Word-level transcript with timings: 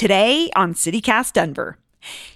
Today 0.00 0.48
on 0.56 0.72
CityCast 0.72 1.34
Denver. 1.34 1.76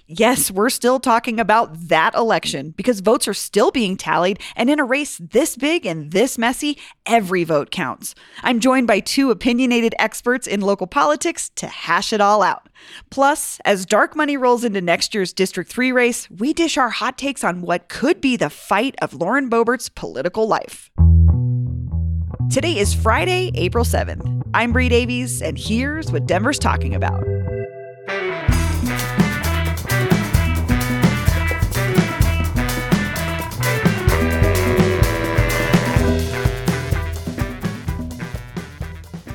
Yes, 0.05 0.51
we're 0.51 0.69
still 0.69 0.99
talking 0.99 1.39
about 1.39 1.87
that 1.87 2.13
election 2.13 2.75
because 2.77 2.99
votes 2.99 3.27
are 3.27 3.33
still 3.33 3.71
being 3.71 3.97
tallied, 3.97 4.39
and 4.55 4.69
in 4.69 4.79
a 4.79 4.85
race 4.85 5.17
this 5.17 5.57
big 5.57 5.83
and 5.83 6.11
this 6.11 6.37
messy, 6.37 6.77
every 7.07 7.43
vote 7.43 7.71
counts. 7.71 8.13
I'm 8.43 8.59
joined 8.59 8.85
by 8.85 8.99
two 8.99 9.31
opinionated 9.31 9.95
experts 9.97 10.45
in 10.45 10.61
local 10.61 10.85
politics 10.85 11.49
to 11.55 11.65
hash 11.65 12.13
it 12.13 12.21
all 12.21 12.43
out. 12.43 12.69
Plus, 13.09 13.59
as 13.65 13.87
dark 13.87 14.15
money 14.15 14.37
rolls 14.37 14.63
into 14.63 14.79
next 14.79 15.15
year's 15.15 15.33
District 15.33 15.67
3 15.67 15.91
race, 15.91 16.29
we 16.29 16.53
dish 16.53 16.77
our 16.77 16.91
hot 16.91 17.17
takes 17.17 17.43
on 17.43 17.63
what 17.63 17.89
could 17.89 18.21
be 18.21 18.37
the 18.37 18.51
fight 18.51 18.93
of 19.01 19.15
Lauren 19.15 19.49
Boebert's 19.49 19.89
political 19.89 20.47
life. 20.47 20.91
Today 22.51 22.77
is 22.77 22.93
Friday, 22.93 23.51
April 23.55 23.83
7th. 23.83 24.43
I'm 24.53 24.71
Bree 24.71 24.87
Davies, 24.87 25.41
and 25.41 25.57
here's 25.57 26.11
what 26.11 26.25
Denver's 26.25 26.59
talking 26.59 26.95
about. 26.95 27.23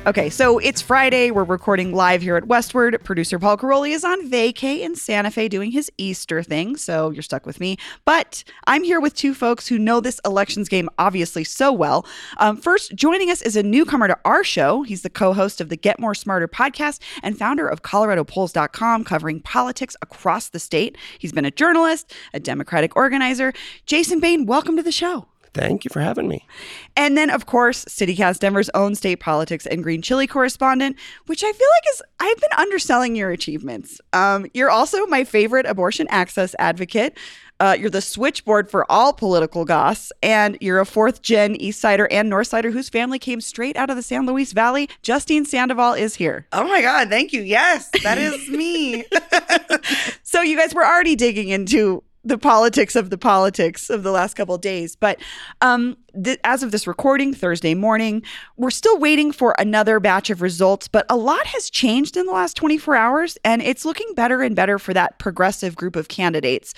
Okay, 0.07 0.31
so 0.31 0.57
it's 0.57 0.81
Friday. 0.81 1.29
We're 1.29 1.43
recording 1.43 1.93
live 1.93 2.23
here 2.23 2.35
at 2.35 2.47
Westward. 2.47 2.99
Producer 3.03 3.37
Paul 3.37 3.55
Karolyi 3.55 3.91
is 3.91 4.03
on 4.03 4.31
vacay 4.31 4.79
in 4.79 4.95
Santa 4.95 5.29
Fe 5.29 5.47
doing 5.47 5.69
his 5.69 5.91
Easter 5.99 6.41
thing, 6.41 6.75
so 6.75 7.11
you're 7.11 7.21
stuck 7.21 7.45
with 7.45 7.59
me. 7.59 7.77
But 8.03 8.43
I'm 8.65 8.83
here 8.83 8.99
with 8.99 9.13
two 9.13 9.35
folks 9.35 9.67
who 9.67 9.77
know 9.77 9.99
this 9.99 10.19
elections 10.25 10.69
game 10.69 10.89
obviously 10.97 11.43
so 11.43 11.71
well. 11.71 12.07
Um, 12.39 12.57
first, 12.57 12.95
joining 12.95 13.29
us 13.29 13.43
is 13.43 13.55
a 13.55 13.61
newcomer 13.61 14.07
to 14.07 14.17
our 14.25 14.43
show. 14.43 14.81
He's 14.81 15.03
the 15.03 15.09
co-host 15.11 15.61
of 15.61 15.69
the 15.69 15.77
Get 15.77 15.99
More 15.99 16.15
Smarter 16.15 16.47
podcast 16.47 16.99
and 17.21 17.37
founder 17.37 17.67
of 17.67 17.83
ColoradoPols.com, 17.83 19.03
covering 19.03 19.39
politics 19.41 19.95
across 20.01 20.49
the 20.49 20.59
state. 20.59 20.97
He's 21.19 21.31
been 21.31 21.45
a 21.45 21.51
journalist, 21.51 22.11
a 22.33 22.39
Democratic 22.39 22.95
organizer. 22.95 23.53
Jason 23.85 24.19
Bane, 24.19 24.47
welcome 24.47 24.75
to 24.77 24.83
the 24.83 24.91
show. 24.91 25.27
Thank 25.53 25.83
you 25.83 25.89
for 25.89 25.99
having 25.99 26.29
me. 26.29 26.47
And 26.95 27.17
then, 27.17 27.29
of 27.29 27.45
course, 27.45 27.83
CityCast 27.85 28.39
Denver's 28.39 28.69
own 28.73 28.95
state 28.95 29.19
politics 29.19 29.65
and 29.65 29.83
green 29.83 30.01
chile 30.01 30.25
correspondent, 30.25 30.97
which 31.25 31.43
I 31.43 31.51
feel 31.51 31.67
like 31.67 31.93
is, 31.93 32.01
I've 32.21 32.39
been 32.39 32.53
underselling 32.57 33.15
your 33.17 33.31
achievements. 33.31 33.99
Um, 34.13 34.45
you're 34.53 34.69
also 34.69 35.05
my 35.07 35.25
favorite 35.25 35.65
abortion 35.65 36.07
access 36.09 36.55
advocate. 36.57 37.17
Uh, 37.59 37.75
you're 37.79 37.91
the 37.91 38.01
switchboard 38.01 38.71
for 38.71 38.91
all 38.91 39.13
political 39.13 39.65
goss, 39.65 40.11
and 40.23 40.57
you're 40.61 40.79
a 40.79 40.85
fourth 40.85 41.21
gen 41.21 41.55
East 41.57 41.79
Sider 41.79 42.07
and 42.09 42.27
North 42.27 42.47
Sider 42.47 42.71
whose 42.71 42.89
family 42.89 43.19
came 43.19 43.39
straight 43.39 43.77
out 43.77 43.91
of 43.91 43.95
the 43.95 44.01
San 44.01 44.25
Luis 44.25 44.51
Valley. 44.51 44.89
Justine 45.03 45.45
Sandoval 45.45 45.93
is 45.93 46.15
here. 46.15 46.47
Oh 46.53 46.63
my 46.63 46.81
God, 46.81 47.09
thank 47.09 47.33
you. 47.33 47.41
Yes, 47.43 47.89
that 48.03 48.17
is 48.17 48.49
me. 48.49 49.05
so, 50.23 50.41
you 50.41 50.57
guys 50.57 50.73
were 50.73 50.85
already 50.85 51.15
digging 51.15 51.49
into 51.49 52.03
the 52.23 52.37
politics 52.37 52.95
of 52.95 53.09
the 53.09 53.17
politics 53.17 53.89
of 53.89 54.03
the 54.03 54.11
last 54.11 54.35
couple 54.35 54.57
days. 54.57 54.95
But 54.95 55.19
um, 55.61 55.97
th- 56.23 56.39
as 56.43 56.63
of 56.63 56.71
this 56.71 56.85
recording, 56.85 57.33
Thursday 57.33 57.73
morning, 57.73 58.23
we're 58.57 58.69
still 58.69 58.99
waiting 58.99 59.31
for 59.31 59.55
another 59.57 59.99
batch 59.99 60.29
of 60.29 60.41
results. 60.41 60.87
But 60.87 61.05
a 61.09 61.15
lot 61.15 61.47
has 61.47 61.69
changed 61.69 62.17
in 62.17 62.25
the 62.25 62.31
last 62.31 62.55
24 62.57 62.95
hours, 62.95 63.37
and 63.43 63.61
it's 63.61 63.85
looking 63.85 64.13
better 64.15 64.41
and 64.41 64.55
better 64.55 64.77
for 64.77 64.93
that 64.93 65.19
progressive 65.19 65.75
group 65.75 65.95
of 65.95 66.07
candidates. 66.07 66.73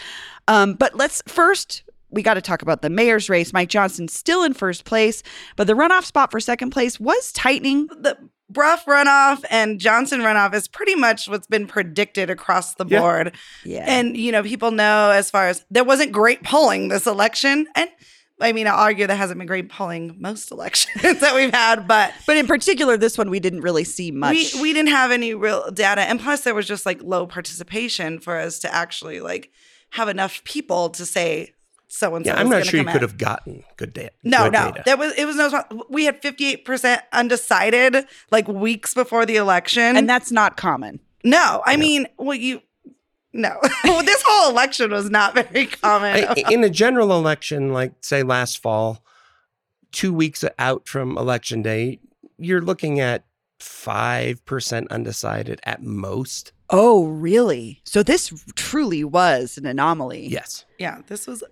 Um, 0.48 0.74
but 0.76 0.96
let's 0.96 1.22
first. 1.28 1.84
We 2.10 2.22
got 2.22 2.36
to 2.36 2.42
talk 2.42 2.62
about 2.62 2.84
the 2.84 2.92
mayor's 2.92 3.28
race. 3.28 3.54
Mike 3.54 3.70
Johnston 3.70 4.08
still 4.08 4.44
in 4.44 4.54
first 4.54 4.86
place, 4.86 5.24
but 5.56 5.66
the 5.66 5.74
runoff 5.74 6.06
spot 6.06 6.30
for 6.30 6.40
second 6.40 6.70
place 6.70 7.00
was 7.00 7.32
tightening. 7.32 7.88
The 7.88 8.16
Brough 8.54 8.80
runoff 8.88 9.44
and 9.50 9.80
Johnston 9.80 10.22
runoff 10.22 10.54
is 10.54 10.68
pretty 10.68 10.96
much 10.96 11.28
what's 11.28 11.48
been 11.48 11.68
predicted 11.68 12.30
across 12.30 12.76
the 12.76 12.86
board. 12.86 13.34
Yeah. 13.64 13.78
yeah. 13.78 13.86
And, 13.88 14.16
you 14.16 14.32
know, 14.32 14.44
people 14.44 14.72
know 14.72 15.12
as 15.12 15.30
far 15.30 15.48
as 15.48 15.66
there 15.72 15.84
wasn't 15.84 16.12
great 16.12 16.44
polling 16.44 16.88
this 16.88 17.08
election. 17.08 17.68
And 17.76 17.90
I 18.40 18.52
mean, 18.52 18.68
I'll 18.68 18.80
argue 18.80 19.08
there 19.08 19.16
hasn't 19.16 19.38
been 19.38 19.48
great 19.48 19.70
polling 19.70 20.16
most 20.20 20.52
elections 20.52 21.20
that 21.20 21.34
we've 21.36 21.54
had, 21.54 21.88
but 21.88 22.14
but 22.28 22.38
in 22.38 22.48
particular, 22.48 22.98
this 22.98 23.18
one 23.18 23.30
we 23.30 23.40
didn't 23.40 23.62
really 23.62 23.84
see 23.84 24.12
much. 24.12 24.34
We 24.54 24.62
we 24.62 24.74
didn't 24.74 24.90
have 24.90 25.12
any 25.12 25.34
real 25.34 25.72
data, 25.72 26.02
and 26.02 26.20
plus 26.20 26.42
there 26.42 26.56
was 26.56 26.68
just 26.68 26.86
like 26.86 27.02
low 27.02 27.26
participation 27.26 28.20
for 28.20 28.38
us 28.38 28.60
to 28.60 28.74
actually 28.74 29.22
like 29.22 29.52
have 29.92 30.10
enough 30.10 30.44
people 30.44 30.90
to 30.90 31.06
say 31.06 31.54
so 31.94 32.16
and 32.16 32.26
so. 32.26 32.34
Yeah, 32.34 32.40
I'm 32.40 32.50
not 32.50 32.66
sure 32.66 32.80
you 32.80 32.86
could 32.88 33.04
have 33.04 33.20
gotten 33.20 33.64
good 33.78 33.94
data. 33.94 34.12
No, 34.24 34.46
good 34.46 34.54
no, 34.54 34.72
data. 34.72 34.84
that 34.88 34.98
was 34.98 35.14
it 35.16 35.26
was 35.26 35.36
no. 35.36 35.86
We 35.90 36.06
had 36.06 36.22
58 36.24 36.66
percent 36.66 37.02
undecided 37.12 38.08
like 38.32 38.48
weeks 38.48 38.96
before 38.96 39.28
the 39.28 39.36
election, 39.36 39.96
and 39.96 40.10
that's 40.10 40.32
not 40.32 40.58
common. 40.58 41.00
No, 41.24 41.62
I 41.66 41.76
no. 41.76 41.80
mean, 41.80 42.08
well, 42.18 42.36
you. 42.36 42.62
No, 43.32 43.60
well, 43.84 44.04
this 44.04 44.24
whole 44.26 44.52
election 44.52 44.92
was 44.92 45.10
not 45.10 45.36
very 45.36 45.68
common. 45.68 46.26
In 46.50 46.64
a 46.64 46.70
general 46.70 47.12
election, 47.12 47.72
like 47.74 47.94
say 48.02 48.24
last 48.24 48.60
fall, 48.60 49.04
two 49.92 50.14
weeks 50.14 50.44
out 50.58 50.88
from 50.88 51.18
election 51.18 51.62
day, 51.62 52.00
you're 52.38 52.62
looking 52.62 53.00
at 53.00 53.24
5% 53.60 54.90
undecided 54.90 55.62
at 55.64 55.82
most. 55.82 56.52
Oh, 56.70 57.06
really? 57.06 57.82
So 57.86 58.04
this 58.04 58.34
truly 58.56 59.04
was 59.04 59.58
an 59.58 59.66
anomaly. 59.66 60.28
Yes. 60.28 60.66
Yeah, 60.78 61.02
this 61.08 61.28
was 61.28 61.44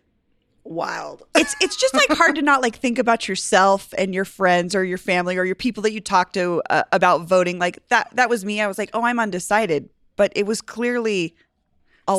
wild. 0.63 1.23
it's 1.35 1.55
it's 1.61 1.75
just 1.75 1.93
like 1.93 2.09
hard 2.17 2.35
to 2.35 2.41
not 2.41 2.61
like 2.61 2.75
think 2.75 2.99
about 2.99 3.27
yourself 3.27 3.93
and 3.97 4.13
your 4.13 4.25
friends 4.25 4.75
or 4.75 4.83
your 4.83 4.97
family 4.97 5.37
or 5.37 5.45
your 5.45 5.55
people 5.55 5.83
that 5.83 5.91
you 5.91 6.01
talk 6.01 6.33
to 6.33 6.61
uh, 6.69 6.83
about 6.91 7.21
voting. 7.21 7.59
Like 7.59 7.87
that 7.89 8.09
that 8.15 8.29
was 8.29 8.45
me. 8.45 8.61
I 8.61 8.67
was 8.67 8.77
like, 8.77 8.89
"Oh, 8.93 9.03
I'm 9.03 9.19
undecided." 9.19 9.89
But 10.15 10.31
it 10.35 10.45
was 10.45 10.61
clearly 10.61 11.35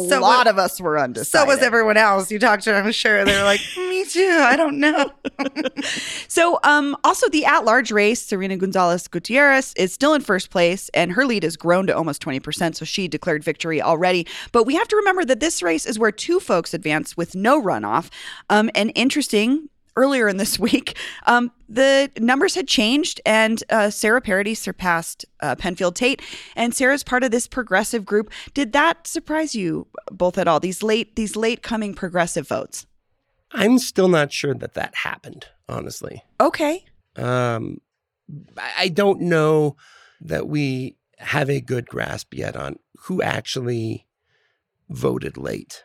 a 0.01 0.09
so 0.09 0.21
lot 0.21 0.47
of 0.47 0.59
us 0.59 0.81
were 0.81 0.99
undecided. 0.99 1.29
So 1.29 1.45
was 1.45 1.63
everyone 1.63 1.97
else 1.97 2.31
you 2.31 2.39
talked 2.39 2.65
to. 2.65 2.75
I'm 2.75 2.93
sure 2.93 3.25
they 3.25 3.37
were 3.37 3.45
like, 3.45 3.61
"Me 3.77 4.05
too." 4.05 4.39
I 4.41 4.57
don't 4.57 4.79
know. 4.79 5.13
so, 6.29 6.59
um, 6.65 6.97
also 7.05 7.29
the 7.29 7.45
at-large 7.45 7.91
race, 7.93 8.23
Serena 8.23 8.57
Gonzales 8.57 9.09
Gutierrez 9.09 9.75
is 9.77 9.93
still 9.93 10.15
in 10.15 10.21
first 10.21 10.51
place, 10.51 10.89
and 10.95 11.13
her 11.13 11.25
lead 11.25 11.43
has 11.43 11.57
grown 11.57 11.87
to 11.87 11.97
almost 11.97 12.21
20 12.23 12.41
percent. 12.41 12.77
So 12.77 12.85
she 12.85 13.09
declared 13.09 13.45
victory 13.45 13.83
already. 13.83 14.27
But 14.53 14.65
we 14.65 14.75
have 14.75 14.89
to 14.89 14.97
remember 14.97 15.25
that 15.25 15.41
this 15.41 15.63
race 15.63 15.87
is 15.87 15.99
where 15.99 16.13
two 16.13 16.41
folks 16.41 16.75
advance 16.75 17.17
with 17.17 17.35
no 17.35 17.61
runoff. 17.61 18.11
Um, 18.51 18.71
and 18.75 18.93
interesting, 18.95 19.69
earlier 19.97 20.29
in 20.29 20.37
this 20.37 20.59
week, 20.59 20.97
um, 21.27 21.51
the 21.69 22.11
numbers 22.19 22.55
had 22.55 22.69
changed, 22.69 23.21
and 23.25 23.63
uh, 23.71 23.91
Sarah 23.91 24.21
Parady 24.21 24.57
surpassed 24.57 25.25
uh, 25.41 25.55
Penfield 25.57 25.97
Tate, 25.97 26.23
and 26.57 26.75
Sarah's 26.75 27.03
part 27.03 27.25
of 27.25 27.31
this 27.31 27.47
progressive 27.47 28.05
group. 28.05 28.31
Did 28.55 28.73
that 28.73 29.07
surprise 29.07 29.55
you 29.55 29.87
both 30.11 30.39
at 30.39 30.49
all? 30.49 30.61
These 30.61 30.83
late, 30.83 31.17
these 31.17 31.37
late 31.37 31.63
coming 31.63 31.95
progressive 31.95 32.49
votes. 32.49 32.87
I'm 33.53 33.79
still 33.79 34.09
not 34.09 34.33
sure 34.33 34.55
that 34.55 34.75
that 34.75 34.95
happened. 34.95 35.47
Honestly. 35.69 36.23
Okay. 36.41 36.85
Um, 37.17 37.81
I 38.77 38.89
don't 38.89 39.23
know 39.23 39.77
that 40.21 40.49
we 40.49 40.97
have 41.19 41.49
a 41.49 41.61
good 41.61 41.87
grasp 41.87 42.35
yet 42.35 42.57
on 42.57 42.79
who 43.05 43.23
actually 43.23 44.07
voted 44.89 45.37
late. 45.37 45.85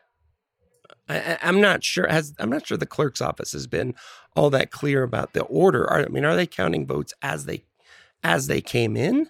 I, 1.10 1.38
am 1.42 1.62
not 1.62 1.84
sure. 1.84 2.08
Has 2.08 2.34
I'm 2.40 2.50
not 2.50 2.68
sure 2.68 2.78
the 2.78 2.86
clerk's 2.86 3.22
office 3.22 3.54
has 3.54 3.68
been 3.68 3.96
all 4.36 4.50
that 4.50 4.72
clear 4.72 5.04
about 5.04 5.34
the 5.34 5.44
order. 5.44 5.90
Are, 5.90 6.06
I 6.06 6.08
mean, 6.08 6.26
are 6.26 6.36
they 6.36 6.48
counting 6.48 6.86
votes 6.86 7.14
as 7.22 7.46
they 7.46 7.64
as 8.24 8.48
they 8.48 8.62
came 8.62 8.98
in 8.98 9.30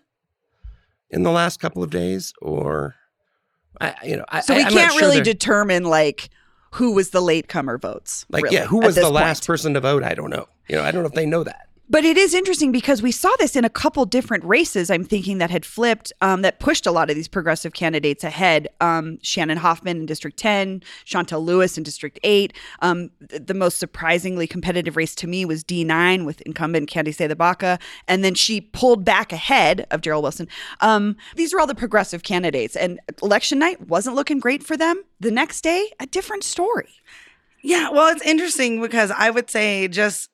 in 1.10 1.24
the 1.24 1.32
last 1.32 1.60
couple 1.60 1.84
of 1.84 1.90
days, 1.90 2.34
or 2.42 2.96
I, 3.80 3.94
you 4.04 4.18
know? 4.18 4.26
So 4.42 4.54
I, 4.54 4.58
we 4.58 4.64
can't 4.66 4.94
sure 4.94 5.02
really 5.02 5.22
determine 5.22 5.84
like 5.84 6.30
who 6.72 6.94
was 6.94 7.12
the 7.12 7.22
latecomer 7.22 7.78
votes. 7.78 8.26
Like, 8.30 8.44
really, 8.44 8.56
yeah, 8.56 8.66
who 8.66 8.80
was 8.80 8.96
the 8.96 9.10
last 9.10 9.42
point. 9.42 9.48
person 9.48 9.74
to 9.76 9.80
vote? 9.80 10.04
I 10.04 10.14
don't 10.14 10.30
know. 10.30 10.48
You 10.68 10.78
know, 10.78 10.84
I 10.84 10.92
don't 10.92 11.02
know 11.02 11.08
if 11.08 11.14
they 11.14 11.26
know 11.26 11.44
that. 11.44 11.67
But 11.90 12.04
it 12.04 12.18
is 12.18 12.34
interesting 12.34 12.74
because 12.74 13.02
we 13.02 13.14
saw 13.14 13.32
this 13.40 13.56
in 13.56 13.64
a 13.64 13.70
couple 13.70 14.04
different 14.06 14.44
races. 14.44 14.90
I'm 14.90 15.06
thinking 15.06 15.38
that 15.38 15.50
had 15.50 15.66
flipped, 15.66 16.12
um, 16.20 16.42
that 16.42 16.60
pushed 16.60 16.86
a 16.86 16.92
lot 16.92 17.10
of 17.10 17.16
these 17.16 17.30
progressive 17.30 17.74
candidates 17.74 18.26
ahead. 18.26 18.68
Um, 18.82 19.20
Shannon 19.22 19.58
Hoffman 19.58 20.02
in 20.02 20.06
District 20.06 20.38
10, 20.38 20.84
Shontel 21.06 21.44
Lewis 21.46 21.78
in 21.78 21.84
District 21.84 22.20
8. 22.24 22.52
Um, 22.82 23.10
th- 23.30 23.44
the 23.46 23.54
most 23.54 23.78
surprisingly 23.78 24.48
competitive 24.48 24.98
race 24.98 25.16
to 25.16 25.28
me 25.28 25.46
was 25.46 25.64
D9 25.64 26.26
with 26.26 26.42
incumbent 26.42 26.90
Candi 26.90 27.16
CdeBaca, 27.16 27.80
and 28.08 28.22
then 28.22 28.36
she 28.36 28.60
pulled 28.60 29.06
back 29.06 29.32
ahead 29.32 29.88
of 29.90 30.02
Darrell 30.02 30.22
Watson. 30.22 30.50
Um, 30.82 31.16
these 31.38 31.54
are 31.54 31.60
all 31.60 31.68
the 31.68 31.76
progressive 31.76 32.22
candidates, 32.22 32.76
and 32.76 33.00
election 33.24 33.60
night 33.60 33.88
wasn't 33.88 34.18
looking 34.18 34.40
great 34.40 34.62
for 34.62 34.76
them. 34.76 35.04
The 35.22 35.32
next 35.32 35.62
day, 35.62 35.90
a 36.02 36.06
different 36.06 36.44
story. 36.44 36.90
Yeah, 37.64 37.90
well, 37.90 38.12
it's 38.12 38.22
interesting 38.24 38.82
because 38.82 39.10
I 39.10 39.30
would 39.30 39.50
say 39.50 39.88
just 39.88 40.30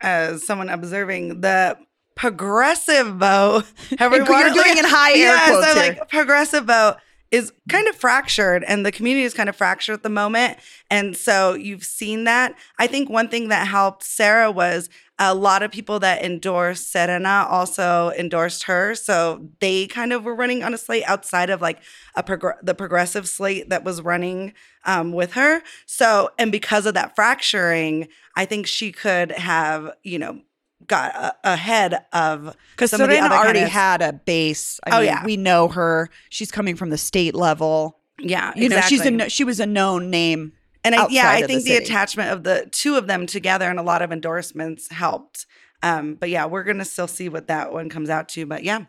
as 0.00 0.46
someone 0.46 0.68
observing 0.68 1.40
the 1.40 1.76
progressive 2.14 3.06
vote, 3.16 3.64
You're 4.00 4.10
doing 4.10 4.78
in 4.78 4.84
high 4.84 5.12
air 5.12 5.34
yes, 5.34 5.50
quotes 5.50 5.66
I'm 5.66 5.76
here. 5.76 5.92
like 6.00 6.08
progressive 6.08 6.64
vote 6.64 6.96
is 7.30 7.52
kind 7.68 7.86
of 7.86 7.94
fractured 7.94 8.64
and 8.64 8.84
the 8.84 8.90
community 8.90 9.24
is 9.24 9.34
kind 9.34 9.48
of 9.48 9.54
fractured 9.54 9.94
at 9.94 10.02
the 10.02 10.08
moment. 10.08 10.58
And 10.90 11.16
so 11.16 11.54
you've 11.54 11.84
seen 11.84 12.24
that. 12.24 12.56
I 12.78 12.88
think 12.88 13.08
one 13.08 13.28
thing 13.28 13.48
that 13.48 13.68
helped 13.68 14.02
Sarah 14.02 14.50
was 14.50 14.90
a 15.22 15.34
lot 15.34 15.62
of 15.62 15.70
people 15.70 16.00
that 16.00 16.24
endorsed 16.24 16.90
Serena 16.90 17.46
also 17.48 18.10
endorsed 18.18 18.62
her. 18.64 18.94
So 18.94 19.48
they 19.60 19.86
kind 19.86 20.12
of 20.14 20.24
were 20.24 20.34
running 20.34 20.62
on 20.64 20.72
a 20.72 20.78
slate 20.78 21.04
outside 21.06 21.50
of 21.50 21.60
like 21.60 21.78
a 22.16 22.22
progr- 22.22 22.56
the 22.62 22.74
progressive 22.74 23.28
slate 23.28 23.68
that 23.68 23.84
was 23.84 24.00
running 24.00 24.54
um, 24.86 25.12
with 25.12 25.34
her. 25.34 25.60
So, 25.84 26.30
and 26.38 26.50
because 26.50 26.86
of 26.86 26.94
that 26.94 27.14
fracturing, 27.14 28.08
I 28.34 28.46
think 28.46 28.66
she 28.66 28.92
could 28.92 29.32
have, 29.32 29.92
you 30.02 30.18
know, 30.18 30.40
got 30.86 31.14
a- 31.14 31.36
ahead 31.52 32.02
of 32.14 32.56
Because 32.72 32.94
of 32.94 33.00
Serena 33.00 33.26
other 33.26 33.34
already 33.34 33.58
candidates. 33.60 33.72
had 33.74 34.00
a 34.02 34.12
base. 34.14 34.80
I 34.86 34.90
Oh, 34.90 34.96
mean, 35.00 35.04
yeah. 35.06 35.24
we 35.26 35.36
know 35.36 35.68
her. 35.68 36.08
She's 36.30 36.50
coming 36.50 36.76
from 36.76 36.88
the 36.88 36.96
state 36.98 37.34
level. 37.34 37.98
Yeah, 38.18 38.52
You 38.56 38.70
know, 38.70 38.80
she's 38.82 39.00
a 39.00 39.08
exactly. 39.08 39.28
she 39.30 39.44
was 39.44 39.60
a 39.60 39.66
known 39.66 40.08
name. 40.10 40.52
And 40.84 40.94
I, 40.94 41.06
yeah, 41.08 41.28
I 41.28 41.36
of 41.36 41.40
the 41.42 41.46
think 41.48 41.64
the, 41.64 41.76
attachment 41.76 42.30
of 42.30 42.42
the 42.42 42.68
two 42.70 42.96
of 42.96 43.06
them 43.06 43.26
together 43.26 43.68
and 43.68 43.78
a 43.78 43.82
lot 43.82 44.02
of 44.02 44.12
endorsements 44.12 44.90
helped. 44.90 45.46
Um, 45.82 46.14
but 46.14 46.30
yeah, 46.30 46.46
we're 46.46 46.64
gonna 46.64 46.84
still 46.84 47.08
see 47.08 47.28
what 47.28 47.48
that 47.48 47.72
one 47.72 47.88
comes 47.88 48.10
out 48.10 48.28
to. 48.30 48.46
But 48.46 48.64
yeah, 48.64 48.84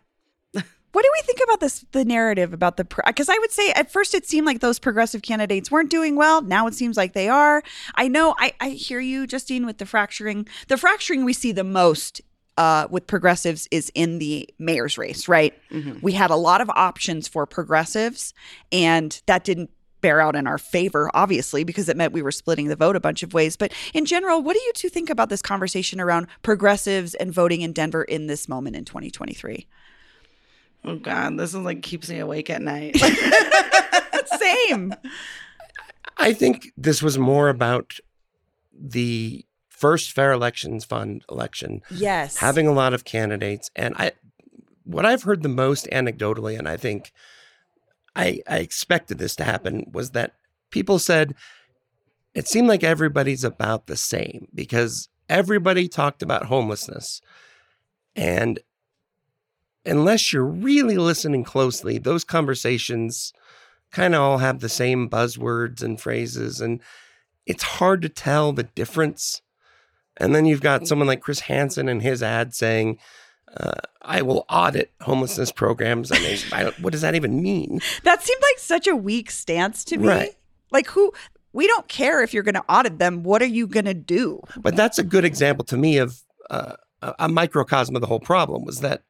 What 0.91 1.03
do 1.03 1.09
we 1.13 1.21
think 1.21 1.39
about 1.43 1.59
this? 1.61 1.85
The 1.91 2.03
narrative 2.03 2.53
about 2.53 2.77
the 2.77 2.85
because 3.05 3.29
I 3.29 3.37
would 3.37 3.51
say 3.51 3.71
at 3.71 3.91
first 3.91 4.13
it 4.13 4.25
seemed 4.25 4.45
like 4.45 4.59
those 4.59 4.77
progressive 4.77 5.21
candidates 5.21 5.71
weren't 5.71 5.89
doing 5.89 6.15
well. 6.15 6.41
Now 6.41 6.67
it 6.67 6.73
seems 6.73 6.97
like 6.97 7.13
they 7.13 7.29
are. 7.29 7.63
I 7.95 8.07
know. 8.07 8.35
I 8.37 8.53
I 8.59 8.69
hear 8.69 8.99
you, 8.99 9.25
Justine, 9.25 9.65
with 9.65 9.77
the 9.77 9.85
fracturing. 9.85 10.47
The 10.67 10.77
fracturing 10.77 11.23
we 11.23 11.33
see 11.33 11.51
the 11.51 11.63
most. 11.63 12.21
Uh, 12.57 12.85
with 12.91 13.07
progressives 13.07 13.67
is 13.71 13.89
in 13.95 14.19
the 14.19 14.47
mayor's 14.59 14.97
race, 14.97 15.27
right? 15.29 15.57
We 16.01 16.11
had 16.11 16.29
a 16.29 16.35
lot 16.35 16.59
of 16.59 16.69
options 16.69 17.27
for 17.27 17.45
progressives, 17.47 18.33
and 18.73 19.19
that 19.25 19.45
didn't 19.45 19.71
bear 20.01 20.19
out 20.21 20.35
in 20.35 20.47
our 20.47 20.57
favor, 20.57 21.09
obviously, 21.13 21.63
because 21.63 21.87
it 21.89 21.95
meant 21.97 22.13
we 22.13 22.21
were 22.21 22.31
splitting 22.31 22.67
the 22.67 22.75
vote 22.75 22.95
a 22.95 22.99
bunch 22.99 23.23
of 23.23 23.33
ways. 23.33 23.55
But 23.55 23.71
in 23.93 24.05
general, 24.05 24.41
what 24.41 24.53
do 24.55 24.61
you 24.61 24.73
two 24.73 24.89
think 24.89 25.09
about 25.09 25.29
this 25.29 25.41
conversation 25.41 26.01
around 26.01 26.27
progressives 26.43 27.13
and 27.15 27.33
voting 27.33 27.61
in 27.61 27.71
Denver 27.73 28.03
in 28.03 28.27
this 28.27 28.49
moment 28.49 28.75
in 28.75 28.85
2023? 28.85 29.67
oh 30.83 30.95
god, 30.95 31.37
this 31.37 31.51
is 31.53 31.59
like 31.61 31.81
keeps 31.83 32.09
me 32.09 32.17
awake 32.19 32.49
at 32.49 32.61
night. 32.61 32.97
Same. 34.39 34.93
I 36.17 36.33
think 36.33 36.71
this 36.77 37.01
was 37.01 37.17
more 37.17 37.49
about 37.49 37.93
the 38.73 39.45
first 39.69 40.11
Fair 40.11 40.31
Elections 40.31 40.85
Fund 40.85 41.23
election 41.29 41.81
Yes. 41.91 42.37
having 42.37 42.67
a 42.67 42.71
lot 42.71 42.93
of 42.93 43.03
candidates 43.03 43.69
and 43.75 43.95
i 43.97 44.11
what 44.83 45.05
i've 45.05 45.23
heard 45.23 45.41
the 45.41 45.49
most 45.49 45.87
anecdotally 45.91 46.57
and 46.57 46.67
i 46.67 46.77
think 46.77 47.11
i 48.15 48.41
i 48.47 48.57
expected 48.57 49.17
this 49.17 49.35
to 49.35 49.43
happen 49.43 49.85
was 49.91 50.11
that 50.11 50.33
people 50.69 50.99
said 50.99 51.35
it 52.33 52.47
seemed 52.47 52.67
like 52.67 52.83
everybody's 52.83 53.43
about 53.43 53.87
the 53.87 53.97
same 53.97 54.47
because 54.53 55.09
everybody 55.29 55.87
talked 55.87 56.21
about 56.21 56.45
homelessness. 56.45 57.21
And 58.15 58.59
unless 59.85 60.31
you're 60.31 60.45
really 60.45 60.97
listening 60.97 61.43
closely 61.43 61.97
those 61.97 62.23
conversations 62.23 63.33
kind 63.91 64.13
of 64.13 64.21
all 64.21 64.37
have 64.37 64.59
the 64.59 64.69
same 64.69 65.09
buzzwords 65.09 65.81
and 65.81 65.99
phrases 65.99 66.61
and 66.61 66.79
it's 67.47 67.63
hard 67.63 68.01
to 68.03 68.09
tell 68.09 68.53
the 68.53 68.63
difference. 68.63 69.41
And 70.17 70.35
then 70.35 70.45
you've 70.45 70.61
got 70.61 70.87
someone 70.87 71.07
like 71.07 71.21
Chris 71.21 71.41
Hansen 71.41 71.89
and 71.89 72.01
his 72.01 72.21
ad 72.21 72.53
saying, 72.53 72.99
uh, 73.57 73.81
"I 74.01 74.21
will 74.21 74.45
audit 74.49 74.91
homelessness 75.01 75.51
programs." 75.51 76.11
I 76.11 76.19
mean, 76.19 76.37
I 76.51 76.63
don't, 76.63 76.79
what 76.79 76.91
does 76.91 77.01
that 77.01 77.15
even 77.15 77.41
mean? 77.41 77.79
That 78.03 78.23
seemed 78.23 78.41
like 78.41 78.59
such 78.59 78.87
a 78.87 78.95
weak 78.95 79.31
stance 79.31 79.83
to 79.85 79.97
me. 79.97 80.07
Right. 80.07 80.35
Like 80.71 80.87
who 80.87 81.13
we 81.53 81.67
don't 81.67 81.87
care 81.87 82.23
if 82.23 82.33
you're 82.33 82.43
going 82.43 82.55
to 82.55 82.65
audit 82.69 82.97
them. 82.97 83.23
What 83.23 83.41
are 83.41 83.47
you 83.47 83.67
going 83.67 83.85
to 83.85 83.93
do? 83.93 84.41
But 84.57 84.75
that's 84.75 84.97
a 84.97 85.03
good 85.03 85.25
example 85.25 85.65
to 85.65 85.77
me 85.77 85.97
of 85.97 86.21
uh, 86.49 86.75
a 87.01 87.15
a 87.19 87.29
microcosm 87.29 87.95
of 87.95 88.01
the 88.01 88.07
whole 88.07 88.19
problem. 88.19 88.63
Was 88.63 88.79
that 88.81 89.03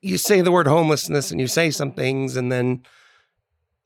you 0.00 0.18
say 0.18 0.40
the 0.40 0.52
word 0.52 0.66
homelessness 0.66 1.30
and 1.30 1.40
you 1.40 1.46
say 1.46 1.70
some 1.70 1.92
things, 1.92 2.36
and 2.36 2.50
then 2.50 2.82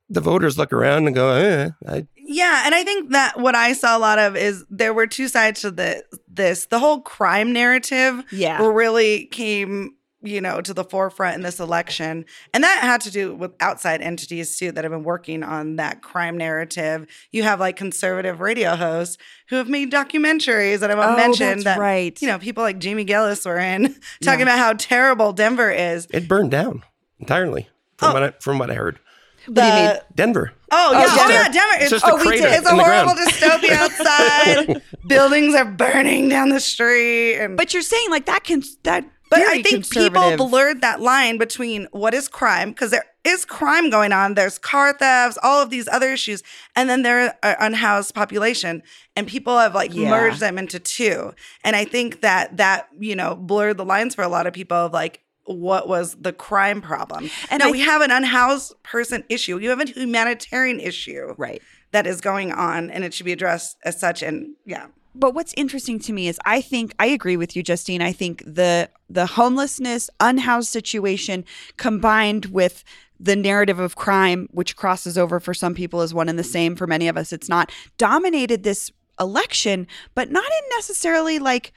the 0.08 0.20
voters 0.20 0.56
look 0.56 0.72
around 0.72 1.06
and 1.06 1.14
go, 1.14 1.30
eh, 1.30 1.70
I, 1.86 2.06
yeah, 2.26 2.62
and 2.67 2.75
I 2.75 2.84
think 2.84 3.11
that 3.12 3.38
what 3.38 3.55
I 3.55 3.73
saw 3.73 3.96
a 3.96 4.00
lot 4.00 4.19
of 4.19 4.37
is 4.37 4.64
there 4.70 4.93
were 4.94 5.06
two 5.06 5.28
sides 5.28 5.61
to 5.62 5.70
the 5.70 6.05
this. 6.28 6.67
The 6.67 6.78
whole 6.78 7.00
crime 7.00 7.52
narrative 7.52 8.25
Yeah. 8.31 8.67
really 8.67 9.26
came 9.26 9.93
you 10.23 10.40
know 10.40 10.61
to 10.62 10.73
the 10.75 10.82
forefront 10.82 11.37
in 11.37 11.43
this 11.43 11.61
election 11.61 12.25
and 12.55 12.64
that 12.64 12.78
had 12.81 13.02
to 13.02 13.11
do 13.11 13.34
with 13.34 13.52
outside 13.61 14.00
entities 14.00 14.56
too 14.58 14.73
that 14.73 14.82
have 14.82 14.90
been 14.90 15.02
working 15.05 15.43
on 15.44 15.76
that 15.76 16.00
crime 16.02 16.38
narrative 16.38 17.06
you 17.32 17.43
have 17.43 17.61
like 17.61 17.76
conservative 17.76 18.40
radio 18.40 18.75
hosts 18.75 19.19
who 19.50 19.56
have 19.56 19.69
made 19.69 19.93
documentaries 19.93 20.79
that 20.81 20.90
i 20.90 20.94
won't 20.94 21.12
Oh, 21.12 21.17
mention 21.17 21.46
that's 21.58 21.64
that 21.64 21.79
right. 21.79 22.20
you 22.22 22.29
know 22.29 22.38
people 22.38 22.62
like 22.64 22.79
jamie 22.79 23.05
gillis 23.05 23.44
were 23.44 23.58
in 23.58 23.94
talking 24.22 24.40
Yeah. 24.40 24.55
about 24.55 24.58
how 24.58 24.72
terrible 24.72 25.32
denver 25.34 25.70
is 25.70 26.08
it 26.12 26.26
burned 26.26 26.50
down 26.50 26.82
entirely 27.20 27.69
from 27.99 28.11
Oh. 28.11 28.12
what 28.14 28.22
I, 28.22 28.31
from 28.40 28.58
what 28.58 28.70
I 28.70 28.75
heard. 28.75 28.99
The, 29.46 29.60
do 29.60 29.66
you 29.66 29.72
mean? 29.72 29.96
Denver. 30.14 30.52
Oh, 30.70 30.93
oh, 30.94 30.98
yeah. 30.98 31.06
Oh, 31.08 31.16
Denver. 31.16 31.32
yeah. 31.32 31.48
Denver. 31.48 31.75
It's 31.76 31.82
It's, 31.82 31.90
just 31.90 32.04
a 32.04 32.10
oh, 32.12 32.16
we 32.16 32.22
crater 32.26 32.43
did. 32.48 32.52
It's 32.58 32.66
a 32.66 32.75
horrible 32.75 33.14
dystopia 33.14 33.72
outside. 34.70 34.82
Buildings 35.06 35.54
are 35.54 35.64
burning 35.64 36.28
down 36.28 36.48
the 36.50 36.60
street. 36.60 37.37
And, 37.37 37.56
But 37.56 37.72
you're 37.72 37.82
saying 37.82 38.10
like 38.10 38.26
that 38.26 38.44
can 38.44 38.62
that 38.84 39.04
but 39.28 39.40
very 39.40 39.58
I 39.58 39.62
think 39.62 39.90
people 39.90 40.37
blurred 40.37 40.82
that 40.82 41.00
line 41.00 41.37
between 41.37 41.88
what 41.90 42.14
is 42.14 42.28
crime, 42.28 42.70
because 42.70 42.93
there 42.93 43.04
is 43.25 43.44
crime 43.44 43.90
going 43.90 44.12
on. 44.12 44.34
There's 44.34 44.56
car 44.56 44.93
thefts, 44.93 45.37
all 45.43 45.60
of 45.60 45.69
these 45.70 45.88
other 45.88 46.10
issues. 46.12 46.44
And 46.76 46.88
then 46.88 47.02
there 47.02 47.37
are 47.43 47.56
unhoused 47.58 48.14
population. 48.14 48.84
And 49.16 49.26
people 49.26 49.58
have 49.58 49.75
like 49.75 49.93
Yeah. 49.93 50.10
merged 50.10 50.38
them 50.38 50.58
into 50.58 50.78
two. 50.78 51.32
And 51.64 51.75
I 51.75 51.84
think 51.84 52.20
that 52.20 52.56
that, 52.58 52.88
you 53.00 53.16
know, 53.16 53.34
blurred 53.34 53.78
the 53.78 53.84
lines 53.84 54.14
for 54.14 54.22
a 54.22 54.28
lot 54.28 54.46
of 54.46 54.52
people 54.54 54.76
of 54.76 54.93
like, 54.93 55.22
what 55.46 55.88
was 55.88 56.16
the 56.20 56.32
crime 56.32 56.81
problem? 56.82 57.31
And 57.50 57.60
no, 57.60 57.69
I- 57.69 57.70
we 57.70 57.81
have 57.81 58.03
an 58.03 58.10
unhoused 58.10 58.74
person 58.82 59.24
issue. 59.29 59.58
You 59.58 59.70
have 59.70 59.81
a 59.81 59.86
humanitarian 59.86 60.81
issue 60.81 61.34
right. 61.38 61.62
that 61.93 62.06
is 62.06 62.20
going 62.20 62.53
on 62.53 62.91
and 62.91 63.05
it 63.05 63.15
should 63.15 63.26
be 63.26 63.32
addressed 63.32 63.76
as 63.84 63.98
such 63.98 64.22
and 64.22 64.55
yeah 64.65 64.86
But 65.15 65.34
what's 65.34 65.55
interesting 65.56 65.98
to 66.00 66.12
me 66.12 66.29
is 66.29 66.38
I 66.44 66.60
think 66.60 66.94
I 66.98 67.06
agree 67.06 67.36
with 67.36 67.56
you, 67.56 67.62
Justine. 67.62 68.03
I 68.03 68.12
think 68.12 68.43
the 68.44 68.91
the 69.08 69.26
homelessness, 69.26 70.10
unhoused 70.20 70.69
situation 70.69 71.44
combined 71.76 72.46
with 72.46 72.84
the 73.19 73.36
narrative 73.36 73.79
of 73.79 73.96
crime, 73.96 74.46
which 74.53 74.76
crosses 74.76 75.17
over 75.17 75.41
for 75.41 75.55
some 75.55 75.74
people 75.74 76.00
as 76.03 76.12
one 76.12 76.29
and 76.29 76.38
the 76.38 76.44
same, 76.44 76.76
for 76.76 76.86
many 76.86 77.08
of 77.08 77.17
us 77.17 77.32
it's 77.32 77.48
not, 77.48 77.72
dominated 77.96 78.62
this 78.62 78.91
election, 79.19 79.86
but 80.15 80.31
not 80.31 80.44
in 80.44 80.69
necessarily 80.76 81.38
like 81.38 81.72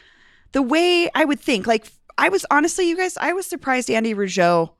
the 0.51 0.61
way 0.61 1.09
I 1.15 1.23
would 1.23 1.39
think. 1.39 1.65
Like 1.65 1.85
I 2.19 2.27
was 2.27 2.45
honestly, 2.51 2.89
you 2.89 2.97
guys, 2.97 3.17
I 3.17 3.31
was 3.31 3.45
surprised 3.45 3.89
Andy 3.89 4.13
Rougeot 4.13 4.71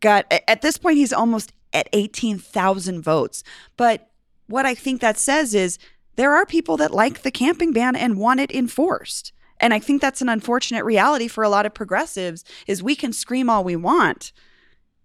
got 0.00 0.26
at 0.30 0.60
this 0.60 0.76
point 0.76 0.96
he's 0.96 1.12
almost 1.12 1.52
at 1.72 1.88
18,000 1.92 3.00
votes. 3.00 3.44
But 3.76 4.10
what 4.48 4.66
I 4.66 4.74
think 4.74 5.00
that 5.00 5.16
says 5.16 5.54
is 5.54 5.78
there 6.16 6.34
are 6.34 6.44
people 6.44 6.76
that 6.78 6.92
like 6.92 7.22
the 7.22 7.30
camping 7.30 7.72
ban 7.72 7.94
and 7.94 8.18
want 8.18 8.40
it 8.40 8.50
enforced. 8.50 9.32
And 9.60 9.72
I 9.72 9.78
think 9.78 10.02
that's 10.02 10.20
an 10.20 10.28
unfortunate 10.28 10.84
reality 10.84 11.28
for 11.28 11.44
a 11.44 11.48
lot 11.48 11.64
of 11.64 11.72
progressives 11.72 12.44
is 12.66 12.82
we 12.82 12.96
can 12.96 13.12
scream 13.12 13.48
all 13.48 13.62
we 13.62 13.76
want. 13.76 14.32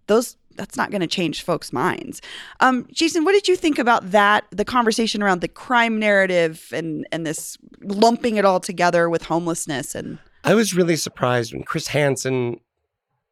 Those 0.08 0.36
that's 0.56 0.76
not 0.76 0.90
going 0.90 1.00
to 1.00 1.06
change 1.06 1.42
folks' 1.42 1.72
minds. 1.72 2.20
Um, 2.58 2.88
Jason, 2.90 3.24
what 3.24 3.32
did 3.32 3.46
you 3.46 3.54
think 3.54 3.78
about 3.78 4.10
that? 4.10 4.44
The 4.50 4.64
conversation 4.64 5.22
around 5.22 5.40
the 5.40 5.48
crime 5.48 6.00
narrative 6.00 6.68
and 6.72 7.06
and 7.12 7.24
this 7.24 7.56
lumping 7.80 8.36
it 8.36 8.44
all 8.44 8.58
together 8.58 9.08
with 9.08 9.22
homelessness 9.22 9.94
and 9.94 10.18
I 10.44 10.54
was 10.54 10.74
really 10.74 10.96
surprised 10.96 11.52
when 11.52 11.62
Chris 11.62 11.88
Hansen, 11.88 12.60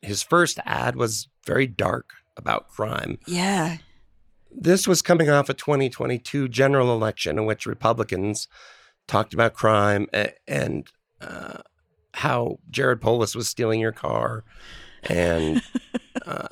his 0.02 0.22
first 0.22 0.58
ad 0.64 0.96
was 0.96 1.28
very 1.46 1.66
dark 1.66 2.10
about 2.36 2.68
crime. 2.68 3.18
yeah, 3.26 3.78
This 4.50 4.86
was 4.86 5.02
coming 5.02 5.28
off 5.28 5.48
a 5.48 5.54
2022 5.54 6.48
general 6.48 6.92
election 6.92 7.38
in 7.38 7.46
which 7.46 7.66
Republicans 7.66 8.46
talked 9.06 9.34
about 9.34 9.54
crime 9.54 10.06
and 10.46 10.86
uh, 11.20 11.58
how 12.14 12.58
Jared 12.70 13.00
Polis 13.00 13.34
was 13.34 13.48
stealing 13.48 13.80
your 13.80 13.92
car 13.92 14.44
and 15.02 15.62
uh, 16.26 16.48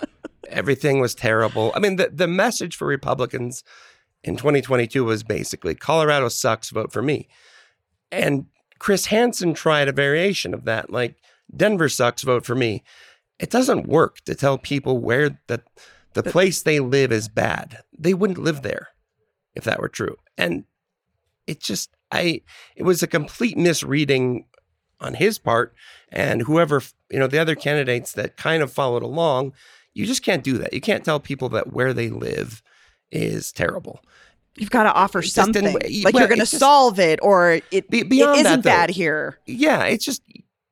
everything 0.49 1.01
was 1.01 1.15
terrible. 1.15 1.73
I 1.75 1.81
mean, 1.81 1.97
the, 1.97 2.11
the 2.13 2.27
message 2.27 2.77
for 2.77 2.87
Republicans 2.87 3.63
in 4.25 4.37
2022 4.37 5.05
was 5.05 5.23
basically 5.23 5.75
Colorado 5.75 6.29
sucks, 6.29 6.71
vote 6.71 6.93
for 6.93 7.03
me. 7.03 7.29
And 8.11 8.47
Chris 8.79 9.07
Hansen 9.07 9.55
tried 9.55 9.89
a 9.89 9.93
variation 9.93 10.55
of 10.55 10.65
that, 10.65 10.91
like 10.91 11.17
Denver 11.55 11.89
sucks, 11.89 12.23
vote 12.23 12.45
for 12.45 12.55
me. 12.55 12.83
It 13.39 13.51
doesn't 13.51 13.89
work 13.89 14.21
to 14.25 14.35
tell 14.35 14.59
people 14.59 14.99
where 14.99 15.39
the, 15.47 15.63
the 16.15 16.23
place 16.23 16.63
they 16.63 16.81
live 16.81 17.13
is 17.13 17.29
bad. 17.29 17.83
They 17.97 18.15
wouldn't 18.15 18.39
live 18.39 18.63
there 18.63 18.89
if 19.55 19.65
that 19.65 19.81
were 19.81 19.89
true. 19.89 20.17
And 20.39 20.65
it 21.47 21.61
just, 21.61 21.91
I, 22.11 22.43
it 22.75 22.83
was 22.85 23.03
a 23.03 23.07
complete 23.07 23.57
misreading 23.57 24.47
on 25.01 25.15
his 25.15 25.39
part 25.39 25.75
and 26.11 26.43
whoever, 26.43 26.83
you 27.11 27.19
know, 27.19 27.27
the 27.27 27.39
other 27.39 27.55
candidates 27.55 28.13
that 28.13 28.37
kind 28.37 28.63
of 28.63 28.73
followed 28.73 29.03
along. 29.03 29.53
You 29.95 30.07
just 30.07 30.23
can't 30.23 30.45
do 30.45 30.59
that. 30.59 30.73
You 30.73 30.81
can't 30.81 31.05
tell 31.05 31.21
people 31.21 31.49
that 31.51 31.73
where 31.73 31.93
they 31.93 32.09
live 32.09 32.63
is 33.11 33.53
terrible. 33.53 34.01
You've 34.57 34.71
got 34.71 34.85
to 34.85 34.93
offer 34.93 35.21
It 35.21 35.29
something. 35.29 35.65
well, 35.65 35.75
like 35.75 36.15
you're 36.15 36.29
going 36.29 36.41
to 36.41 36.47
solve 36.47 36.99
it 36.99 37.19
or 37.23 37.61
it, 37.71 37.91
Be- 37.91 38.01
it 38.01 38.09
beyond 38.09 38.41
isn't 38.41 38.45
that, 38.45 38.63
though- 38.63 38.71
bad 38.71 38.91
here. 38.91 39.39
Yeah, 39.47 39.85
it's 39.85 40.05
just 40.05 40.23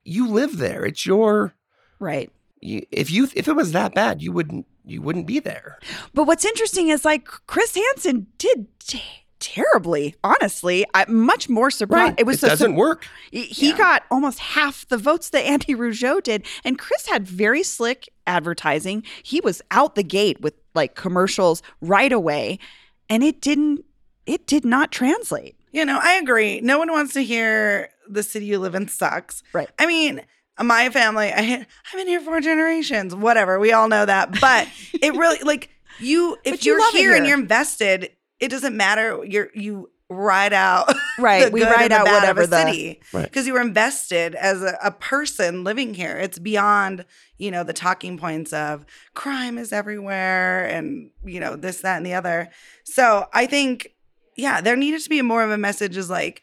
you 0.04 0.28
live 0.28 0.56
there. 0.58 0.84
It's 0.84 1.04
your 1.06 1.54
Right. 1.98 2.30
you, 2.60 2.84
if 2.90 3.10
you 3.10 3.28
if 3.34 3.46
it 3.48 3.54
was 3.54 3.72
that 3.72 3.94
bad, 3.94 4.22
you 4.22 4.32
wouldn't 4.32 4.66
you 4.84 5.00
wouldn't 5.02 5.26
be 5.26 5.38
there. 5.38 5.78
But 6.12 6.24
what's 6.24 6.44
interesting 6.44 6.88
is 6.88 7.04
like 7.04 7.26
Chris 7.46 7.74
Hansen 7.74 8.26
did 8.38 8.66
t- 8.80 9.02
terribly, 9.38 10.14
honestly. 10.24 10.84
I'm 10.94 11.14
much 11.14 11.48
more 11.48 11.70
surprised. 11.70 12.16
It 12.18 12.24
was 12.26 12.42
it 12.42 12.48
doesn't 12.48 12.74
work. 12.76 13.06
He 13.30 13.44
he 13.44 13.70
Yeah. 13.70 13.78
got 13.78 14.02
almost 14.10 14.38
half 14.38 14.86
the 14.88 14.96
votes 14.98 15.30
that 15.30 15.44
Andy 15.44 15.74
Rougeot 15.74 16.22
did. 16.22 16.46
And 16.64 16.78
Chris 16.78 17.06
had 17.06 17.26
very 17.26 17.62
slick 17.62 18.08
advertising. 18.26 19.02
He 19.22 19.40
was 19.40 19.62
out 19.70 19.94
the 19.94 20.02
gate 20.02 20.40
with 20.40 20.54
like 20.74 20.94
commercials 20.94 21.62
right 21.80 22.12
away. 22.12 22.58
And 23.08 23.22
it 23.22 23.40
didn't, 23.40 23.84
it 24.26 24.46
did 24.46 24.64
not 24.64 24.90
translate. 24.90 25.56
You 25.72 25.84
know, 25.84 25.98
I 26.00 26.14
agree. 26.14 26.60
No 26.60 26.78
one 26.78 26.90
wants 26.90 27.14
to 27.14 27.24
hear 27.24 27.90
the 28.08 28.22
city 28.22 28.46
you 28.46 28.58
live 28.58 28.74
in 28.74 28.88
sucks. 28.88 29.42
Right. 29.52 29.68
I 29.78 29.86
mean, 29.86 30.22
my 30.62 30.88
family, 30.90 31.32
I, 31.32 31.66
I've 31.66 31.92
been 31.94 32.06
here 32.06 32.20
four 32.20 32.40
generations, 32.40 33.14
whatever. 33.14 33.58
We 33.58 33.72
all 33.72 33.88
know 33.88 34.06
that. 34.06 34.40
But 34.40 34.68
it 34.94 35.14
really, 35.14 35.38
like, 35.40 35.70
you, 35.98 36.36
if 36.44 36.64
you 36.64 36.72
you're 36.72 36.80
it 36.80 36.92
here, 36.92 37.14
and 37.14 37.26
you're 37.26 37.38
invested, 37.38 38.10
it 38.40 38.48
doesn't 38.48 38.76
matter. 38.76 39.24
You're, 39.24 39.50
you 39.54 39.90
ride 40.10 40.52
out. 40.52 40.94
Right. 41.16 41.44
the 41.44 41.50
we 41.52 41.60
good 41.60 41.70
ride 41.70 41.92
and 41.92 41.92
the 41.92 41.96
out 41.98 42.06
whatever 42.06 42.44
the. 42.44 42.56
city 42.56 43.00
Right. 43.12 43.22
because 43.22 43.46
you 43.46 43.52
were 43.52 43.60
invested 43.60 44.34
as 44.34 44.64
a, 44.64 44.76
a 44.82 44.90
person 44.90 45.62
living 45.62 45.94
here. 45.94 46.16
It's 46.16 46.40
beyond, 46.40 47.04
you 47.38 47.52
know, 47.52 47.62
the 47.62 47.72
talking 47.72 48.18
points 48.18 48.52
of 48.52 48.84
crime 49.14 49.56
is 49.56 49.72
everywhere 49.72 50.64
and, 50.64 51.10
you 51.24 51.38
know, 51.38 51.54
this, 51.54 51.82
that, 51.82 51.98
and 51.98 52.04
the 52.04 52.14
other. 52.14 52.50
So 52.82 53.28
I 53.32 53.46
think, 53.46 53.94
yeah, 54.36 54.60
there 54.60 54.74
needed 54.74 55.02
to 55.02 55.08
be 55.08 55.22
more 55.22 55.44
of 55.44 55.52
a 55.52 55.56
message 55.56 55.96
is 55.96 56.10
like, 56.10 56.42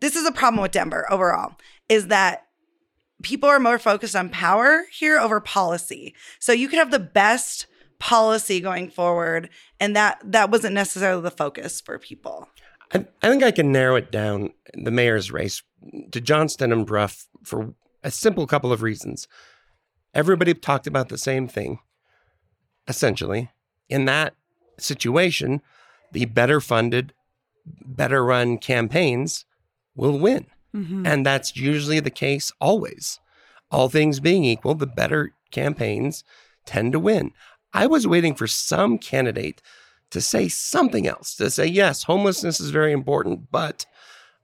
this 0.00 0.16
is 0.16 0.26
a 0.26 0.32
problem 0.32 0.62
with 0.62 0.72
Denver 0.72 1.06
overall, 1.12 1.56
is 1.90 2.06
that 2.06 2.46
people 3.22 3.50
are 3.50 3.60
more 3.60 3.78
focused 3.78 4.16
on 4.16 4.30
power 4.30 4.84
here 4.90 5.18
over 5.18 5.38
policy. 5.38 6.14
So 6.38 6.52
you 6.52 6.66
could 6.68 6.78
have 6.78 6.90
the 6.90 6.98
best 6.98 7.66
policy 7.98 8.60
going 8.60 8.88
forward, 8.90 9.50
and 9.80 9.94
that 9.96 10.20
that 10.24 10.50
wasn't 10.50 10.74
necessarily 10.74 11.20
the 11.20 11.30
focus 11.30 11.80
for 11.80 11.98
people. 11.98 12.48
I, 12.92 13.06
I 13.22 13.28
think 13.28 13.42
I 13.42 13.50
can 13.50 13.72
narrow 13.72 13.96
it 13.96 14.10
down 14.10 14.52
the 14.74 14.90
mayor's 14.90 15.30
race 15.30 15.62
to 16.12 16.20
Johnston 16.20 16.72
and 16.72 16.86
Brough 16.86 17.10
for 17.44 17.74
a 18.02 18.10
simple 18.10 18.46
couple 18.46 18.72
of 18.72 18.82
reasons. 18.82 19.28
Everybody 20.14 20.54
talked 20.54 20.86
about 20.86 21.08
the 21.08 21.18
same 21.18 21.48
thing, 21.48 21.80
essentially. 22.86 23.50
In 23.88 24.04
that 24.06 24.34
situation, 24.78 25.60
the 26.12 26.24
better 26.24 26.60
funded, 26.60 27.12
better 27.66 28.24
run 28.24 28.58
campaigns 28.58 29.44
will 29.94 30.18
win. 30.18 30.46
Mhm. 30.74 31.06
And 31.06 31.26
that's 31.26 31.56
usually 31.56 32.00
the 32.00 32.10
case 32.10 32.52
always. 32.60 33.20
All 33.70 33.88
things 33.88 34.20
being 34.20 34.44
equal, 34.44 34.74
the 34.74 34.86
better 34.86 35.32
campaigns 35.50 36.24
tend 36.64 36.92
to 36.92 36.98
win. 36.98 37.32
I 37.72 37.86
was 37.86 38.06
waiting 38.06 38.34
for 38.34 38.46
some 38.46 38.98
candidate 38.98 39.60
to 40.10 40.20
say 40.20 40.48
something 40.48 41.06
else, 41.06 41.34
to 41.36 41.50
say, 41.50 41.66
yes, 41.66 42.02
homelessness 42.04 42.60
is 42.60 42.70
very 42.70 42.92
important, 42.92 43.50
but 43.50 43.84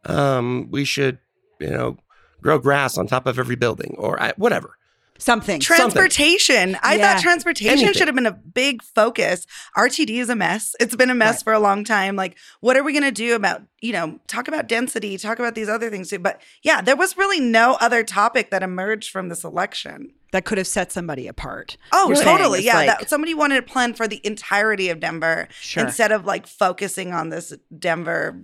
um, 0.05 0.69
we 0.71 0.85
should, 0.85 1.19
you 1.61 1.71
know, 1.71 1.97
grow 2.43 2.59
grass 2.59 2.99
on 2.99 3.07
top 3.07 3.27
of 3.27 3.39
every 3.39 3.57
building 3.57 3.95
or 3.99 4.23
I, 4.23 4.33
whatever. 4.37 4.77
Something. 5.17 5.61
Transportation. 5.61 6.77
I 6.83 6.97
Yeah. 6.97 7.15
thought 7.15 7.23
transportation 7.23 7.73
Anything. 7.79 7.95
should 7.95 8.09
have 8.09 8.17
been 8.17 8.27
a 8.27 8.33
big 8.33 8.83
focus. 8.83 9.47
RTD 9.77 10.19
is 10.21 10.29
a 10.29 10.35
mess. 10.35 10.75
It's 10.81 10.97
been 10.97 11.09
a 11.09 11.15
mess 11.15 11.37
Right. 11.37 11.45
for 11.45 11.53
a 11.53 11.61
long 11.61 11.85
time. 11.85 12.17
Like, 12.17 12.37
what 12.61 12.77
are 12.77 12.83
we 12.83 12.93
going 12.93 13.05
to 13.05 13.13
do 13.13 13.35
about, 13.37 13.63
you 13.81 13.93
know, 13.93 14.19
talk 14.27 14.49
about 14.49 14.67
density, 14.67 15.17
talk 15.17 15.39
about 15.39 15.55
these 15.55 15.69
other 15.69 15.89
things 15.89 16.11
too. 16.11 16.19
But 16.19 16.43
yeah, 16.63 16.81
there 16.83 16.97
was 16.97 17.17
really 17.17 17.39
no 17.41 17.79
other 17.81 18.03
topic 18.03 18.51
that 18.51 18.63
emerged 18.65 19.11
from 19.11 19.29
this 19.29 19.45
election. 19.45 20.11
That 20.35 20.45
could 20.45 20.59
have 20.59 20.67
set 20.67 20.91
somebody 20.91 21.29
apart. 21.29 21.77
Oh, 21.93 22.09
You're 22.09 22.17
saying 22.17 22.37
totally. 22.39 22.65
Yeah. 22.65 22.75
like- 22.75 22.87
that, 22.89 23.09
somebody 23.09 23.35
wanted 23.35 23.55
to 23.57 23.63
plan 23.73 23.95
for 23.95 24.09
the 24.09 24.21
entirety 24.25 24.89
of 24.91 24.99
Denver 24.99 25.47
Sure. 25.61 25.85
instead 25.85 26.11
of 26.11 26.25
like 26.27 26.49
focusing 26.49 27.13
on 27.13 27.29
this 27.29 27.55
Denver, 27.79 28.41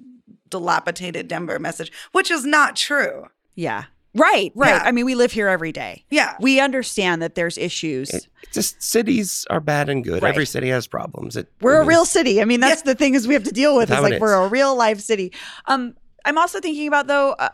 dilapidated 0.49 1.27
Denver 1.29 1.59
message, 1.59 1.91
which 2.13 2.31
is 2.31 2.45
not 2.45 2.77
true. 2.77 3.27
yeah. 3.55 3.85
Right. 4.13 4.51
Right. 4.57 4.71
Yeah. 4.71 4.83
I 4.85 4.91
mean, 4.91 5.05
we 5.05 5.15
live 5.15 5.31
here 5.31 5.47
every 5.47 5.71
day. 5.71 6.05
Yeah. 6.11 6.35
We 6.41 6.59
understand 6.59 7.23
that 7.23 7.37
there's 7.37 7.57
issues. 7.57 8.11
It, 8.11 8.27
it 8.43 8.51
just 8.51 8.83
cities 8.83 9.47
are 9.51 9.61
bad 9.61 9.89
and 9.89 10.03
good. 10.03 10.21
Right. 10.23 10.31
Every 10.31 10.47
city 10.47 10.69
has 10.71 10.89
problems. 10.89 11.37
It, 11.37 11.47
We're 11.61 11.75
I 11.75 11.77
a 11.77 11.81
mean, 11.83 11.89
real 11.91 12.05
city. 12.05 12.41
I 12.43 12.45
mean, 12.45 12.59
that's 12.59 12.83
the 12.83 12.97
thing 12.97 13.15
is 13.15 13.29
we 13.29 13.35
have 13.35 13.45
to 13.45 13.53
deal 13.53 13.77
with. 13.77 13.89
That's 13.89 14.01
Is 14.01 14.03
how 14.03 14.09
it 14.09 14.13
like 14.15 14.21
we're 14.21 14.35
a 14.35 14.49
real 14.49 14.75
live 14.75 15.01
city. 15.01 15.33
Um, 15.67 15.95
I'm 16.25 16.39
also 16.39 16.59
thinking 16.61 16.89
about 16.89 17.07
though, 17.07 17.33
uh, 17.39 17.51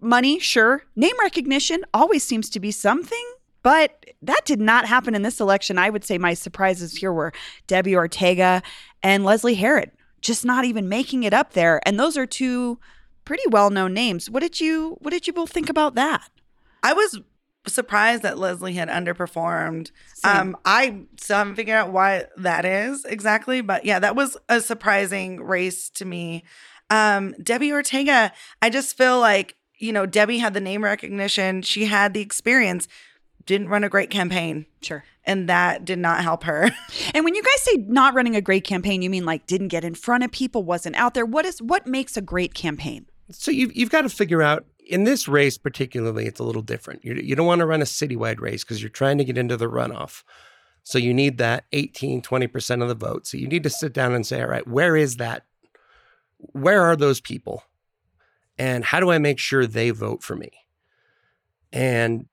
money. 0.00 0.38
Sure, 0.38 0.84
name 0.94 1.14
recognition 1.20 1.84
always 1.92 2.22
seems 2.22 2.50
to 2.50 2.60
be 2.60 2.70
something, 2.70 3.26
but 3.66 4.06
that 4.22 4.42
did 4.44 4.60
not 4.60 4.86
happen 4.86 5.16
in 5.16 5.22
this 5.22 5.40
election. 5.40 5.76
I 5.76 5.90
would 5.90 6.04
say 6.04 6.18
my 6.18 6.34
surprises 6.34 6.94
here 6.94 7.12
were 7.12 7.32
Debbie 7.66 7.96
Ortega 7.96 8.62
and 9.02 9.24
Leslie 9.24 9.56
Herod, 9.56 9.90
just 10.20 10.44
not 10.44 10.64
even 10.64 10.88
making 10.88 11.24
it 11.24 11.34
up 11.34 11.54
there. 11.54 11.80
And 11.84 11.98
those 11.98 12.16
are 12.16 12.26
two 12.26 12.78
pretty 13.24 13.42
well 13.50 13.70
known 13.70 13.92
names. 13.92 14.30
What 14.30 14.44
did 14.44 14.60
you 14.60 14.96
What 15.00 15.10
did 15.10 15.26
you 15.26 15.32
both 15.32 15.50
think 15.50 15.68
about 15.68 15.96
that? 15.96 16.28
I 16.84 16.92
was 16.92 17.18
surprised 17.66 18.22
that 18.22 18.38
Leslie 18.38 18.74
had 18.74 18.88
underperformed. 18.88 19.90
Um, 20.22 20.56
I 20.64 21.00
still 21.16 21.38
haven't 21.38 21.56
figured 21.56 21.74
out 21.74 21.90
why 21.90 22.26
that 22.36 22.64
is 22.64 23.04
exactly, 23.04 23.62
but 23.62 23.84
yeah, 23.84 23.98
that 23.98 24.14
was 24.14 24.36
a 24.48 24.60
surprising 24.60 25.42
race 25.42 25.90
to 25.90 26.04
me. 26.04 26.44
Um, 26.88 27.34
Debbie 27.42 27.72
Ortega, 27.72 28.32
I 28.62 28.70
just 28.70 28.96
feel 28.96 29.18
like, 29.18 29.56
you 29.76 29.92
know, 29.92 30.06
Debbie 30.06 30.38
had 30.38 30.54
the 30.54 30.60
name 30.60 30.84
recognition, 30.84 31.62
she 31.62 31.86
had 31.86 32.14
the 32.14 32.20
experience, 32.20 32.86
didn't 33.46 33.68
run 33.68 33.84
a 33.84 33.88
great 33.88 34.10
campaign, 34.10 34.66
Sure. 34.82 35.04
and 35.24 35.48
that 35.48 35.84
did 35.84 35.98
not 35.98 36.22
help 36.22 36.44
her. 36.44 36.70
And 37.14 37.24
when 37.24 37.34
you 37.34 37.42
guys 37.42 37.62
say 37.62 37.76
not 37.86 38.14
running 38.14 38.36
a 38.36 38.40
great 38.40 38.64
campaign, 38.64 39.00
you 39.00 39.08
mean 39.08 39.24
like 39.24 39.46
didn't 39.46 39.68
get 39.68 39.84
in 39.84 39.94
front 39.94 40.24
of 40.24 40.32
people, 40.32 40.64
wasn't 40.64 40.96
out 40.96 41.14
there. 41.14 41.24
What 41.24 41.46
is 41.46 41.62
what 41.62 41.86
makes 41.86 42.16
a 42.16 42.20
great 42.20 42.52
campaign? 42.52 43.06
So 43.30 43.50
you've, 43.50 43.74
you've 43.74 43.90
got 43.90 44.02
to 44.02 44.08
figure 44.08 44.42
out 44.42 44.66
in 44.86 45.04
this 45.04 45.26
race, 45.26 45.58
particularly, 45.58 46.26
it's 46.26 46.40
a 46.40 46.44
little 46.44 46.62
different. 46.62 47.04
You, 47.04 47.14
you 47.14 47.34
don't 47.34 47.46
want 47.46 47.60
to 47.60 47.66
run 47.66 47.82
a 47.82 47.86
citywide 47.86 48.40
race 48.40 48.62
because 48.62 48.80
you're 48.82 48.88
trying 48.90 49.18
to 49.18 49.24
get 49.24 49.38
into 49.38 49.56
the 49.56 49.68
runoff. 49.68 50.22
So 50.82 50.98
you 50.98 51.12
need 51.12 51.38
that 51.38 51.64
18, 51.72 52.22
20% 52.22 52.82
of 52.82 52.88
the 52.88 52.94
vote. 52.94 53.26
So 53.26 53.36
you 53.36 53.48
need 53.48 53.64
to 53.64 53.70
sit 53.70 53.92
down 53.92 54.14
and 54.14 54.24
say, 54.24 54.40
all 54.40 54.48
right, 54.48 54.66
where 54.66 54.96
is 54.96 55.16
that? 55.16 55.44
Where 56.38 56.82
are 56.82 56.94
those 56.94 57.20
people? 57.20 57.64
And 58.58 58.84
how 58.84 59.00
do 59.00 59.10
I 59.10 59.18
make 59.18 59.40
sure 59.40 59.66
they 59.66 59.90
vote 59.90 60.22
for 60.22 60.36
me? 60.36 60.50
And 61.72 62.26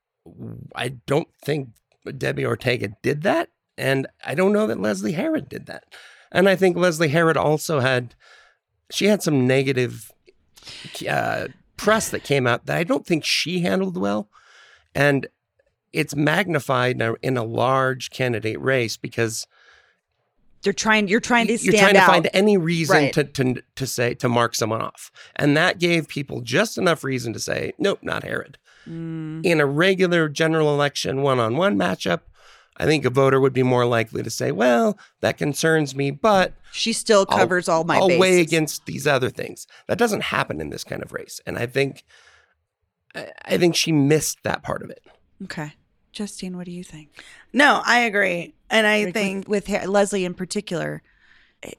I 0.75 0.89
don't 1.05 1.27
think 1.43 1.69
Debbie 2.17 2.45
Ortega 2.45 2.89
did 3.01 3.23
that. 3.23 3.49
And 3.77 4.07
I 4.25 4.35
don't 4.35 4.53
know 4.53 4.67
that 4.67 4.79
Leslie 4.79 5.13
Herod 5.13 5.49
did 5.49 5.65
that. 5.65 5.85
And 6.31 6.47
I 6.47 6.55
think 6.55 6.77
Leslie 6.77 7.09
Herod 7.09 7.37
also 7.37 7.79
had, 7.79 8.15
she 8.91 9.05
had 9.05 9.23
some 9.23 9.47
negative 9.47 10.11
uh, 11.09 11.47
press 11.77 12.09
that 12.09 12.23
came 12.23 12.47
out 12.47 12.65
that 12.65 12.77
I 12.77 12.83
don't 12.83 13.05
think 13.05 13.25
she 13.25 13.61
handled 13.61 13.97
well. 13.97 14.29
And 14.95 15.27
it's 15.91 16.15
magnified 16.15 16.95
in 16.95 17.01
a, 17.01 17.13
in 17.21 17.37
a 17.37 17.43
large 17.43 18.09
candidate 18.09 18.59
race 18.59 18.97
because 18.97 19.47
They're 20.63 20.73
trying. 20.73 21.07
You're 21.07 21.19
trying 21.19 21.47
to 21.47 21.57
you're 21.57 21.73
trying 21.73 21.93
to 21.93 21.99
out. 21.99 22.07
find 22.07 22.29
any 22.33 22.57
reason 22.57 22.95
Right. 22.95 23.13
to, 23.13 23.23
to 23.23 23.61
to 23.75 23.87
say 23.87 24.13
to 24.15 24.29
mark 24.29 24.55
someone 24.55 24.81
off, 24.81 25.11
and 25.35 25.55
that 25.57 25.79
gave 25.79 26.07
people 26.07 26.41
just 26.41 26.77
enough 26.77 27.03
reason 27.03 27.33
to 27.33 27.39
say, 27.39 27.73
nope, 27.77 27.99
not 28.01 28.23
Herod. 28.23 28.57
Mm, 28.89 29.45
In 29.45 29.59
a 29.61 29.65
regular 29.65 30.27
general 30.29 30.73
election 30.73 31.21
one-on-one 31.21 31.77
matchup, 31.77 32.21
I 32.77 32.85
think 32.85 33.05
a 33.05 33.09
voter 33.09 33.39
would 33.39 33.53
be 33.53 33.63
more 33.63 33.85
likely 33.85 34.23
to 34.23 34.29
say, 34.29 34.51
well, 34.51 34.97
that 35.21 35.37
concerns 35.37 35.95
me, 35.95 36.11
but 36.11 36.53
she 36.71 36.91
still 36.91 37.25
I'll- 37.29 37.37
covers 37.37 37.69
all 37.69 37.83
my 37.83 37.95
I'll 37.97 38.17
weigh 38.19 38.41
against 38.41 38.85
these 38.85 39.05
other 39.07 39.29
things. 39.29 39.67
That 39.87 39.97
doesn't 39.97 40.23
happen 40.23 40.59
in 40.59 40.69
this 40.69 40.83
kind 40.83 41.01
of 41.03 41.13
race. 41.13 41.39
And 41.45 41.57
I 41.57 41.65
think 41.65 42.03
I 43.15 43.57
think 43.57 43.75
she 43.75 43.91
missed 43.91 44.39
that 44.43 44.63
part 44.63 44.81
of 44.81 44.89
it. 44.89 45.03
Okay. 45.43 45.73
Justine, 46.13 46.55
what 46.55 46.65
do 46.65 46.71
you 46.71 46.83
think? 46.83 47.09
No, 47.51 47.81
I 47.85 47.99
agree. 47.99 48.53
And 48.69 48.87
I 48.87 49.05
Like, 49.05 49.13
think 49.13 49.47
with, 49.49 49.67
with 49.67 49.85
Leslie 49.85 50.25
in 50.25 50.33
particular, 50.33 51.01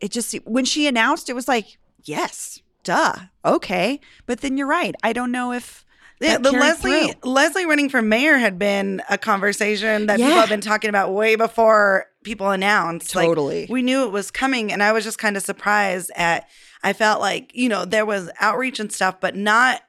it 0.00 0.10
just 0.10 0.34
when 0.44 0.64
she 0.64 0.86
announced 0.86 1.28
it 1.28 1.34
was 1.34 1.48
like, 1.48 1.78
yes, 2.04 2.60
duh, 2.82 3.14
okay. 3.44 4.00
But 4.26 4.40
then 4.40 4.56
you're 4.56 4.66
right. 4.66 4.94
I 5.02 5.12
don't 5.12 5.32
know 5.32 5.52
if 5.52 5.84
Yeah, 6.20 6.38
the 6.38 6.52
Leslie 6.52 7.12
through. 7.12 7.30
Leslie 7.32 7.66
running 7.66 7.88
for 7.88 8.02
mayor 8.02 8.36
had 8.38 8.58
been 8.58 9.02
a 9.10 9.18
conversation 9.18 10.06
that 10.06 10.18
people 10.18 10.32
have 10.32 10.48
been 10.48 10.60
talking 10.60 10.88
about 10.90 11.12
way 11.12 11.36
before 11.36 12.06
people 12.22 12.50
announced. 12.50 13.14
Like, 13.14 13.26
Totally. 13.26 13.66
we 13.68 13.82
knew 13.82 14.04
it 14.04 14.12
was 14.12 14.30
coming, 14.30 14.72
and 14.72 14.82
I 14.82 14.92
was 14.92 15.04
just 15.04 15.18
kind 15.18 15.36
of 15.36 15.42
surprised 15.42 16.10
at. 16.16 16.48
I 16.82 16.92
felt 16.92 17.20
like 17.20 17.50
you 17.54 17.68
know 17.70 17.84
there 17.86 18.04
was 18.06 18.30
outreach 18.40 18.78
and 18.78 18.92
stuff, 18.92 19.18
but 19.20 19.34
not 19.34 19.80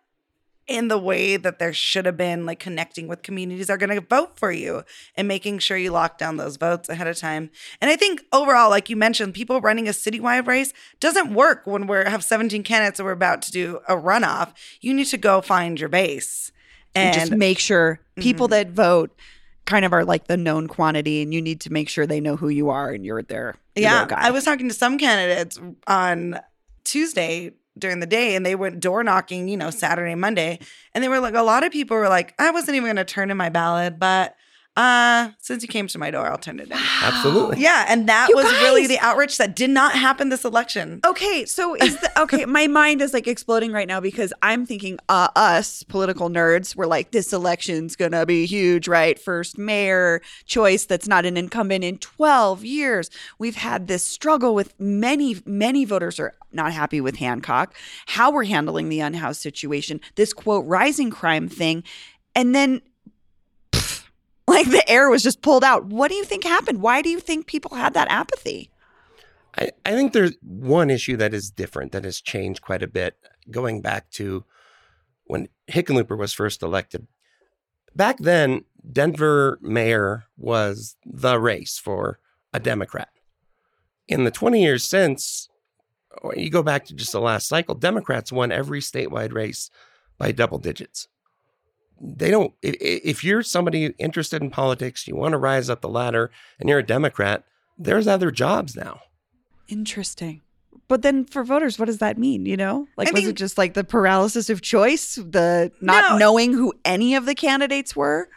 in 0.67 0.87
the 0.87 0.97
way 0.97 1.37
that 1.37 1.59
there 1.59 1.73
should 1.73 2.05
have 2.07 2.17
been, 2.17 2.45
like 2.45 2.59
connecting 2.59 3.07
with 3.07 3.21
communities 3.21 3.69
are 3.69 3.77
going 3.77 3.93
to 3.93 4.01
vote 4.01 4.37
for 4.37 4.51
you 4.51 4.83
and 5.15 5.27
making 5.27 5.59
sure 5.59 5.77
you 5.77 5.91
lock 5.91 6.17
down 6.17 6.37
those 6.37 6.57
votes 6.57 6.89
ahead 6.89 7.05
of 7.07 7.15
time. 7.17 7.51
And 7.81 7.91
I 7.91 7.95
think 7.95 8.23
overall, 8.33 8.71
like 8.71 8.89
you 8.89 8.95
mentioned, 8.95 9.35
people 9.35 9.61
running 9.61 9.87
a 9.87 9.91
citywide 9.91 10.47
race 10.47 10.73
doesn't 10.99 11.33
work 11.35 11.67
when 11.67 11.85
we 11.85 11.97
have 11.97 12.23
17 12.23 12.63
candidates 12.63 12.99
and 12.99 13.05
we're 13.05 13.11
about 13.11 13.43
to 13.43 13.51
do 13.51 13.79
a 13.87 13.95
runoff. 13.95 14.53
You 14.81 14.93
need 14.95 15.05
to 15.07 15.17
go 15.17 15.41
find 15.41 15.79
your 15.79 15.89
base. 15.89 16.51
and 16.97 17.09
And, 17.15 17.29
just 17.29 17.31
make 17.37 17.59
sure 17.59 17.99
people 18.15 18.47
Mhm. 18.47 18.51
that 18.51 18.69
vote 18.69 19.15
kind 19.65 19.83
of 19.83 19.91
are 19.91 20.05
like 20.05 20.27
the 20.27 20.37
known 20.37 20.67
quantity, 20.67 21.21
and 21.21 21.33
you 21.33 21.41
need 21.41 21.59
to 21.61 21.73
make 21.73 21.89
sure 21.89 22.07
they 22.07 22.21
know 22.21 22.37
who 22.37 22.47
you 22.49 22.69
are 22.69 22.89
and 22.91 23.05
you're 23.05 23.21
their 23.21 23.55
you're 23.75 23.83
yeah, 23.83 24.05
their. 24.05 24.17
I 24.17 24.31
was 24.31 24.45
talking 24.45 24.69
to 24.69 24.73
some 24.73 24.97
candidates 24.97 25.59
on 25.87 26.39
Tuesday 26.85 27.51
during 27.77 27.99
the 27.99 28.05
day 28.05 28.35
and 28.35 28.45
they 28.45 28.55
went 28.55 28.79
door 28.79 29.03
knocking, 29.03 29.47
you 29.47 29.57
know, 29.57 29.69
Saturday, 29.69 30.15
Monday. 30.15 30.59
And 30.93 31.03
they 31.03 31.09
were 31.09 31.19
like, 31.19 31.33
a 31.33 31.41
lot 31.41 31.63
of 31.63 31.71
people 31.71 31.97
were 31.97 32.09
like, 32.09 32.33
I 32.39 32.51
wasn't 32.51 32.75
even 32.77 32.87
going 32.87 32.95
to 32.97 33.05
turn 33.05 33.31
in 33.31 33.37
my 33.37 33.49
ballot, 33.49 33.99
but 33.99 34.35
uh, 34.75 35.29
since 35.39 35.63
you 35.63 35.69
came 35.69 35.87
to 35.87 35.97
my 35.97 36.11
door, 36.11 36.25
I'll 36.29 36.37
turn 36.37 36.59
it 36.59 36.69
in. 36.69 36.77
Absolutely. 37.01 37.61
Yeah. 37.61 37.85
And 37.87 38.09
that 38.09 38.27
You 38.29 38.35
was 38.35 38.45
really 38.61 38.81
guys! 38.81 38.89
the 38.89 38.99
outreach 38.99 39.37
that 39.37 39.55
did 39.55 39.69
not 39.69 39.93
happen 39.93 40.29
this 40.29 40.43
election. 40.43 40.99
Okay, 41.05 41.45
so 41.45 41.75
is 41.75 41.97
the 42.01 42.21
okay? 42.21 42.45
My 42.45 42.67
mind 42.81 43.01
is 43.01 43.13
like 43.13 43.27
exploding 43.27 43.71
right 43.71 43.87
now 43.87 43.99
because 44.01 44.33
I'm 44.41 44.65
thinking, 44.65 44.99
uh, 45.07 45.29
us 45.35 45.83
political 45.83 46.29
nerds, 46.29 46.75
we're 46.75 46.87
like, 46.87 47.11
this 47.11 47.31
election's 47.31 47.95
gonna 47.95 48.25
be 48.25 48.45
huge, 48.45 48.87
right? 48.87 49.17
First 49.17 49.57
mayor 49.57 50.21
choice 50.45 50.85
that's 50.85 51.07
not 51.07 51.25
an 51.25 51.37
incumbent 51.37 51.83
in 51.83 51.97
12 51.99 52.65
years. 52.65 53.09
We've 53.39 53.55
had 53.55 53.87
this 53.87 54.03
struggle 54.03 54.53
with 54.55 54.73
many, 54.79 55.37
many 55.45 55.85
voters 55.85 56.19
are 56.19 56.33
not 56.51 56.73
happy 56.73 56.99
with 57.01 57.17
Hancock, 57.17 57.75
how 58.07 58.31
we're 58.31 58.43
handling 58.45 58.89
the 58.89 58.99
unhoused 58.99 59.41
situation, 59.41 60.01
this 60.15 60.33
quote 60.33 60.65
rising 60.65 61.11
crime 61.11 61.47
thing, 61.47 61.83
and 62.35 62.53
then. 62.53 62.81
Like 64.55 64.69
the 64.69 64.89
air 64.89 65.09
was 65.09 65.21
just 65.21 65.41
pulled 65.41 65.65
out. 65.65 65.83
What 65.87 66.07
do 66.07 66.15
you 66.15 66.23
think 66.23 66.45
happened? 66.45 66.81
Why 66.81 67.01
do 67.01 67.09
you 67.09 67.19
think 67.19 67.45
people 67.45 67.75
had 67.75 67.93
that 67.93 68.07
apathy? 68.09 68.71
I, 69.57 69.71
I 69.85 69.91
think 69.91 70.13
there's 70.13 70.37
one 70.41 70.89
issue 70.89 71.17
that 71.17 71.33
is 71.33 71.51
different 71.51 71.91
that 71.91 72.05
has 72.05 72.21
changed 72.21 72.61
quite 72.61 72.81
a 72.81 72.87
bit 72.87 73.17
going 73.51 73.81
back 73.81 74.09
to 74.11 74.45
when 75.25 75.49
Hickenlooper 75.69 76.17
was 76.17 76.31
first 76.31 76.63
elected. 76.63 77.05
Back 77.93 78.19
then, 78.19 78.63
Denver 78.89 79.59
mayor 79.61 80.23
was 80.37 80.95
the 81.05 81.37
race 81.37 81.77
for 81.77 82.19
a 82.53 82.59
Democrat. 82.61 83.09
In 84.07 84.23
the 84.23 84.31
20 84.31 84.63
years 84.63 84.85
since, 84.85 85.49
you 86.33 86.49
go 86.49 86.63
back 86.63 86.85
to 86.85 86.95
just 86.95 87.11
the 87.11 87.19
last 87.19 87.49
cycle, 87.49 87.75
Democrats 87.75 88.31
won 88.31 88.53
every 88.53 88.79
statewide 88.79 89.33
race 89.33 89.69
by 90.17 90.31
double 90.31 90.59
digits. 90.59 91.09
They 92.01 92.29
don't, 92.31 92.53
i- 92.63 92.69
i- 92.69 93.01
if 93.03 93.23
you're 93.23 93.41
somebody 93.43 93.93
interested 93.97 94.41
in 94.41 94.49
politics, 94.49 95.07
you 95.07 95.15
want 95.15 95.31
to 95.33 95.37
rise 95.37 95.69
up 95.69 95.81
the 95.81 95.89
ladder, 95.89 96.31
and 96.59 96.67
you're 96.69 96.79
a 96.79 96.85
Democrat, 96.85 97.43
there's 97.77 98.07
other 98.07 98.31
jobs 98.31 98.75
now. 98.75 99.01
Interesting. 99.67 100.41
But 100.87 101.01
then 101.01 101.25
for 101.25 101.43
voters, 101.43 101.79
what 101.79 101.85
does 101.85 101.97
that 101.97 102.17
mean? 102.17 102.45
You 102.45 102.57
know, 102.57 102.87
like 102.97 103.07
I 103.07 103.11
was 103.11 103.21
mean- 103.21 103.29
it 103.31 103.35
just 103.35 103.57
like 103.57 103.73
the 103.73 103.83
paralysis 103.83 104.49
of 104.49 104.61
choice, 104.61 105.15
the 105.15 105.71
not 105.81 106.11
No. 106.11 106.17
knowing 106.17 106.53
who 106.53 106.73
any 106.83 107.15
of 107.15 107.25
the 107.25 107.33
candidates 107.35 107.95
were? 107.95 108.29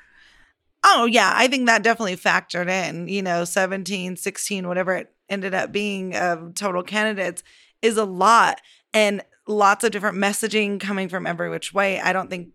Oh, 0.85 1.05
yeah. 1.07 1.33
I 1.35 1.49
think 1.49 1.67
that 1.67 1.83
definitely 1.83 2.17
factored 2.17 2.69
in, 2.71 3.09
you 3.09 3.21
know, 3.21 3.45
17, 3.45 4.17
16, 4.17 4.67
whatever 4.69 4.95
it 4.95 5.13
ended 5.29 5.53
up 5.53 5.73
being 5.73 6.15
of 6.17 6.55
total 6.55 6.83
candidates 6.83 7.43
is 7.83 7.97
a 7.97 8.05
lot 8.05 8.61
and 8.95 9.23
lots 9.47 9.83
of 9.85 9.91
different 9.91 10.17
messaging 10.17 10.81
coming 10.81 11.09
from 11.09 11.27
every 11.27 11.51
which 11.51 11.75
way. 11.75 12.01
I 12.01 12.13
don't 12.13 12.31
think 12.31 12.49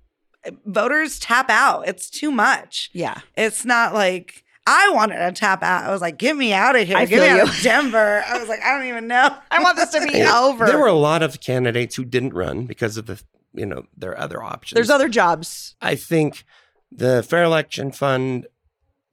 voters 0.65 1.19
tap 1.19 1.49
out. 1.49 1.87
It's 1.87 2.09
too 2.09 2.31
much. 2.31 2.89
Yeah. 2.93 3.19
It's 3.35 3.65
not 3.65 3.93
like 3.93 4.43
I 4.65 4.91
wanted 4.93 5.17
to 5.17 5.31
tap 5.33 5.61
out. 5.63 5.85
I 5.85 5.91
was 5.91 6.01
like, 6.01 6.17
get 6.17 6.35
me 6.35 6.53
out 6.53 6.75
of 6.75 6.87
here. 6.87 6.97
I 6.97 7.05
get 7.05 7.19
me 7.21 7.27
feel 7.27 7.35
out 7.41 7.47
you. 7.47 7.51
of 7.51 7.59
Denver. 7.61 8.23
I 8.27 8.37
was 8.37 8.47
like, 8.47 8.61
I 8.61 8.77
don't 8.77 8.87
even 8.87 9.07
know. 9.07 9.35
I 9.51 9.61
want 9.61 9.77
this 9.77 9.89
to 9.91 10.01
be 10.01 10.13
And 10.21 10.29
over. 10.29 10.65
There 10.65 10.77
were 10.77 10.87
a 10.87 10.93
lot 10.93 11.21
of 11.21 11.41
candidates 11.41 11.95
who 11.95 12.05
didn't 12.05 12.33
run 12.33 12.65
because 12.65 12.97
of 12.97 13.05
the, 13.05 13.21
you 13.53 13.65
know, 13.65 13.83
their 13.95 14.17
other 14.17 14.41
options. 14.41 14.75
There's 14.75 14.89
other 14.89 15.09
jobs. 15.09 15.75
I 15.81 15.95
think 15.95 16.45
the 16.91 17.23
Fair 17.23 17.43
Election 17.43 17.91
Fund, 17.91 18.47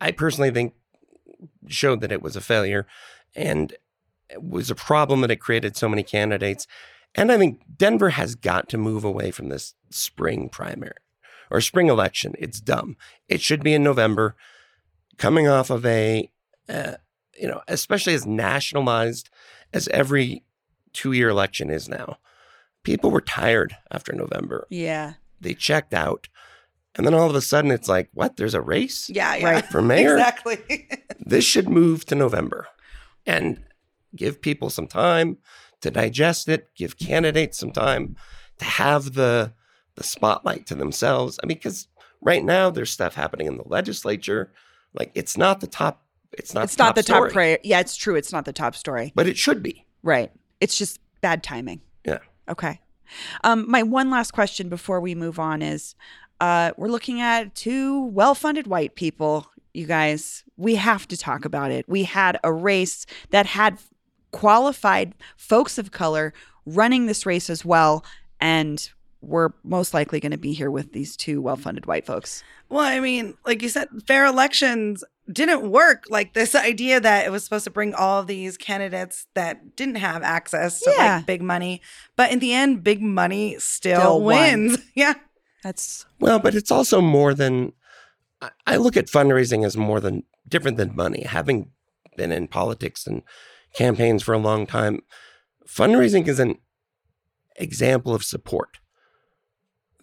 I 0.01 0.13
personally 0.13 0.51
think, 0.51 0.75
showed 1.69 2.01
that 2.01 2.13
it 2.13 2.23
was 2.23 2.37
a 2.37 2.41
failure 2.41 2.87
and 3.35 3.73
it 4.29 4.43
was 4.43 4.71
a 4.71 4.75
problem 4.75 5.21
that 5.23 5.31
it 5.31 5.37
created 5.37 5.77
so 5.77 5.89
many 5.89 6.03
candidates. 6.03 6.67
And 7.15 7.33
I 7.33 7.39
think 7.39 7.61
Denver 7.77 8.11
has 8.11 8.37
got 8.37 8.69
to 8.69 8.79
move 8.79 9.03
away 9.03 9.33
from 9.33 9.49
this 9.49 9.75
spring 9.91 10.49
primary 10.49 10.93
or 11.51 11.61
spring 11.61 11.89
election. 11.89 12.35
It's 12.39 12.61
dumb. 12.61 12.97
It 13.29 13.41
should 13.41 13.63
be 13.63 13.75
in 13.75 13.83
November, 13.83 14.37
coming 15.19 15.49
off 15.49 15.71
of 15.71 15.85
a, 15.85 16.31
uh, 16.69 16.95
you 17.39 17.49
know, 17.49 17.61
especially 17.69 18.15
as 18.15 18.27
nationalized 18.27 19.31
as 19.73 19.89
every 19.89 20.45
two 20.93 21.13
year 21.13 21.29
election 21.29 21.71
is 21.71 21.89
now. 21.89 22.19
People 22.83 23.11
were 23.11 23.21
tired 23.21 23.77
after 23.91 24.13
November 24.13 24.67
Yeah. 24.71 25.15
they 25.41 25.55
checked 25.55 25.93
out. 25.95 26.29
And 26.97 27.07
then 27.07 27.15
all 27.15 27.29
of 27.31 27.37
a 27.37 27.41
sudden 27.41 27.71
it's 27.71 27.89
like, 27.89 28.09
what? 28.15 28.37
There's 28.37 28.55
a 28.55 28.61
race 28.61 29.09
yeah, 29.11 29.37
yeah. 29.37 29.51
Right. 29.51 29.65
for 29.67 29.81
mayor? 29.83 30.15
Exactly. 30.17 30.89
This 31.25 31.45
should 31.45 31.69
move 31.69 32.07
to 32.07 32.15
November 32.17 32.67
and 33.27 33.63
give 34.17 34.41
people 34.41 34.71
some 34.71 34.89
time 34.89 35.37
to 35.83 35.91
digest 35.91 36.49
it, 36.49 36.69
give 36.75 36.99
candidates 36.99 37.59
some 37.59 37.71
time 37.73 38.17
to 38.59 38.65
have 38.65 39.13
the 39.13 39.53
the 40.01 40.05
spotlight 40.05 40.67
to 40.67 40.75
themselves. 40.75 41.39
I 41.43 41.47
mean, 41.47 41.59
because 41.59 41.87
right 42.23 42.43
now 42.43 42.71
there's 42.71 42.91
stuff 42.91 43.15
happening 43.15 43.47
in 43.47 43.59
the 43.59 43.67
legislature. 43.67 44.51
Like 44.95 45.13
it's 45.15 45.37
not 45.37 45.61
the 45.61 45.67
top, 45.67 46.03
it's 46.33 46.55
not 46.55 46.65
it's 46.65 46.79
not 46.79 46.95
the 46.95 47.03
top 47.03 47.17
story, 47.17 47.31
prior. 47.31 47.59
Yeah, 47.63 47.81
it's 47.81 47.97
true. 47.97 48.15
It's 48.15 48.33
not 48.33 48.47
the 48.47 48.53
top 48.55 48.75
story. 48.75 49.13
But 49.15 49.29
it 49.29 49.37
should 49.37 49.63
be. 49.63 49.85
Right. 50.03 50.33
It's 50.59 50.79
just 50.79 51.01
bad 51.21 51.43
timing. 51.43 51.83
Yeah. 52.07 52.21
Okay. 52.49 52.81
Um, 53.45 53.71
my 53.71 53.83
one 53.83 54.09
last 54.09 54.31
question 54.31 54.71
before 54.71 55.01
we 55.01 55.15
move 55.15 55.39
on 55.39 55.61
is 55.61 55.95
uh, 56.41 56.73
we're 56.79 56.89
looking 56.89 57.21
at 57.21 57.55
two 57.55 58.07
well 58.07 58.35
funded 58.35 58.67
white 58.67 58.95
people, 58.95 59.51
you 59.75 59.87
guys. 59.87 60.45
We 60.57 60.77
have 60.77 61.07
to 61.09 61.17
talk 61.19 61.45
about 61.45 61.73
it. 61.73 61.87
We 61.89 62.05
had 62.05 62.41
a 62.43 62.55
race 62.55 63.05
that 63.31 63.45
had 63.45 63.79
qualified 64.31 65.15
folks 65.37 65.77
of 65.77 65.91
color 65.91 66.33
running 66.65 67.05
this 67.05 67.27
race 67.27 67.51
as 67.51 67.67
well. 67.67 68.03
And 68.41 68.91
we're 69.23 69.51
most 69.63 69.93
likely 69.95 70.21
going 70.21 70.33
to 70.33 70.39
be 70.39 70.53
here 70.53 70.71
with 70.71 70.93
these 70.93 71.17
two 71.17 71.41
well 71.43 71.57
funded 71.57 71.87
white 71.87 72.07
folks. 72.07 72.43
Well, 72.69 72.81
I 72.85 73.01
mean, 73.01 73.35
like 73.45 73.63
you 73.63 73.69
said, 73.69 73.89
fair 74.07 74.25
elections 74.27 75.05
didn't 75.31 75.71
work. 75.71 76.05
Like 76.09 76.35
this 76.35 76.55
idea 76.55 77.01
that 77.01 77.27
it 77.27 77.31
was 77.31 77.45
supposed 77.45 77.65
to 77.65 77.71
bring 77.71 77.95
all 77.95 78.23
these 78.25 78.57
candidates 78.57 79.27
that 79.35 79.77
didn't 79.77 79.97
have 79.97 80.23
access 80.23 80.81
to 80.81 80.93
Yeah. 80.97 81.17
like 81.17 81.27
big 81.27 81.43
money, 81.43 81.83
but 82.17 82.33
in 82.33 82.39
the 82.39 82.53
end, 82.55 82.83
big 82.83 83.03
money 83.03 83.57
still, 83.59 84.01
Still 84.01 84.21
won. 84.23 84.37
wins. 84.37 84.79
Yeah, 84.95 85.15
That's 85.63 86.07
Well, 86.19 86.39
but 86.39 86.55
it's 86.55 86.71
also 86.71 87.01
more 87.01 87.35
than 87.35 87.73
I- 88.43 88.51
I 88.67 88.77
look 88.77 88.97
at 88.97 89.07
fundraising 89.07 89.65
as 89.67 89.77
more 89.77 90.01
than 90.01 90.23
different 90.49 90.79
than 90.79 90.97
money. 90.97 91.23
Having 91.25 91.71
been 92.17 92.33
in 92.33 92.49
politics 92.49 93.07
and 93.07 93.23
campaigns 93.75 94.23
for 94.23 94.33
a 94.33 94.39
long 94.39 94.67
time, 94.67 95.01
fundraising 95.69 96.27
is 96.27 96.41
an 96.41 96.57
example 97.57 98.15
of 98.15 98.25
support. 98.25 98.79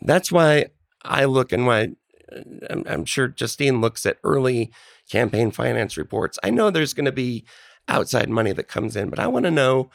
That's 0.02 0.32
why 0.32 0.68
I 1.04 1.26
look 1.26 1.52
and 1.52 1.66
why 1.66 1.90
uh, 2.32 2.40
I'm, 2.70 2.84
I'm 2.88 3.06
sure 3.06 3.28
Justine 3.28 3.82
looks 3.82 4.06
at 4.06 4.18
early 4.24 4.72
campaign 5.10 5.52
finance 5.52 5.98
reports. 5.98 6.38
I 6.44 6.50
know 6.50 6.70
there's 6.70 6.94
going 6.94 7.06
to 7.06 7.12
be 7.12 7.46
outside 7.88 8.30
money 8.30 8.52
that 8.54 8.68
comes 8.68 8.96
in, 8.96 9.10
but 9.10 9.20
I 9.20 9.28
want 9.28 9.46
to 9.46 9.52
know 9.52 9.90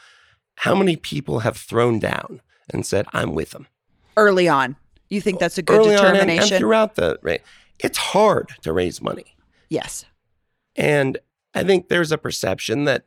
how 0.57 0.75
many 0.75 0.95
people 0.95 1.39
have 1.39 1.57
thrown 1.57 1.99
down 1.99 2.41
and 2.71 2.85
said, 2.85 3.05
I'm 3.13 3.33
with 3.33 3.51
them 3.51 3.67
early 4.17 4.47
on. 4.47 4.75
You 5.09 5.21
think 5.21 5.39
that's 5.39 5.57
a 5.57 5.61
good 5.61 5.79
early 5.79 5.95
on 5.95 6.05
and- 6.05 6.17
and, 6.17 6.27
determination? 6.27 6.57
throughout 6.59 6.95
the 6.95 7.19
right. 7.21 7.41
It's 7.79 7.97
hard 7.97 8.49
to 8.61 8.71
raise 8.71 9.01
money, 9.01 9.35
yes. 9.69 10.05
and 10.75 11.17
I 11.53 11.63
think 11.63 11.89
there's 11.89 12.11
a 12.11 12.17
perception 12.17 12.85
that 12.85 13.05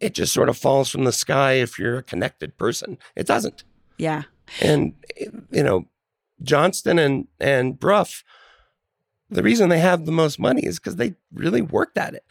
it 0.00 0.14
just 0.14 0.32
sort 0.32 0.48
of 0.48 0.56
falls 0.56 0.88
from 0.88 1.04
the 1.04 1.12
sky 1.12 1.54
if 1.54 1.78
you're 1.78 1.98
a 1.98 2.02
connected 2.02 2.56
person. 2.56 2.96
It 3.14 3.26
doesn't, 3.26 3.64
Yeah. 3.98 4.22
And 4.60 4.94
you 5.50 5.62
know, 5.62 5.86
Johnston 6.42 6.98
and 6.98 7.26
and 7.40 7.78
Brough, 7.78 8.06
the 9.30 9.42
reason 9.42 9.68
they 9.68 9.80
have 9.80 10.06
the 10.06 10.12
most 10.12 10.38
money 10.38 10.64
is 10.64 10.78
because 10.78 10.96
they 10.96 11.14
really 11.32 11.62
worked 11.62 11.98
at 11.98 12.14
it. 12.14 12.24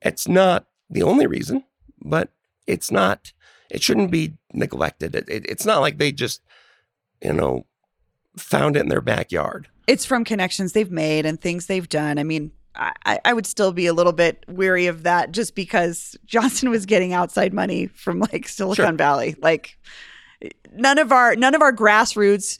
It's 0.00 0.26
not 0.26 0.66
the 0.90 1.02
only 1.02 1.26
reason, 1.26 1.64
but 2.04 2.30
it's 2.66 2.90
not. 2.90 3.32
It 3.70 3.82
shouldn't 3.82 4.10
be 4.10 4.34
neglected. 4.52 5.14
It, 5.14 5.28
it, 5.28 5.46
it's 5.48 5.64
not 5.64 5.80
like 5.80 5.98
they 5.98 6.12
just, 6.12 6.42
you 7.22 7.32
know, 7.32 7.64
found 8.36 8.76
it 8.76 8.80
in 8.80 8.88
their 8.88 9.00
backyard. 9.00 9.68
It's 9.86 10.04
from 10.04 10.24
connections 10.24 10.72
they've 10.72 10.90
made 10.90 11.24
and 11.24 11.40
things 11.40 11.66
they've 11.66 11.88
done. 11.88 12.18
I 12.18 12.24
mean, 12.24 12.52
I, 12.74 13.20
I 13.24 13.32
would 13.32 13.46
still 13.46 13.72
be 13.72 13.86
a 13.86 13.92
little 13.92 14.12
bit 14.12 14.44
weary 14.48 14.86
of 14.86 15.02
that 15.02 15.32
just 15.32 15.54
because 15.54 16.16
Johnston 16.26 16.70
was 16.70 16.86
getting 16.86 17.12
outside 17.12 17.52
money 17.52 17.86
from 17.86 18.20
like 18.20 18.48
Silicon 18.48 18.84
Sure. 18.84 18.92
Valley. 18.92 19.36
Like 19.40 19.78
none 20.72 20.98
of 20.98 21.12
our 21.12 21.36
none 21.36 21.54
of 21.54 21.62
our 21.62 21.72
grassroots 21.72 22.58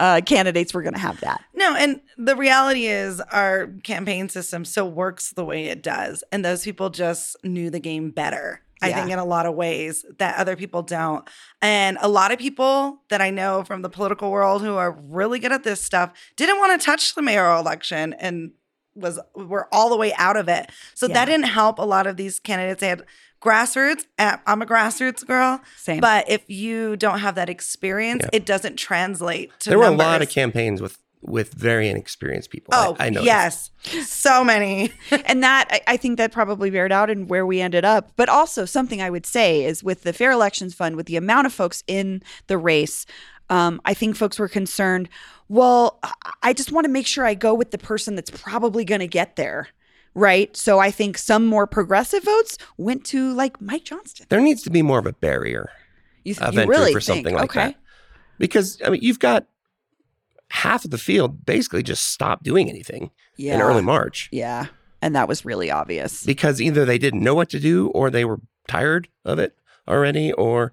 uh, 0.00 0.20
candidates 0.26 0.74
were 0.74 0.82
going 0.82 0.94
to 0.94 1.00
have 1.00 1.20
that. 1.20 1.44
No, 1.54 1.74
and 1.76 2.00
the 2.18 2.34
reality 2.36 2.86
is 2.86 3.20
our 3.20 3.68
campaign 3.84 4.28
system 4.28 4.64
still 4.64 4.90
works 4.90 5.30
the 5.32 5.44
way 5.44 5.66
it 5.66 5.82
does. 5.82 6.24
And 6.32 6.44
those 6.44 6.64
people 6.64 6.90
just 6.90 7.36
knew 7.44 7.70
the 7.70 7.78
game 7.80 8.10
better. 8.10 8.60
I 8.82 8.88
Yeah. 8.88 8.96
think 9.00 9.12
in 9.12 9.18
a 9.20 9.24
lot 9.24 9.46
of 9.46 9.54
ways 9.54 10.04
that 10.18 10.36
other 10.36 10.56
people 10.56 10.82
don't. 10.82 11.26
And 11.62 11.96
a 12.00 12.08
lot 12.08 12.32
of 12.32 12.38
people 12.40 12.98
that 13.08 13.20
I 13.22 13.30
know 13.30 13.62
from 13.62 13.82
the 13.82 13.88
political 13.88 14.30
world 14.32 14.62
who 14.62 14.74
are 14.74 14.90
really 14.90 15.38
good 15.38 15.52
at 15.52 15.62
this 15.62 15.80
stuff 15.80 16.10
didn't 16.36 16.58
want 16.58 16.78
to 16.78 16.84
touch 16.84 17.14
the 17.14 17.22
mayoral 17.22 17.60
election 17.60 18.14
and 18.14 18.50
was 18.94 19.18
were 19.34 19.68
all 19.72 19.88
the 19.90 19.96
way 19.96 20.12
out 20.14 20.36
of 20.36 20.48
it. 20.48 20.70
So 20.94 21.06
Yeah. 21.06 21.14
that 21.14 21.24
didn't 21.26 21.46
help 21.46 21.78
a 21.78 21.82
lot 21.84 22.06
of 22.06 22.16
these 22.16 22.38
candidates. 22.38 22.80
They 22.80 22.88
had 22.88 23.04
grassroots. 23.42 24.04
Uh, 24.18 24.38
I'm 24.46 24.62
a 24.62 24.66
grassroots 24.66 25.26
girl. 25.26 25.60
Same. 25.76 26.00
But 26.00 26.28
if 26.28 26.42
you 26.48 26.96
don't 26.96 27.18
have 27.18 27.34
that 27.34 27.48
experience, 27.50 28.22
Yeah. 28.24 28.30
it 28.38 28.46
doesn't 28.46 28.76
translate 28.76 29.50
to 29.60 29.70
there 29.70 29.78
were 29.78 29.84
a 29.86 29.90
lot 29.90 30.22
of 30.22 30.28
campaigns 30.28 30.80
with 30.80 30.98
with 31.26 31.54
very 31.54 31.88
inexperienced 31.88 32.50
people. 32.50 32.74
Oh, 32.76 32.96
I, 33.00 33.06
I 33.06 33.08
know. 33.08 33.22
yes. 33.22 33.70
So 34.04 34.44
many. 34.44 34.92
and 35.24 35.42
that 35.42 35.68
I, 35.70 35.80
I 35.94 35.96
think 35.96 36.18
that 36.18 36.32
probably 36.32 36.68
bared 36.68 36.92
out 36.92 37.08
in 37.08 37.28
where 37.28 37.46
we 37.46 37.62
ended 37.62 37.82
up. 37.82 38.12
But 38.16 38.28
also 38.28 38.66
something 38.66 39.00
I 39.00 39.08
would 39.08 39.24
say 39.24 39.64
is 39.64 39.82
with 39.82 40.02
the 40.02 40.12
Fair 40.12 40.32
Elections 40.32 40.74
Fund, 40.74 40.96
with 40.96 41.06
the 41.06 41.16
amount 41.16 41.46
of 41.46 41.54
folks 41.54 41.82
in 41.86 42.22
the 42.46 42.58
race, 42.58 43.06
um, 43.48 43.80
I 43.86 43.94
think 43.94 44.16
folks 44.16 44.38
were 44.38 44.48
concerned. 44.48 45.08
Well, 45.48 46.00
I- 46.42 46.52
just 46.52 46.72
want 46.72 46.84
to 46.84 46.90
make 46.90 47.06
sure 47.06 47.24
I 47.24 47.34
go 47.34 47.54
with 47.54 47.70
the 47.70 47.78
person 47.78 48.14
that's 48.16 48.30
probably 48.30 48.84
going 48.84 49.00
to 49.00 49.06
get 49.06 49.36
there, 49.36 49.68
right? 50.14 50.56
So 50.56 50.78
I 50.78 50.90
think 50.90 51.18
some 51.18 51.46
more 51.46 51.66
progressive 51.66 52.22
votes 52.24 52.56
went 52.78 53.04
to 53.06 53.32
like 53.34 53.60
Mike 53.60 53.84
Johnston. 53.84 54.26
There 54.28 54.40
needs 54.40 54.62
to 54.62 54.70
be 54.70 54.82
more 54.82 54.98
of 54.98 55.06
a 55.06 55.12
barrier 55.12 55.70
You, 56.24 56.34
of 56.40 56.54
you 56.54 56.64
really 56.66 56.92
for 56.92 57.00
something 57.00 57.24
think, 57.24 57.36
like 57.38 57.50
okay? 57.50 57.66
that. 57.68 57.76
Because 58.38 58.80
I 58.84 58.90
mean, 58.90 59.00
you've 59.02 59.18
got 59.20 59.46
half 60.50 60.84
of 60.84 60.90
the 60.90 60.98
field 60.98 61.44
basically 61.44 61.82
just 61.82 62.10
stopped 62.12 62.42
doing 62.42 62.68
anything 62.68 63.10
Yeah, 63.36 63.54
in 63.56 63.60
early 63.62 63.82
March 63.82 64.28
yeah, 64.32 64.66
and 65.02 65.14
that 65.16 65.26
was 65.28 65.44
really 65.44 65.70
obvious. 65.70 66.22
because 66.24 66.60
either 66.60 66.84
they 66.84 66.98
didn't 66.98 67.22
know 67.22 67.34
what 67.34 67.48
to 67.50 67.60
do 67.60 67.88
or 67.88 68.10
they 68.10 68.24
were 68.24 68.40
tired 68.68 69.08
of 69.24 69.38
it 69.38 69.56
already, 69.88 70.32
or 70.32 70.72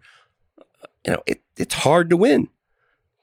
you 1.05 1.13
know, 1.13 1.23
it, 1.25 1.41
it's 1.57 1.73
hard 1.73 2.09
to 2.11 2.17
win. 2.17 2.47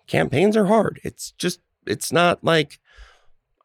Campaigns 0.09 0.57
are 0.57 0.67
hard. 0.67 1.01
It's 1.05 1.31
just 1.33 1.61
it's 1.87 2.11
not 2.13 2.43
like 2.43 2.81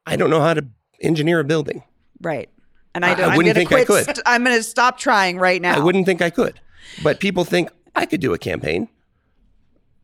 I 0.06 0.16
don't 0.16 0.30
know 0.30 0.42
how 0.42 0.54
to 0.54 0.66
engineer 1.02 1.40
a 1.40 1.44
building. 1.44 1.84
Right. 2.22 2.50
And 2.96 3.04
I- 3.04 3.10
I, 3.10 3.12
I 3.12 3.16
don't, 3.16 3.30
I'm 3.32 3.38
wouldn't 3.38 3.56
gonna 3.56 3.68
think 3.68 3.72
I 3.82 3.86
quit. 3.86 4.06
could. 4.06 4.16
st- 4.18 4.24
I'm 4.28 4.44
going 4.44 4.56
to 4.56 4.62
stop 4.64 4.98
trying 5.00 5.40
right 5.40 5.62
now. 5.62 5.76
I 5.76 5.80
wouldn't 5.80 6.06
think 6.06 6.22
I 6.22 6.30
could, 6.30 6.60
but 7.02 7.20
people 7.20 7.44
think 7.44 7.70
I 7.96 8.06
could 8.06 8.22
do 8.22 8.34
a 8.34 8.38
campaign. 8.38 8.88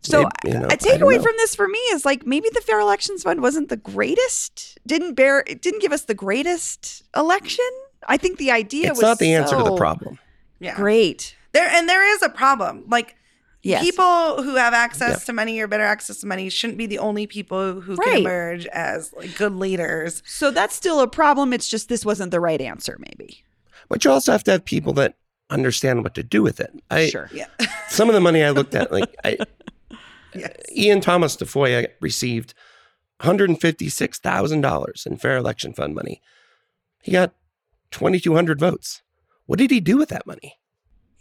So 0.01 0.21
Maybe, 0.43 0.55
you 0.55 0.59
know, 0.61 0.67
a 0.67 0.71
I 0.71 0.75
don't 0.75 0.99
takeaway 1.01 1.21
from 1.21 1.33
this 1.37 1.53
for 1.55 1.67
me 1.67 1.77
is 1.91 2.05
like 2.05 2.25
maybe 2.25 2.49
the 2.53 2.61
Fair 2.61 2.79
Elections 2.79 3.23
Fund 3.23 3.41
wasn't 3.41 3.67
the 3.69 3.77
greatest. 3.77 4.79
Didn't 4.87 5.13
bear. 5.15 5.43
It 5.45 5.61
didn't 5.61 5.81
give 5.81 5.91
us 5.91 6.03
the 6.03 6.13
greatest 6.15 7.03
election. 7.15 7.65
I 8.07 8.15
think 8.17 8.37
the 8.37 8.49
idea 8.51 8.87
it's 8.91 8.97
was 8.97 9.01
not 9.03 9.19
the 9.19 9.33
answer 9.33 9.57
to 9.57 9.63
the 9.63 9.75
problem. 9.75 10.17
Yeah. 10.59 10.75
Great. 10.75 11.35
There 11.51 11.67
and 11.67 11.87
there 11.89 12.03
is 12.15 12.21
a 12.23 12.29
problem. 12.29 12.85
Like 12.87 13.15
Yes. 13.61 13.83
people 13.83 14.41
who 14.43 14.55
have 14.55 14.73
access 14.73 15.19
Yeah. 15.21 15.25
to 15.25 15.33
money 15.33 15.59
or 15.59 15.67
better 15.67 15.83
access 15.83 16.17
to 16.21 16.27
money 16.27 16.49
shouldn't 16.49 16.77
be 16.77 16.85
the 16.85 16.99
only 16.99 17.27
people 17.27 17.81
who 17.81 17.95
Right. 17.95 18.07
can 18.07 18.17
emerge 18.19 18.65
as 18.67 19.11
like 19.13 19.35
good 19.37 19.53
leaders. 19.55 20.23
so 20.25 20.49
that's 20.51 20.75
still 20.75 21.01
a 21.01 21.07
problem. 21.07 21.51
It's 21.53 21.67
just 21.67 21.89
this 21.89 22.05
wasn't 22.05 22.31
the 22.31 22.39
right 22.39 22.61
answer. 22.61 22.97
Maybe. 22.99 23.43
But 23.89 24.05
you 24.05 24.11
also 24.11 24.31
have 24.31 24.43
to 24.45 24.51
have 24.51 24.63
people 24.65 24.93
that 24.93 25.15
understand 25.49 26.03
what 26.03 26.13
to 26.15 26.23
do 26.23 26.41
with 26.43 26.59
it. 26.59 26.71
I, 26.91 27.09
sure. 27.09 27.29
Yeah. 27.33 27.47
Some 27.89 28.07
of 28.07 28.13
the 28.13 28.21
money 28.21 28.43
I 28.43 28.51
looked 28.51 28.75
at, 28.75 28.91
like 28.91 29.13
I, 29.25 29.37
yes. 30.33 30.55
Ean 30.71 31.01
Thomas 31.01 31.35
Tafoya 31.35 31.87
received 31.99 32.53
$156,000 33.21 35.05
in 35.05 35.17
fair 35.17 35.37
election 35.37 35.73
fund 35.73 35.95
money. 35.95 36.21
He 37.01 37.11
got 37.11 37.33
2,200 37.91 38.59
votes. 38.59 39.01
What 39.47 39.59
did 39.59 39.71
he 39.71 39.79
do 39.79 39.97
with 39.97 40.09
that 40.09 40.27
money? 40.27 40.59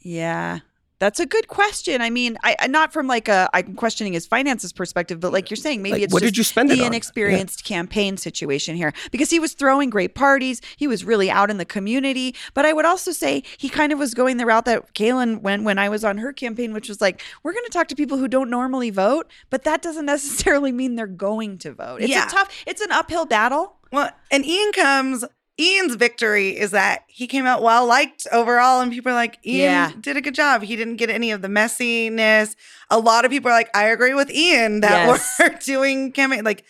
Yeah. 0.00 0.60
That's 1.00 1.20
a 1.20 1.26
good 1.26 1.46
question. 1.46 2.02
I 2.02 2.10
mean, 2.10 2.36
I 2.42 2.66
not 2.66 2.92
from 2.92 3.06
like 3.06 3.28
a 3.28 3.48
I'm 3.54 3.74
questioning 3.74 4.12
his 4.12 4.26
finances 4.26 4.72
perspective, 4.72 5.20
but 5.20 5.32
like 5.32 5.48
you're 5.50 5.56
saying, 5.56 5.80
maybe 5.82 5.92
Like, 5.94 6.02
it's 6.02 6.12
what 6.12 6.22
just 6.22 6.32
did 6.32 6.38
you 6.38 6.44
spend 6.44 6.70
the 6.70 6.84
inexperienced 6.84 7.64
campaign 7.64 8.16
situation 8.16 8.74
here 8.74 8.92
because 9.12 9.30
he 9.30 9.38
was 9.38 9.52
throwing 9.52 9.90
great 9.90 10.14
parties. 10.14 10.60
He 10.76 10.88
was 10.88 11.04
really 11.04 11.30
out 11.30 11.50
in 11.50 11.58
the 11.58 11.64
community. 11.64 12.34
But 12.54 12.66
I 12.66 12.72
would 12.72 12.84
also 12.84 13.12
say 13.12 13.44
he 13.58 13.68
kind 13.68 13.92
of 13.92 13.98
was 13.98 14.12
going 14.14 14.38
the 14.38 14.46
route 14.46 14.64
that 14.64 14.92
Kaylin 14.94 15.40
went 15.40 15.62
when 15.62 15.78
I 15.78 15.88
was 15.88 16.04
on 16.04 16.18
her 16.18 16.32
campaign, 16.32 16.72
which 16.72 16.88
was 16.88 17.00
like, 17.00 17.22
we're 17.42 17.52
going 17.52 17.64
to 17.66 17.70
talk 17.70 17.88
to 17.88 17.94
people 17.94 18.18
who 18.18 18.26
don't 18.28 18.50
normally 18.50 18.90
vote, 18.90 19.30
but 19.50 19.62
that 19.64 19.82
doesn't 19.82 20.06
necessarily 20.18 20.72
mean 20.72 20.96
they're 20.96 21.06
going 21.06 21.58
to 21.58 21.72
vote. 21.72 22.00
It's 22.00 22.10
Yeah. 22.10 22.26
a 22.26 22.30
tough, 22.30 22.50
it's 22.66 22.80
an 22.80 22.90
uphill 22.90 23.26
battle. 23.26 23.76
Well, 23.92 24.10
and 24.30 24.44
Ean 24.44 24.72
comes. 24.72 25.24
Ean's 25.58 25.96
victory 25.96 26.50
is 26.56 26.70
that 26.70 27.04
he 27.08 27.26
came 27.26 27.44
out 27.46 27.62
well 27.62 27.84
liked 27.86 28.26
overall, 28.32 28.80
and 28.80 28.92
people 28.92 29.10
are 29.12 29.14
like, 29.16 29.38
Ean 29.44 29.56
Yeah. 29.60 29.92
did 30.00 30.16
a 30.16 30.20
good 30.20 30.34
job. 30.34 30.62
He 30.62 30.76
didn't 30.76 30.96
get 30.96 31.10
any 31.10 31.30
of 31.32 31.42
the 31.42 31.48
messiness. 31.48 32.54
A 32.90 32.98
lot 32.98 33.24
of 33.24 33.30
people 33.30 33.50
are 33.50 33.54
like, 33.54 33.70
I 33.76 33.84
agree 33.86 34.14
with 34.14 34.30
Ean 34.30 34.80
that 34.80 35.06
Yes. 35.06 35.36
we're 35.38 35.58
doing 35.64 36.12
campaign 36.12 36.44
like. 36.44 36.64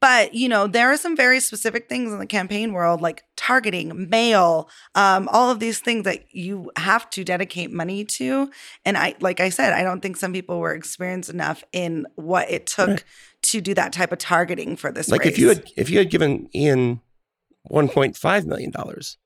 But 0.00 0.34
you 0.34 0.48
know, 0.48 0.66
there 0.66 0.90
are 0.90 0.96
some 0.96 1.16
very 1.16 1.38
specific 1.38 1.88
things 1.88 2.12
in 2.12 2.18
the 2.18 2.26
campaign 2.26 2.72
world, 2.72 3.00
like 3.00 3.22
targeting, 3.36 4.10
mail, 4.10 4.68
um, 4.96 5.28
all 5.30 5.48
of 5.52 5.60
these 5.60 5.78
things 5.78 6.02
that 6.06 6.34
you 6.34 6.72
have 6.76 7.08
to 7.10 7.22
dedicate 7.22 7.70
money 7.70 8.04
to. 8.06 8.50
And 8.84 8.98
I, 8.98 9.14
like 9.20 9.38
I 9.38 9.48
said, 9.50 9.72
I 9.72 9.84
don't 9.84 10.00
think 10.00 10.16
some 10.16 10.32
people 10.32 10.58
were 10.58 10.74
experienced 10.74 11.30
enough 11.30 11.62
in 11.72 12.06
what 12.16 12.50
it 12.50 12.66
took 12.66 12.88
Right. 12.88 13.04
to 13.42 13.60
do 13.60 13.74
that 13.74 13.92
type 13.92 14.10
of 14.10 14.18
targeting 14.18 14.74
for 14.74 14.90
this. 14.90 15.08
Like 15.08 15.20
race. 15.20 15.34
if 15.34 15.38
you 15.38 15.48
had 15.50 15.70
if 15.76 15.88
you 15.88 15.98
had 15.98 16.10
given 16.10 16.48
Ean 16.52 17.00
1.5 17.70 18.44
million 18.46 18.70
dollars, 18.70 19.18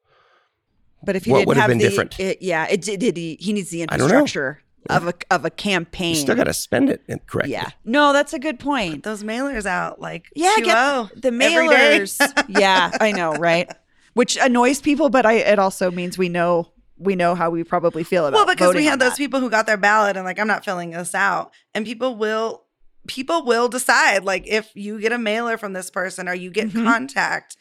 But 1.03 1.17
if 1.17 1.25
he 1.25 1.31
What 1.33 1.39
didn't 1.39 1.49
would 1.49 1.57
have 1.57 1.63
have 1.63 1.69
been 1.71 1.79
the, 1.79 1.89
different? 1.89 2.19
It, 2.21 2.43
yeah, 2.43 2.67
it 2.69 2.83
did. 2.83 3.01
did 3.01 3.17
he, 3.17 3.37
he 3.41 3.53
needs 3.53 3.71
the 3.71 3.83
I 3.89 3.97
don't 3.97 4.09
know. 4.09 4.19
infrastructure 4.19 4.63
of 4.89 5.09
a 5.09 5.15
of 5.31 5.45
a 5.45 5.51
campaign. 5.51 6.11
you 6.11 6.21
still 6.21 6.37
got 6.37 6.45
to 6.45 6.55
spend 6.55 6.91
it 6.91 7.03
correctly. 7.27 7.53
Yeah. 7.53 7.71
No, 7.85 8.13
that's 8.13 8.33
a 8.33 8.39
good 8.39 8.61
point. 8.61 9.03
those 9.03 9.25
mailers 9.25 9.67
out 9.67 10.01
like 10.01 10.27
Yeah, 10.37 10.55
get 10.63 11.11
the 11.23 11.31
mailers. 11.31 12.21
yeah, 12.49 12.91
I 13.01 13.11
know, 13.13 13.33
right? 13.35 13.69
Which 14.15 14.37
annoys 14.37 14.81
people, 14.81 15.09
but 15.11 15.27
I 15.27 15.35
it 15.35 15.59
also 15.59 15.91
means 15.91 16.17
we 16.17 16.29
know 16.29 16.71
we 16.99 17.17
know 17.17 17.35
how 17.35 17.51
we 17.51 17.65
probably 17.65 18.05
feel 18.05 18.27
about 18.27 18.37
well, 18.37 18.47
because 18.47 18.75
we 18.75 18.85
had 18.87 19.01
those 19.01 19.11
that. 19.13 19.19
people 19.19 19.41
who 19.41 19.51
got 19.51 19.67
their 19.67 19.77
ballot 19.77 20.17
and 20.17 20.25
like 20.25 20.39
I'm 20.39 20.47
not 20.47 20.65
filling 20.65 20.91
this 20.93 21.15
out, 21.15 21.51
and 21.75 21.85
people 21.85 22.15
will 22.17 22.63
people 23.09 23.45
will 23.45 23.69
decide 23.69 24.25
like 24.25 24.47
if 24.47 24.71
you 24.75 25.01
get 25.01 25.11
a 25.13 25.19
mailer 25.19 25.59
from 25.59 25.73
this 25.73 25.91
person 25.91 26.29
or 26.29 26.35
you 26.35 26.51
get 26.51 26.69
Mhm. 26.71 26.85
contact 26.85 27.57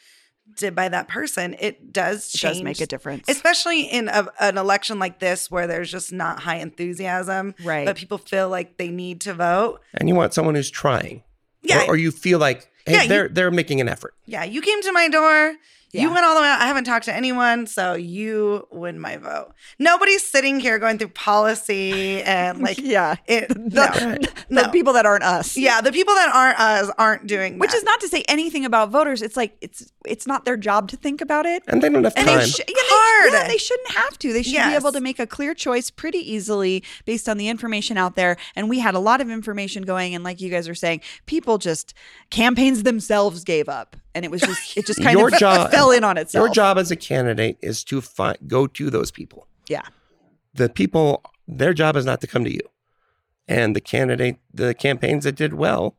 did 0.56 0.74
by 0.74 0.88
that 0.88 1.08
person, 1.08 1.54
it 1.58 1.92
does 1.92 2.34
It 2.34 2.40
does 2.40 2.62
make 2.62 2.80
a 2.80 2.86
difference. 2.86 3.28
Especially 3.28 3.82
in 3.82 4.08
a, 4.08 4.28
an 4.40 4.58
election 4.58 4.98
like 4.98 5.18
this 5.18 5.50
where 5.50 5.66
there's 5.66 5.90
just 5.90 6.12
not 6.12 6.40
high 6.40 6.56
enthusiasm, 6.56 7.54
right. 7.64 7.84
but 7.84 7.96
people 7.96 8.18
feel 8.18 8.48
like 8.48 8.76
they 8.78 8.88
need 8.88 9.20
to 9.22 9.34
vote. 9.34 9.80
And 9.94 10.08
you 10.08 10.14
want 10.14 10.32
someone 10.34 10.54
who's 10.54 10.70
trying. 10.70 11.22
Yeah, 11.62 11.82
Or, 11.82 11.90
or 11.94 11.96
you 11.96 12.10
feel 12.10 12.38
like 12.38 12.70
hey, 12.86 12.92
Yeah, 12.92 13.06
they're 13.06 13.28
they're 13.28 13.50
making 13.50 13.80
an 13.80 13.88
effort. 13.88 14.14
yeah. 14.24 14.44
You 14.44 14.62
came 14.62 14.80
to 14.82 14.92
my 14.92 15.08
door. 15.08 15.54
Yeah. 15.96 16.02
You 16.02 16.12
went 16.12 16.24
all 16.24 16.34
the 16.34 16.40
way 16.42 16.46
out. 16.48 16.60
I 16.60 16.66
haven't 16.66 16.84
talked 16.84 17.06
to 17.06 17.14
anyone, 17.14 17.66
so 17.66 17.94
you 17.94 18.66
win 18.70 19.00
my 19.00 19.16
vote. 19.16 19.52
Nobody's 19.78 20.24
sitting 20.24 20.60
here 20.60 20.78
going 20.78 20.98
through 20.98 21.08
policy 21.08 22.22
and 22.22 22.58
like 22.62 22.78
yeah. 22.78 23.16
it. 23.26 23.48
The, 23.48 23.56
no, 23.58 24.26
the 24.62 24.66
no. 24.66 24.70
people 24.70 24.92
that 24.92 25.06
aren't 25.06 25.24
us. 25.24 25.56
Yeah, 25.56 25.80
the 25.80 25.92
people 25.92 26.14
that 26.14 26.30
aren't 26.34 26.60
us 26.60 26.90
aren't 26.98 27.26
doing 27.26 27.58
Which 27.58 27.70
that. 27.70 27.76
is 27.78 27.84
not 27.84 28.00
to 28.00 28.08
say 28.08 28.22
anything 28.28 28.64
about 28.64 28.90
voters. 28.90 29.22
It's 29.22 29.36
like 29.36 29.56
it's 29.60 29.92
it's 30.04 30.26
not 30.26 30.44
their 30.44 30.56
job 30.56 30.88
to 30.90 30.96
think 30.96 31.20
about 31.20 31.46
it. 31.46 31.62
And 31.66 31.82
they 31.82 31.88
don't 31.88 32.04
have 32.04 32.12
And 32.16 32.26
time. 32.26 32.38
they 32.38 32.46
sh- 32.46 32.60
yeah, 32.68 32.74
Hard. 32.78 33.32
They, 33.32 33.38
yeah, 33.38 33.48
they 33.48 33.58
shouldn't 33.58 33.90
have 33.92 34.18
to. 34.18 34.32
They 34.32 34.42
should 34.42 34.52
be 34.64 34.74
able 34.74 34.92
to 34.92 35.00
make 35.00 35.18
a 35.18 35.26
clear 35.26 35.54
choice 35.54 35.90
pretty 35.90 36.18
easily 36.18 36.84
based 37.04 37.28
on 37.28 37.36
the 37.38 37.48
information 37.48 37.96
out 37.96 38.14
there. 38.14 38.36
And 38.54 38.68
we 38.68 38.78
had 38.78 38.94
a 38.94 38.98
lot 38.98 39.20
of 39.20 39.30
information 39.30 39.82
going, 39.82 40.14
and 40.14 40.22
like 40.22 40.40
you 40.40 40.50
guys 40.50 40.68
are 40.68 40.74
saying, 40.74 41.00
people 41.26 41.58
just 41.58 41.94
campaigns 42.30 42.82
themselves 42.82 43.42
gave 43.44 43.68
up, 43.68 43.96
and 44.16 44.24
it 44.24 44.30
was 44.30 44.40
just 44.40 44.76
it 44.76 44.86
just 44.86 45.00
kind 45.02 45.18
Your 45.18 45.28
of 45.28 45.38
job- 45.38 45.70
fell 45.70 45.90
in 45.92 46.02
on 46.02 46.16
itself. 46.16 46.46
Your 46.46 46.52
job 46.52 46.78
as 46.78 46.90
a 46.90 46.96
candidate 46.96 47.58
is 47.60 47.84
to 47.84 48.00
find 48.00 48.36
go 48.48 48.66
to 48.66 48.90
those 48.90 49.10
people. 49.10 49.46
Yeah. 49.68 49.82
The 50.54 50.68
people 50.68 51.22
their 51.46 51.74
job 51.74 51.96
is 51.96 52.06
not 52.06 52.20
to 52.22 52.26
come 52.26 52.42
to 52.44 52.52
you. 52.52 52.60
And 53.46 53.76
the 53.76 53.80
candidate 53.80 54.38
the 54.52 54.74
campaigns 54.74 55.24
that 55.24 55.36
did 55.36 55.54
well 55.54 55.96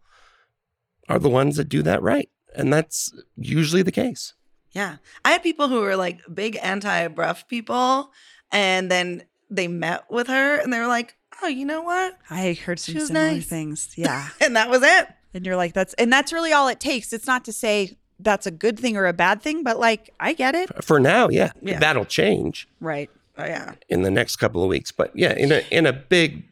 are 1.07 1.19
the 1.19 1.29
ones 1.29 1.55
that 1.57 1.69
do 1.69 1.81
that 1.83 2.01
right. 2.01 2.29
And 2.55 2.73
that's 2.73 3.13
usually 3.37 3.83
the 3.83 3.91
case. 3.91 4.33
Yeah. 4.71 4.97
I 5.23 5.31
had 5.31 5.43
people 5.43 5.67
who 5.69 5.81
were 5.81 5.95
like 5.95 6.19
big 6.33 6.57
anti 6.61 7.07
Brough 7.07 7.43
people, 7.47 8.11
and 8.51 8.91
then 8.91 9.23
they 9.49 9.67
met 9.67 10.05
with 10.09 10.27
her 10.27 10.59
and 10.59 10.73
they 10.73 10.79
were 10.79 10.87
like, 10.87 11.15
oh, 11.41 11.47
you 11.47 11.65
know 11.65 11.81
what? 11.81 12.17
I 12.29 12.53
heard 12.53 12.79
some 12.79 12.99
similar 12.99 13.31
nice. 13.31 13.45
things. 13.45 13.93
Yeah. 13.97 14.29
And 14.41 14.55
that 14.55 14.69
was 14.69 14.81
it. 14.83 15.07
and 15.33 15.45
you're 15.45 15.55
like, 15.55 15.73
that's, 15.73 15.93
and 15.95 16.11
that's 16.11 16.33
really 16.33 16.51
all 16.51 16.67
it 16.67 16.79
takes. 16.79 17.13
It's 17.13 17.27
not 17.27 17.45
to 17.45 17.53
say 17.53 17.97
that's 18.19 18.45
a 18.47 18.51
good 18.51 18.79
thing 18.79 18.97
or 18.97 19.05
a 19.05 19.13
bad 19.13 19.41
thing, 19.41 19.63
but 19.63 19.79
like, 19.79 20.13
I 20.19 20.33
get 20.33 20.55
it. 20.55 20.83
For 20.83 20.99
now, 20.99 21.29
yeah, 21.29 21.51
Yeah. 21.61 21.79
that'll 21.79 22.05
change 22.05 22.67
Right. 22.79 23.09
Oh, 23.37 23.45
yeah. 23.45 23.73
in 23.89 24.01
the 24.01 24.11
next 24.11 24.37
couple 24.37 24.63
of 24.63 24.69
weeks. 24.69 24.91
But 24.91 25.11
yeah, 25.15 25.33
in 25.33 25.51
a 25.51 25.61
in 25.69 25.85
a 25.85 25.93
big 25.93 26.43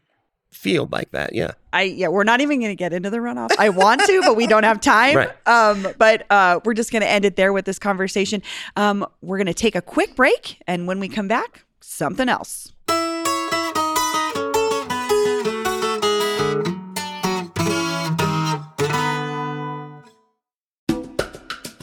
field 0.52 0.92
like 0.92 1.12
that, 1.12 1.34
yeah. 1.34 1.52
I 1.74 1.82
yeah, 1.84 2.08
we're 2.10 2.24
not 2.24 2.42
even 2.42 2.60
going 2.60 2.72
to 2.72 2.76
get 2.76 2.94
into 2.94 3.10
the 3.10 3.18
runoff. 3.18 3.50
I 3.58 3.70
want 3.70 4.02
to, 4.06 4.22
but 4.22 4.36
we 4.36 4.46
don't 4.48 4.64
have 4.64 4.80
time. 4.80 5.16
Right. 5.18 5.48
Um, 5.48 5.88
but 5.98 6.26
uh, 6.30 6.60
we're 6.64 6.74
just 6.76 6.92
going 6.92 7.02
to 7.02 7.10
end 7.10 7.26
it 7.26 7.36
there 7.36 7.52
with 7.52 7.66
this 7.66 7.80
conversation. 7.80 8.42
Um, 8.76 9.06
we're 9.22 9.38
going 9.38 9.48
to 9.48 9.54
take 9.54 9.76
a 9.76 9.82
quick 9.82 10.16
break, 10.16 10.62
and 10.68 10.88
when 10.88 11.00
we 11.00 11.10
come 11.10 11.28
back, 11.28 11.66
something 11.82 12.30
else. 12.30 12.72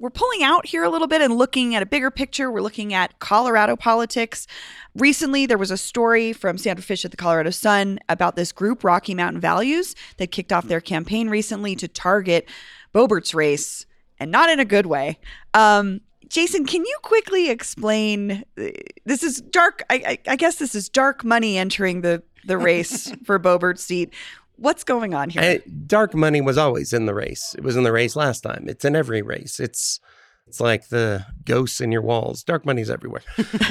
We're 0.00 0.08
pulling 0.08 0.42
out 0.42 0.64
here 0.64 0.82
a 0.82 0.88
little 0.88 1.06
bit 1.06 1.20
and 1.20 1.36
looking 1.36 1.74
at 1.74 1.82
a 1.82 1.86
bigger 1.86 2.10
picture. 2.10 2.50
We're 2.50 2.62
looking 2.62 2.94
at 2.94 3.18
Colorado 3.18 3.76
politics. 3.76 4.46
Recently, 4.94 5.44
there 5.44 5.58
was 5.58 5.70
a 5.70 5.76
story 5.76 6.32
from 6.32 6.56
Sandra 6.56 6.82
Fish 6.82 7.04
at 7.04 7.10
the 7.10 7.18
Colorado 7.18 7.50
Sun 7.50 7.98
about 8.08 8.34
this 8.34 8.50
group, 8.50 8.82
Rocky 8.82 9.14
Mountain 9.14 9.42
Values, 9.42 9.94
that 10.16 10.30
kicked 10.30 10.54
off 10.54 10.66
their 10.68 10.80
campaign 10.80 11.28
recently 11.28 11.76
to 11.76 11.86
target 11.86 12.48
Boebert's 12.94 13.34
race, 13.34 13.84
and 14.18 14.30
not 14.30 14.48
in 14.48 14.58
a 14.58 14.64
good 14.64 14.86
way. 14.86 15.18
Um, 15.52 16.00
Jason, 16.28 16.64
can 16.64 16.82
you 16.84 16.96
quickly 17.02 17.50
explain? 17.50 18.44
uh, 18.58 18.68
This 19.04 19.22
is 19.22 19.42
dark. 19.42 19.82
I, 19.90 20.18
I, 20.26 20.32
I 20.32 20.36
guess 20.36 20.56
this 20.56 20.74
is 20.74 20.88
dark 20.88 21.24
money 21.24 21.58
entering 21.58 22.00
the 22.00 22.22
the 22.46 22.56
race 22.56 23.12
for 23.24 23.38
Boebert's 23.38 23.84
seat. 23.84 24.14
What's 24.60 24.84
going 24.84 25.14
on 25.14 25.30
here? 25.30 25.42
I, 25.42 25.62
dark 25.86 26.14
money 26.14 26.42
was 26.42 26.58
always 26.58 26.92
in 26.92 27.06
the 27.06 27.14
race. 27.14 27.54
It 27.56 27.64
was 27.64 27.76
in 27.76 27.82
the 27.82 27.92
race 27.92 28.14
last 28.14 28.42
time. 28.42 28.66
It's 28.68 28.84
in 28.84 28.94
every 28.94 29.22
race. 29.22 29.58
It's 29.58 30.00
it's 30.46 30.60
like 30.60 30.88
the 30.88 31.24
ghosts 31.44 31.80
in 31.80 31.90
your 31.90 32.02
walls. 32.02 32.44
Dark 32.44 32.66
money's 32.66 32.90
everywhere. 32.90 33.22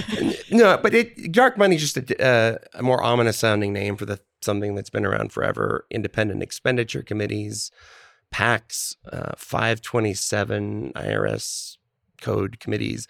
no, 0.52 0.80
but 0.82 0.96
it 0.96 1.32
dark 1.32 1.60
money's 1.60 1.82
just 1.82 1.98
a, 1.98 2.26
uh, 2.26 2.58
a 2.74 2.82
more 2.82 3.04
ominous 3.04 3.38
sounding 3.38 3.72
name 3.72 3.98
for 3.98 4.06
the 4.06 4.20
something 4.42 4.74
that's 4.74 4.90
been 4.90 5.06
around 5.06 5.32
forever. 5.32 5.86
Independent 5.92 6.42
expenditure 6.42 7.04
committees, 7.04 7.70
PACs, 8.34 8.96
uh, 9.12 9.34
527 9.38 10.94
IRS 10.96 11.78
code 12.20 12.60
committees. 12.60 13.08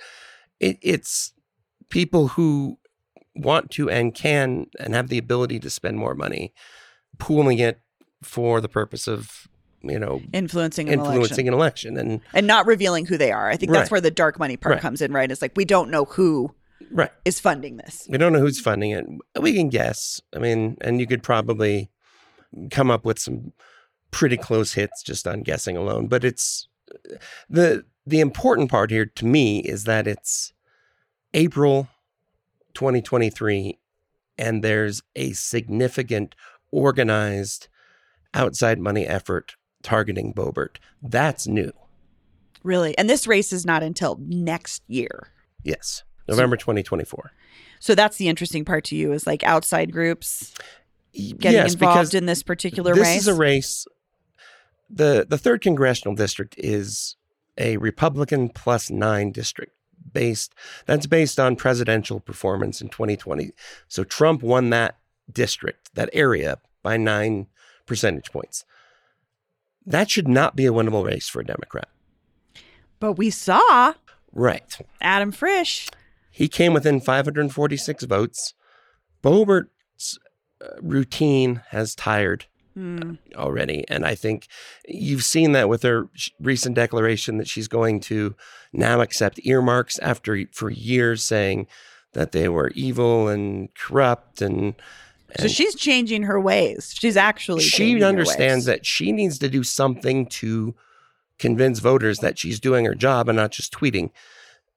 It, 0.59 0.79
it's 0.81 1.31
people 1.87 2.29
who 2.29 2.77
want 3.35 3.71
to 3.71 3.89
and 3.89 4.13
can 4.13 4.65
and 4.79 4.93
have 4.93 5.07
the 5.07 5.17
ability 5.17 5.59
to 5.61 5.69
spend 5.69 5.97
more 5.97 6.15
money, 6.15 6.53
pooling 7.19 7.59
it 7.59 7.79
for 8.23 8.59
the 8.59 8.67
purpose 8.69 9.07
of 9.07 9.47
you 9.81 9.97
know 9.99 10.21
influencing 10.33 10.87
an 10.89 10.99
influencing 10.99 11.47
election 11.47 11.47
an 11.47 11.53
election 11.53 11.97
and 11.97 12.21
and 12.33 12.47
not 12.47 12.65
revealing 12.65 13.05
who 13.05 13.17
they 13.17 13.31
are. 13.31 13.49
I 13.49 13.55
think 13.55 13.71
that's 13.71 13.83
Right. 13.85 13.91
where 13.91 14.01
the 14.01 14.11
dark 14.11 14.37
money 14.39 14.57
part 14.57 14.73
Right. 14.73 14.81
comes 14.81 15.01
in, 15.01 15.13
right? 15.13 15.31
It's 15.31 15.41
like 15.41 15.53
we 15.55 15.63
don't 15.65 15.89
know 15.91 16.05
who 16.05 16.53
right 16.91 17.11
is 17.25 17.39
funding 17.39 17.77
this. 17.77 18.07
we 18.09 18.17
don't 18.17 18.33
know 18.33 18.39
who's 18.39 18.59
funding 18.59 18.91
it 18.91 19.05
we 19.39 19.53
can 19.53 19.67
guess 19.69 20.21
i 20.35 20.39
mean 20.39 20.75
and 20.81 20.99
you 20.99 21.05
could 21.05 21.21
probably 21.21 21.89
come 22.71 22.89
up 22.89 23.03
with 23.05 23.19
some 23.19 23.51
pretty 24.11 24.37
close 24.37 24.73
hits 24.73 25.03
just 25.03 25.27
on 25.27 25.41
guessing 25.41 25.75
alone 25.75 26.07
but 26.07 26.23
it's 26.23 26.67
the 27.49 27.83
the 28.07 28.21
important 28.21 28.71
part 28.71 28.89
here 28.91 29.05
to 29.05 29.25
me 29.25 29.59
is 29.59 29.83
that 29.83 30.07
it's 30.07 30.53
april 31.33 31.89
2023 32.73 33.77
and 34.37 34.63
there's 34.63 35.01
a 35.15 35.33
significant 35.33 36.33
organized 36.71 37.67
outside 38.33 38.79
money 38.79 39.05
effort 39.07 39.55
targeting 39.83 40.33
boebert 40.33 40.77
that's 41.01 41.47
new 41.47 41.71
Really. 42.61 42.97
And 42.97 43.09
this 43.09 43.25
race 43.25 43.53
is 43.53 43.65
not 43.65 43.83
until 43.83 44.19
next 44.21 44.83
year. 44.87 45.29
yes 45.63 46.03
november 46.27 46.57
2024 46.57 47.31
So 47.79 47.95
that's 47.95 48.17
the 48.17 48.27
interesting 48.27 48.65
part 48.65 48.83
to 48.85 48.95
you 48.95 49.13
is 49.13 49.25
like 49.25 49.43
outside 49.43 49.91
groups 49.91 50.53
getting 51.13 51.53
yes, 51.53 51.73
involved 51.73 52.13
in 52.13 52.25
this 52.25 52.43
particular 52.43 52.93
this 52.93 53.01
race. 53.01 53.15
This 53.15 53.21
is 53.23 53.27
a 53.27 53.33
race. 53.33 53.85
the 54.89 55.25
The 55.27 55.37
third 55.37 55.61
congressional 55.61 56.15
district 56.15 56.55
is 56.57 57.15
a 57.57 57.77
Republican 57.77 58.49
plus 58.49 58.89
nine 58.89 59.31
district 59.31 59.73
based. 60.11 60.53
That's 60.85 61.07
based 61.07 61.39
on 61.39 61.55
presidential 61.55 62.19
performance 62.19 62.81
in 62.81 62.89
2020. 62.89 63.51
So 63.87 64.03
Trump 64.03 64.41
won 64.41 64.69
that 64.69 64.97
district, 65.33 65.93
that 65.95 66.09
area, 66.13 66.57
by 66.83 66.97
nine 66.97 67.47
percentage 67.85 68.31
points. 68.31 68.65
That 69.85 70.09
should 70.09 70.27
not 70.27 70.55
be 70.55 70.65
a 70.65 70.71
winnable 70.71 71.05
race 71.05 71.27
for 71.27 71.39
a 71.41 71.45
Democrat. 71.45 71.87
but 72.99 73.13
we 73.13 73.29
saw 73.29 73.93
Right. 74.33 74.77
Adam 75.01 75.31
Frisch. 75.31 75.89
He 76.29 76.47
came 76.47 76.73
within 76.73 76.99
546 77.01 78.03
votes. 78.03 78.53
Boebert's 79.23 80.19
uh, 80.61 80.67
routine 80.81 81.61
has 81.69 81.95
tired 81.95 82.45
Hmm. 82.75 83.13
already. 83.35 83.83
And 83.89 84.05
I 84.05 84.15
think 84.15 84.47
you've 84.87 85.23
seen 85.23 85.51
that 85.53 85.67
with 85.67 85.81
her 85.83 86.07
recent 86.39 86.75
declaration 86.75 87.37
that 87.37 87.47
she's 87.47 87.67
going 87.67 87.99
to 88.01 88.35
now 88.71 89.01
accept 89.01 89.39
earmarks 89.43 89.97
after 89.99 90.45
for 90.53 90.69
years 90.69 91.23
saying 91.23 91.67
that 92.13 92.31
they 92.31 92.47
were 92.47 92.69
evil 92.75 93.27
and 93.27 93.73
corrupt 93.75 94.41
and 94.41 94.75
So 95.37 95.47
she's 95.47 95.75
changing 95.75 96.23
her 96.23 96.39
ways. 96.39 96.93
She's 96.97 97.17
actually 97.17 97.63
she 97.63 98.03
understands 98.03 98.65
that 98.65 98.85
she 98.85 99.11
needs 99.11 99.37
to 99.39 99.49
do 99.49 99.63
something 99.63 100.25
to 100.27 100.75
convince 101.37 101.79
voters 101.79 102.19
that 102.19 102.37
she's 102.37 102.59
doing 102.59 102.85
her 102.85 102.95
job 102.95 103.29
and 103.29 103.35
not 103.37 103.51
just 103.51 103.71
tweeting 103.71 104.09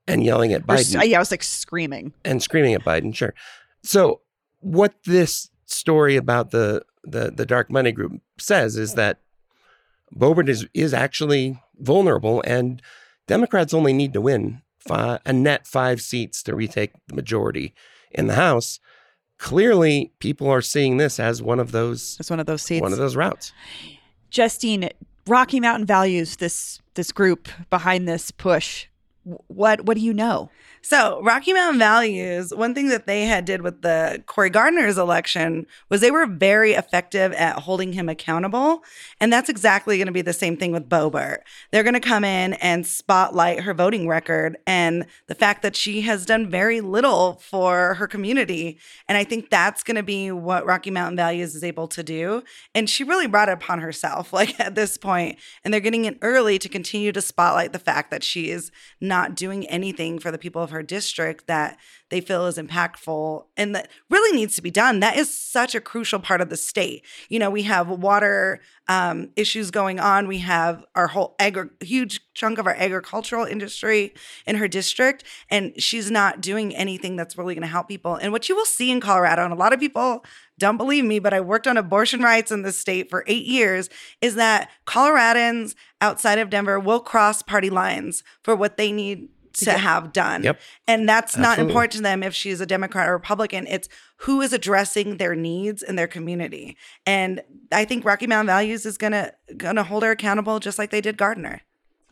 and 0.06 0.24
yelling 0.24 0.52
at 0.52 0.62
Or 0.62 0.76
Biden 0.76 1.08
yeah, 1.08 1.16
I 1.16 1.20
was 1.20 1.30
like 1.30 1.42
screaming. 1.42 2.12
and 2.24 2.42
screaming 2.42 2.74
at 2.74 2.84
Biden. 2.84 3.14
Sure. 3.14 3.34
So 3.82 4.20
what 4.60 4.94
this 5.04 5.50
story 5.66 6.16
about 6.16 6.50
the 6.50 6.82
the 7.04 7.32
the 7.34 7.46
dark 7.46 7.70
money 7.70 7.92
group 7.92 8.20
says 8.38 8.76
is 8.76 8.94
that 8.94 9.18
Boebert 10.14 10.48
is 10.48 10.66
is 10.74 10.92
actually 10.92 11.60
vulnerable, 11.78 12.42
and 12.46 12.82
Democrats 13.26 13.72
only 13.72 13.92
need 13.92 14.12
to 14.12 14.20
win 14.20 14.62
five, 14.78 15.20
a 15.24 15.32
net 15.32 15.66
five 15.66 16.00
seats 16.02 16.42
to 16.44 16.54
retake 16.54 16.92
the 17.08 17.14
majority 17.14 17.74
in 18.10 18.26
the 18.26 18.34
House. 18.34 18.78
Clearly, 19.42 20.12
people 20.20 20.48
are 20.48 20.62
seeing 20.62 20.98
this 20.98 21.18
as 21.18 21.42
one 21.42 21.58
of 21.58 21.72
those 21.72 22.16
It's 22.20 22.30
one 22.30 22.38
of 22.38 22.46
those 22.46 22.62
seats. 22.62 22.80
one 22.80 22.92
of 22.92 22.98
those 22.98 23.16
routes. 23.16 23.52
Justine, 24.30 24.88
Rocky 25.26 25.58
Mountain 25.58 25.84
Values, 25.84 26.36
this 26.36 26.80
this 26.94 27.10
group 27.10 27.48
behind 27.68 28.06
this 28.06 28.30
push. 28.30 28.86
What 29.48 29.84
what 29.84 29.96
do 29.96 30.00
you 30.00 30.14
know? 30.14 30.48
So 30.84 31.22
Rocky 31.22 31.52
Mountain 31.52 31.78
Values, 31.78 32.52
one 32.52 32.74
thing 32.74 32.88
that 32.88 33.06
they 33.06 33.24
had 33.24 33.44
did 33.44 33.62
with 33.62 33.82
the 33.82 34.20
Cory 34.26 34.50
Gardner's 34.50 34.98
election 34.98 35.64
was 35.88 36.00
they 36.00 36.10
were 36.10 36.26
very 36.26 36.72
effective 36.72 37.32
at 37.34 37.60
holding 37.60 37.92
him 37.92 38.08
accountable. 38.08 38.82
And 39.20 39.32
that's 39.32 39.48
exactly 39.48 39.96
going 39.96 40.08
to 40.08 40.12
be 40.12 40.22
the 40.22 40.32
same 40.32 40.56
thing 40.56 40.72
with 40.72 40.88
Boebert. 40.88 41.38
They're 41.70 41.84
going 41.84 41.94
to 41.94 42.00
come 42.00 42.24
in 42.24 42.54
and 42.54 42.84
spotlight 42.84 43.60
her 43.60 43.72
voting 43.72 44.08
record 44.08 44.56
and 44.66 45.06
the 45.28 45.36
fact 45.36 45.62
that 45.62 45.76
she 45.76 46.00
has 46.00 46.26
done 46.26 46.50
very 46.50 46.80
little 46.80 47.34
for 47.34 47.94
her 47.94 48.08
community. 48.08 48.80
And 49.06 49.16
I 49.16 49.22
think 49.22 49.50
that's 49.50 49.84
going 49.84 49.96
to 49.96 50.02
be 50.02 50.32
what 50.32 50.66
Rocky 50.66 50.90
Mountain 50.90 51.16
Values 51.16 51.54
is 51.54 51.62
able 51.62 51.86
to 51.88 52.02
do. 52.02 52.42
And 52.74 52.90
she 52.90 53.04
really 53.04 53.28
brought 53.28 53.48
it 53.48 53.52
upon 53.52 53.78
herself, 53.78 54.32
like 54.32 54.58
at 54.58 54.74
this 54.74 54.96
point. 54.96 55.38
And 55.64 55.72
they're 55.72 55.80
getting 55.80 56.06
in 56.06 56.18
early 56.22 56.58
to 56.58 56.68
continue 56.68 57.12
to 57.12 57.20
spotlight 57.20 57.72
the 57.72 57.78
fact 57.78 58.10
that 58.10 58.24
she 58.24 58.50
is 58.50 58.72
not 59.00 59.36
doing 59.36 59.64
anything 59.68 60.18
for 60.18 60.32
the 60.32 60.38
people 60.38 60.60
of 60.60 60.71
her 60.72 60.82
district 60.82 61.46
that 61.46 61.78
they 62.10 62.20
feel 62.20 62.46
is 62.46 62.58
impactful 62.58 63.46
and 63.56 63.74
that 63.74 63.88
really 64.10 64.36
needs 64.36 64.54
to 64.56 64.62
be 64.62 64.70
done. 64.70 65.00
That 65.00 65.16
is 65.16 65.32
such 65.32 65.74
a 65.74 65.80
crucial 65.80 66.18
part 66.18 66.42
of 66.42 66.50
the 66.50 66.56
state. 66.56 67.04
You 67.30 67.38
know, 67.38 67.48
we 67.48 67.62
have 67.62 67.88
water 67.88 68.60
um, 68.88 69.30
issues 69.36 69.70
going 69.70 69.98
on. 69.98 70.28
We 70.28 70.38
have 70.38 70.84
our 70.94 71.06
whole 71.06 71.34
agri- 71.38 71.70
huge 71.80 72.20
chunk 72.34 72.58
of 72.58 72.66
our 72.66 72.74
agricultural 72.74 73.46
industry 73.46 74.12
in 74.46 74.56
her 74.56 74.68
district, 74.68 75.24
and 75.48 75.72
she's 75.80 76.10
not 76.10 76.40
doing 76.40 76.74
anything 76.74 77.16
that's 77.16 77.38
really 77.38 77.54
going 77.54 77.62
to 77.62 77.68
help 77.68 77.88
people. 77.88 78.16
And 78.16 78.32
what 78.32 78.48
you 78.48 78.56
will 78.56 78.66
see 78.66 78.90
in 78.90 79.00
Colorado, 79.00 79.44
and 79.44 79.52
a 79.52 79.56
lot 79.56 79.72
of 79.72 79.80
people 79.80 80.24
don't 80.58 80.76
believe 80.76 81.04
me, 81.04 81.18
but 81.18 81.32
I 81.32 81.40
worked 81.40 81.66
on 81.66 81.76
abortion 81.76 82.20
rights 82.20 82.52
in 82.52 82.62
the 82.62 82.72
state 82.72 83.08
for 83.08 83.24
eight 83.26 83.46
years, 83.46 83.88
is 84.20 84.34
that 84.34 84.70
Coloradans 84.86 85.74
outside 86.00 86.38
of 86.38 86.50
Denver 86.50 86.78
will 86.78 87.00
cross 87.00 87.42
party 87.42 87.70
lines 87.70 88.22
for 88.42 88.54
what 88.54 88.76
they 88.76 88.92
need 88.92 89.28
to 89.54 89.72
have 89.72 90.12
done. 90.12 90.42
Yep. 90.42 90.60
And 90.86 91.08
that's 91.08 91.36
not 91.36 91.58
important 91.58 91.92
to 91.92 92.02
them 92.02 92.22
if 92.22 92.34
she's 92.34 92.60
a 92.60 92.66
Democrat 92.66 93.08
or 93.08 93.12
Republican. 93.12 93.66
It's 93.66 93.88
who 94.18 94.40
is 94.40 94.52
addressing 94.52 95.16
their 95.16 95.34
needs 95.34 95.82
in 95.82 95.96
their 95.96 96.06
community. 96.06 96.76
And 97.06 97.42
I 97.70 97.84
think 97.84 98.04
Rocky 98.04 98.26
Mountain 98.26 98.46
Values 98.46 98.86
is 98.86 98.96
gonna 98.98 99.32
gonna 99.56 99.82
hold 99.84 100.02
her 100.02 100.12
accountable 100.12 100.60
just 100.60 100.78
like 100.78 100.90
they 100.90 101.00
did 101.00 101.16
Gardner. 101.16 101.60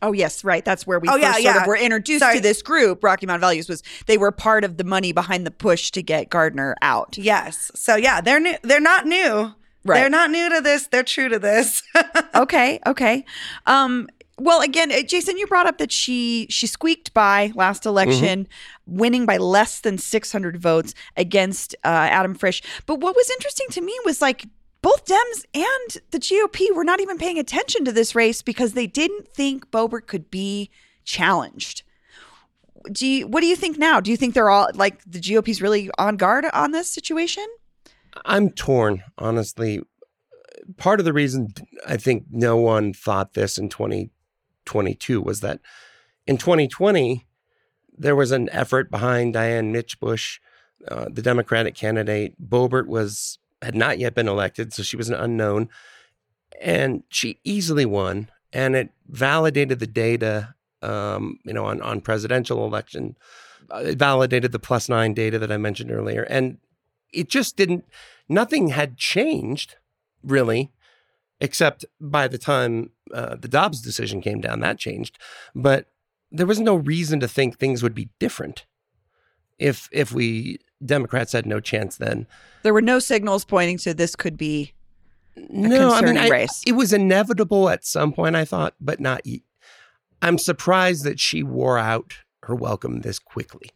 Oh 0.03 0.13
yes, 0.13 0.43
right. 0.43 0.65
That's 0.65 0.87
where 0.87 0.99
we 0.99 1.07
Oh, 1.09 1.13
first 1.19 1.41
yeah, 1.41 1.53
sort 1.53 1.61
of 1.63 1.67
were 1.67 1.77
introduced 1.77 2.21
Sorry. 2.21 2.37
to 2.37 2.41
this 2.41 2.61
group. 2.61 3.03
Rocky 3.03 3.25
Mountain 3.27 3.41
Values 3.41 3.69
was 3.69 3.83
they 4.07 4.17
were 4.17 4.31
part 4.31 4.63
of 4.63 4.77
the 4.77 4.83
money 4.83 5.11
behind 5.11 5.45
the 5.45 5.51
push 5.51 5.91
to 5.91 6.01
get 6.01 6.29
Gardner 6.29 6.75
out. 6.81 7.17
Yes. 7.17 7.71
So 7.75 7.95
yeah, 7.95 8.19
they're 8.19 8.39
new 8.39 8.55
they're 8.63 8.79
not 8.81 9.05
new. 9.05 9.53
Right. 9.83 9.99
They're 9.99 10.09
not 10.09 10.29
new 10.29 10.47
to 10.49 10.61
this. 10.61 10.87
They're 10.87 11.03
true 11.03 11.29
to 11.29 11.39
this. 11.39 11.81
okay, 12.35 12.79
okay. 12.85 13.25
Um, 13.65 14.09
well, 14.39 14.61
again, 14.61 14.91
uh, 14.91 15.01
Jason, 15.03 15.37
you 15.37 15.45
brought 15.47 15.67
up 15.67 15.77
that 15.77 15.91
she 15.91 16.47
she 16.49 16.67
squeaked 16.67 17.13
by 17.13 17.51
last 17.55 17.85
election, 17.85 18.47
winning 18.85 19.25
by 19.25 19.37
less 19.37 19.81
than 19.81 19.97
600 19.97 20.57
votes 20.57 20.93
against 21.17 21.75
uh, 21.83 21.87
Adam 21.87 22.33
Frisch. 22.33 22.61
But 22.85 22.99
what 22.99 23.15
was 23.15 23.29
interesting 23.29 23.67
to 23.71 23.81
me 23.81 23.97
was 24.05 24.21
like 24.21 24.45
both 24.81 25.05
Dems 25.05 25.45
and 25.53 26.01
the 26.11 26.19
GOP 26.19 26.73
were 26.73 26.83
not 26.83 26.99
even 26.99 27.17
paying 27.17 27.37
attention 27.37 27.85
to 27.85 27.91
this 27.91 28.15
race 28.15 28.41
because 28.41 28.73
they 28.73 28.87
didn't 28.87 29.27
think 29.27 29.69
Boebert 29.69 30.07
could 30.07 30.31
be 30.31 30.71
challenged. 31.03 31.83
Do 32.91 33.05
you, 33.05 33.27
what 33.27 33.41
do 33.41 33.47
you 33.47 33.55
think 33.55 33.77
now? 33.77 33.99
Do 33.99 34.09
you 34.09 34.17
think 34.17 34.33
they're 34.33 34.49
all 34.49 34.69
like 34.73 35.03
the 35.05 35.19
GOP's 35.19 35.61
really 35.61 35.91
on 35.99 36.17
guard 36.17 36.45
on 36.51 36.71
this 36.71 36.89
situation? 36.89 37.45
I'm 38.25 38.49
torn, 38.49 39.03
honestly. 39.19 39.81
Part 40.77 40.99
of 40.99 41.05
the 41.05 41.13
reason 41.13 41.53
I 41.87 41.97
think 41.97 42.25
no 42.31 42.57
one 42.57 42.93
thought 42.93 43.33
this 43.33 43.57
in 43.57 43.69
2022 44.71 45.21
was 45.21 45.41
that 45.41 45.59
in 46.25 46.37
2020, 46.37 47.27
there 47.97 48.15
was 48.15 48.31
an 48.31 48.49
effort 48.51 48.89
behind 48.89 49.33
Diane 49.33 49.73
Mitsch 49.73 49.99
Bush, 49.99 50.39
uh, 50.87 51.07
the 51.11 51.21
Democratic 51.21 51.75
candidate. 51.75 52.33
Boebert 52.41 52.87
was 52.87 53.37
had 53.61 53.75
not 53.75 53.99
yet 53.99 54.15
been 54.15 54.27
elected, 54.27 54.73
so 54.73 54.81
she 54.81 54.97
was 54.97 55.09
an 55.09 55.15
unknown, 55.15 55.69
and 56.59 57.03
she 57.09 57.39
easily 57.43 57.85
won, 57.85 58.29
and 58.51 58.75
it 58.75 58.89
validated 59.07 59.79
the 59.79 59.87
data. 59.87 60.55
Um, 60.81 61.39
you 61.43 61.53
know, 61.53 61.65
on 61.65 61.81
on 61.81 62.01
presidential 62.01 62.65
election, 62.65 63.15
uh, 63.69 63.83
it 63.85 63.99
validated 63.99 64.51
the 64.51 64.59
plus 64.59 64.89
nine 64.89 65.13
data 65.13 65.37
that 65.37 65.51
I 65.51 65.57
mentioned 65.57 65.91
earlier, 65.91 66.23
and 66.23 66.57
it 67.13 67.29
just 67.29 67.57
didn't. 67.57 67.85
Nothing 68.29 68.69
had 68.69 68.97
changed, 68.97 69.75
really, 70.23 70.71
except 71.41 71.83
by 71.99 72.27
the 72.27 72.37
time 72.37 72.91
uh, 73.13 73.35
the 73.35 73.47
Dobbs 73.49 73.81
decision 73.81 74.21
came 74.21 74.39
down, 74.39 74.61
that 74.61 74.77
changed. 74.79 75.17
But 75.53 75.87
there 76.31 76.45
was 76.45 76.59
no 76.59 76.75
reason 76.75 77.19
to 77.19 77.27
think 77.27 77.57
things 77.57 77.83
would 77.83 77.95
be 77.95 78.09
different 78.19 78.65
if 79.59 79.89
if 79.91 80.13
we 80.13 80.59
Democrats 80.83 81.33
had 81.33 81.45
no 81.45 81.59
chance 81.59 81.97
then. 81.97 82.27
There 82.63 82.73
were 82.73 82.81
no 82.81 82.99
signals 82.99 83.43
pointing 83.43 83.77
to 83.79 83.93
this 83.93 84.15
could 84.15 84.37
be 84.37 84.73
No, 85.35 85.91
I 85.91 86.01
mean, 86.01 86.17
I, 86.17 86.29
race. 86.29 86.61
it 86.65 86.73
was 86.73 86.93
inevitable 86.93 87.69
at 87.69 87.85
some 87.85 88.13
point. 88.13 88.35
I 88.35 88.45
thought, 88.45 88.75
but 88.79 88.99
not. 88.99 89.21
I'm 90.21 90.37
surprised 90.37 91.03
that 91.03 91.19
she 91.19 91.43
wore 91.43 91.77
out 91.77 92.13
her 92.43 92.55
welcome 92.55 93.01
this 93.01 93.19
quickly. 93.19 93.71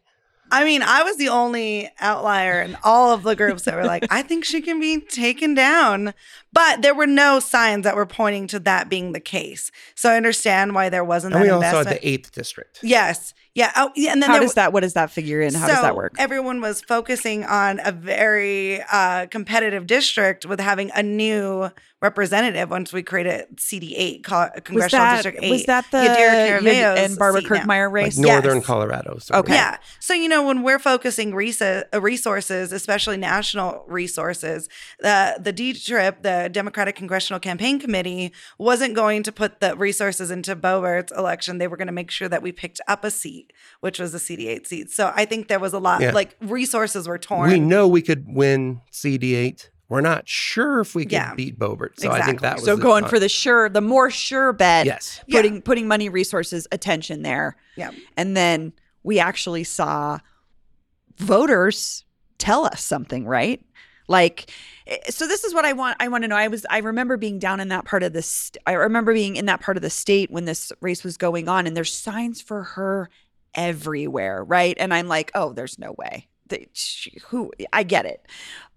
I 0.50 0.64
mean, 0.64 0.82
I 0.82 1.02
was 1.02 1.16
the 1.16 1.28
only 1.28 1.90
outlier 2.00 2.62
in 2.62 2.76
all 2.84 3.12
of 3.12 3.24
the 3.24 3.34
groups 3.34 3.64
that 3.64 3.74
were 3.74 3.84
like, 3.84 4.06
I 4.10 4.22
think 4.22 4.44
she 4.44 4.60
can 4.60 4.78
be 4.78 5.00
taken 5.00 5.54
down. 5.54 6.14
But 6.56 6.82
there 6.82 6.94
were 6.94 7.06
no 7.06 7.38
signs 7.38 7.84
that 7.84 7.94
were 7.96 8.06
pointing 8.06 8.46
to 8.48 8.58
that 8.60 8.88
being 8.88 9.12
the 9.12 9.20
case. 9.20 9.70
So 9.94 10.10
I 10.10 10.16
understand 10.16 10.74
why 10.74 10.88
there 10.88 11.04
wasn't 11.04 11.34
And 11.34 11.42
that 11.42 11.46
we 11.46 11.50
also 11.50 11.66
investment. 11.66 11.88
had 11.88 11.96
the 12.02 12.08
eighth 12.08 12.32
district. 12.32 12.80
yes. 12.82 13.34
Yeah. 13.54 13.72
Oh, 13.74 13.90
yeah. 13.96 14.12
And 14.12 14.20
then 14.22 14.28
How 14.28 14.34
there 14.36 14.42
does 14.42 14.52
that? 14.54 14.74
What 14.74 14.80
does 14.82 14.92
that 14.92 15.10
figure 15.10 15.40
in? 15.40 15.54
How 15.54 15.66
does 15.66 15.80
that 15.80 15.96
work? 15.96 16.12
Everyone 16.18 16.60
was 16.60 16.82
focusing 16.82 17.42
on 17.44 17.80
a 17.82 17.90
very 17.90 18.82
uh, 18.92 19.26
competitive 19.28 19.86
district 19.86 20.44
with 20.44 20.60
having 20.60 20.90
a 20.94 21.02
new 21.02 21.70
representative 22.02 22.68
once 22.68 22.92
we 22.92 23.02
created 23.02 23.46
CD8, 23.56 24.22
co- 24.24 24.40
Was 24.40 24.50
Congressional 24.62 25.04
that 25.06 25.14
District 25.22 25.38
8. 25.42 25.50
was 25.50 25.64
that 25.64 25.86
the 25.90 25.96
Yadira 25.96 26.60
Caraveo's 26.60 26.98
and 27.00 27.18
Barbara 27.18 27.40
seat 27.40 27.50
now. 27.50 27.56
Kirkmeyer 27.60 27.86
Like 27.86 27.92
race? 27.94 28.18
Yes. 28.18 28.26
northern 28.44 28.60
Colorado. 28.60 29.16
sort 29.18 29.38
of. 29.38 29.44
Okay. 29.46 29.54
Yeah. 29.54 29.78
So, 30.00 30.12
you 30.12 30.28
know, 30.28 30.46
when 30.46 30.62
we're 30.62 30.78
focusing 30.78 31.34
resa- 31.34 31.86
uh, 31.94 32.00
resources, 32.02 32.72
especially 32.72 33.16
national 33.16 33.84
resources, 33.88 34.68
the 35.00 35.38
the 35.40 35.52
D-TRIP, 35.52 36.22
the 36.22 36.45
Democratic 36.48 36.96
Congressional 36.96 37.40
Campaign 37.40 37.78
Committee, 37.78 38.32
wasn't 38.58 38.94
going 38.94 39.22
to 39.24 39.32
put 39.32 39.60
the 39.60 39.76
resources 39.76 40.30
into 40.30 40.54
Boebert's 40.56 41.12
election. 41.12 41.58
They 41.58 41.68
were 41.68 41.76
going 41.76 41.86
to 41.88 41.92
make 41.92 42.10
sure 42.10 42.28
that 42.28 42.42
we 42.42 42.52
picked 42.52 42.80
up 42.88 43.04
a 43.04 43.10
seat, 43.10 43.52
which 43.80 43.98
was 43.98 44.12
the 44.12 44.18
CD8 44.18 44.66
seat. 44.66 44.90
So 44.90 45.12
I 45.14 45.24
think 45.24 45.48
there 45.48 45.58
was 45.60 45.72
a 45.72 45.78
lot, 45.78 46.00
Yeah. 46.00 46.12
like 46.12 46.36
resources 46.40 47.06
were 47.08 47.18
torn. 47.18 47.50
We 47.50 47.58
know 47.60 47.86
we 47.88 48.02
could 48.02 48.24
win 48.28 48.80
CD8. 48.92 49.70
We're 49.88 50.00
not 50.00 50.28
sure 50.28 50.80
if 50.80 50.96
we 50.96 51.04
could 51.04 51.12
Yeah. 51.12 51.34
beat 51.34 51.58
Bobert. 51.58 51.98
So 52.00 52.10
I 52.10 52.20
think 52.22 52.40
that 52.40 52.56
was 52.56 52.64
So 52.64 52.74
the 52.74 52.82
going 52.82 53.02
con- 53.04 53.10
for 53.10 53.20
the 53.20 53.28
sure, 53.28 53.68
the 53.68 53.80
more 53.80 54.10
sure 54.10 54.52
bet. 54.52 54.84
Yes. 54.86 55.20
Yeah. 55.28 55.38
Putting 55.38 55.62
putting 55.62 55.86
money, 55.86 56.08
resources, 56.08 56.66
attention 56.72 57.22
there, 57.22 57.56
Yeah. 57.76 57.92
and 58.16 58.36
then 58.36 58.72
we 59.04 59.20
actually 59.20 59.62
saw 59.62 60.18
voters 61.18 62.04
tell 62.38 62.64
us 62.66 62.82
something, 62.84 63.24
right? 63.26 63.64
Like, 64.08 64.50
Eh, 64.86 64.98
so 65.10 65.26
this 65.26 65.44
is 65.44 65.54
what 65.54 65.64
I 65.64 65.72
want. 65.72 65.96
I 66.00 66.08
want 66.08 66.24
to 66.24 66.28
know. 66.28 66.36
I 66.36 66.48
was. 66.48 66.66
I 66.70 66.78
remember 66.78 67.16
being 67.16 67.38
down 67.38 67.60
in 67.60 67.68
that 67.68 67.84
part 67.84 68.02
of 68.02 68.12
the. 68.12 68.22
St- 68.22 68.62
I 68.66 68.72
remember 68.72 69.12
being 69.12 69.36
in 69.36 69.46
that 69.46 69.60
part 69.60 69.76
of 69.76 69.82
the 69.82 69.90
state 69.90 70.30
when 70.30 70.44
this 70.44 70.72
race 70.80 71.04
was 71.04 71.16
going 71.16 71.48
on, 71.48 71.66
and 71.66 71.76
there's 71.76 71.92
signs 71.92 72.40
for 72.40 72.62
her 72.62 73.10
everywhere, 73.54 74.44
right? 74.44 74.76
And 74.78 74.92
I'm 74.92 75.08
like, 75.08 75.30
oh, 75.34 75.52
there's 75.52 75.78
no 75.78 75.94
way. 75.96 76.28
They, 76.48 76.68
she, 76.72 77.18
who? 77.28 77.50
I 77.72 77.82
get 77.82 78.06
it, 78.06 78.26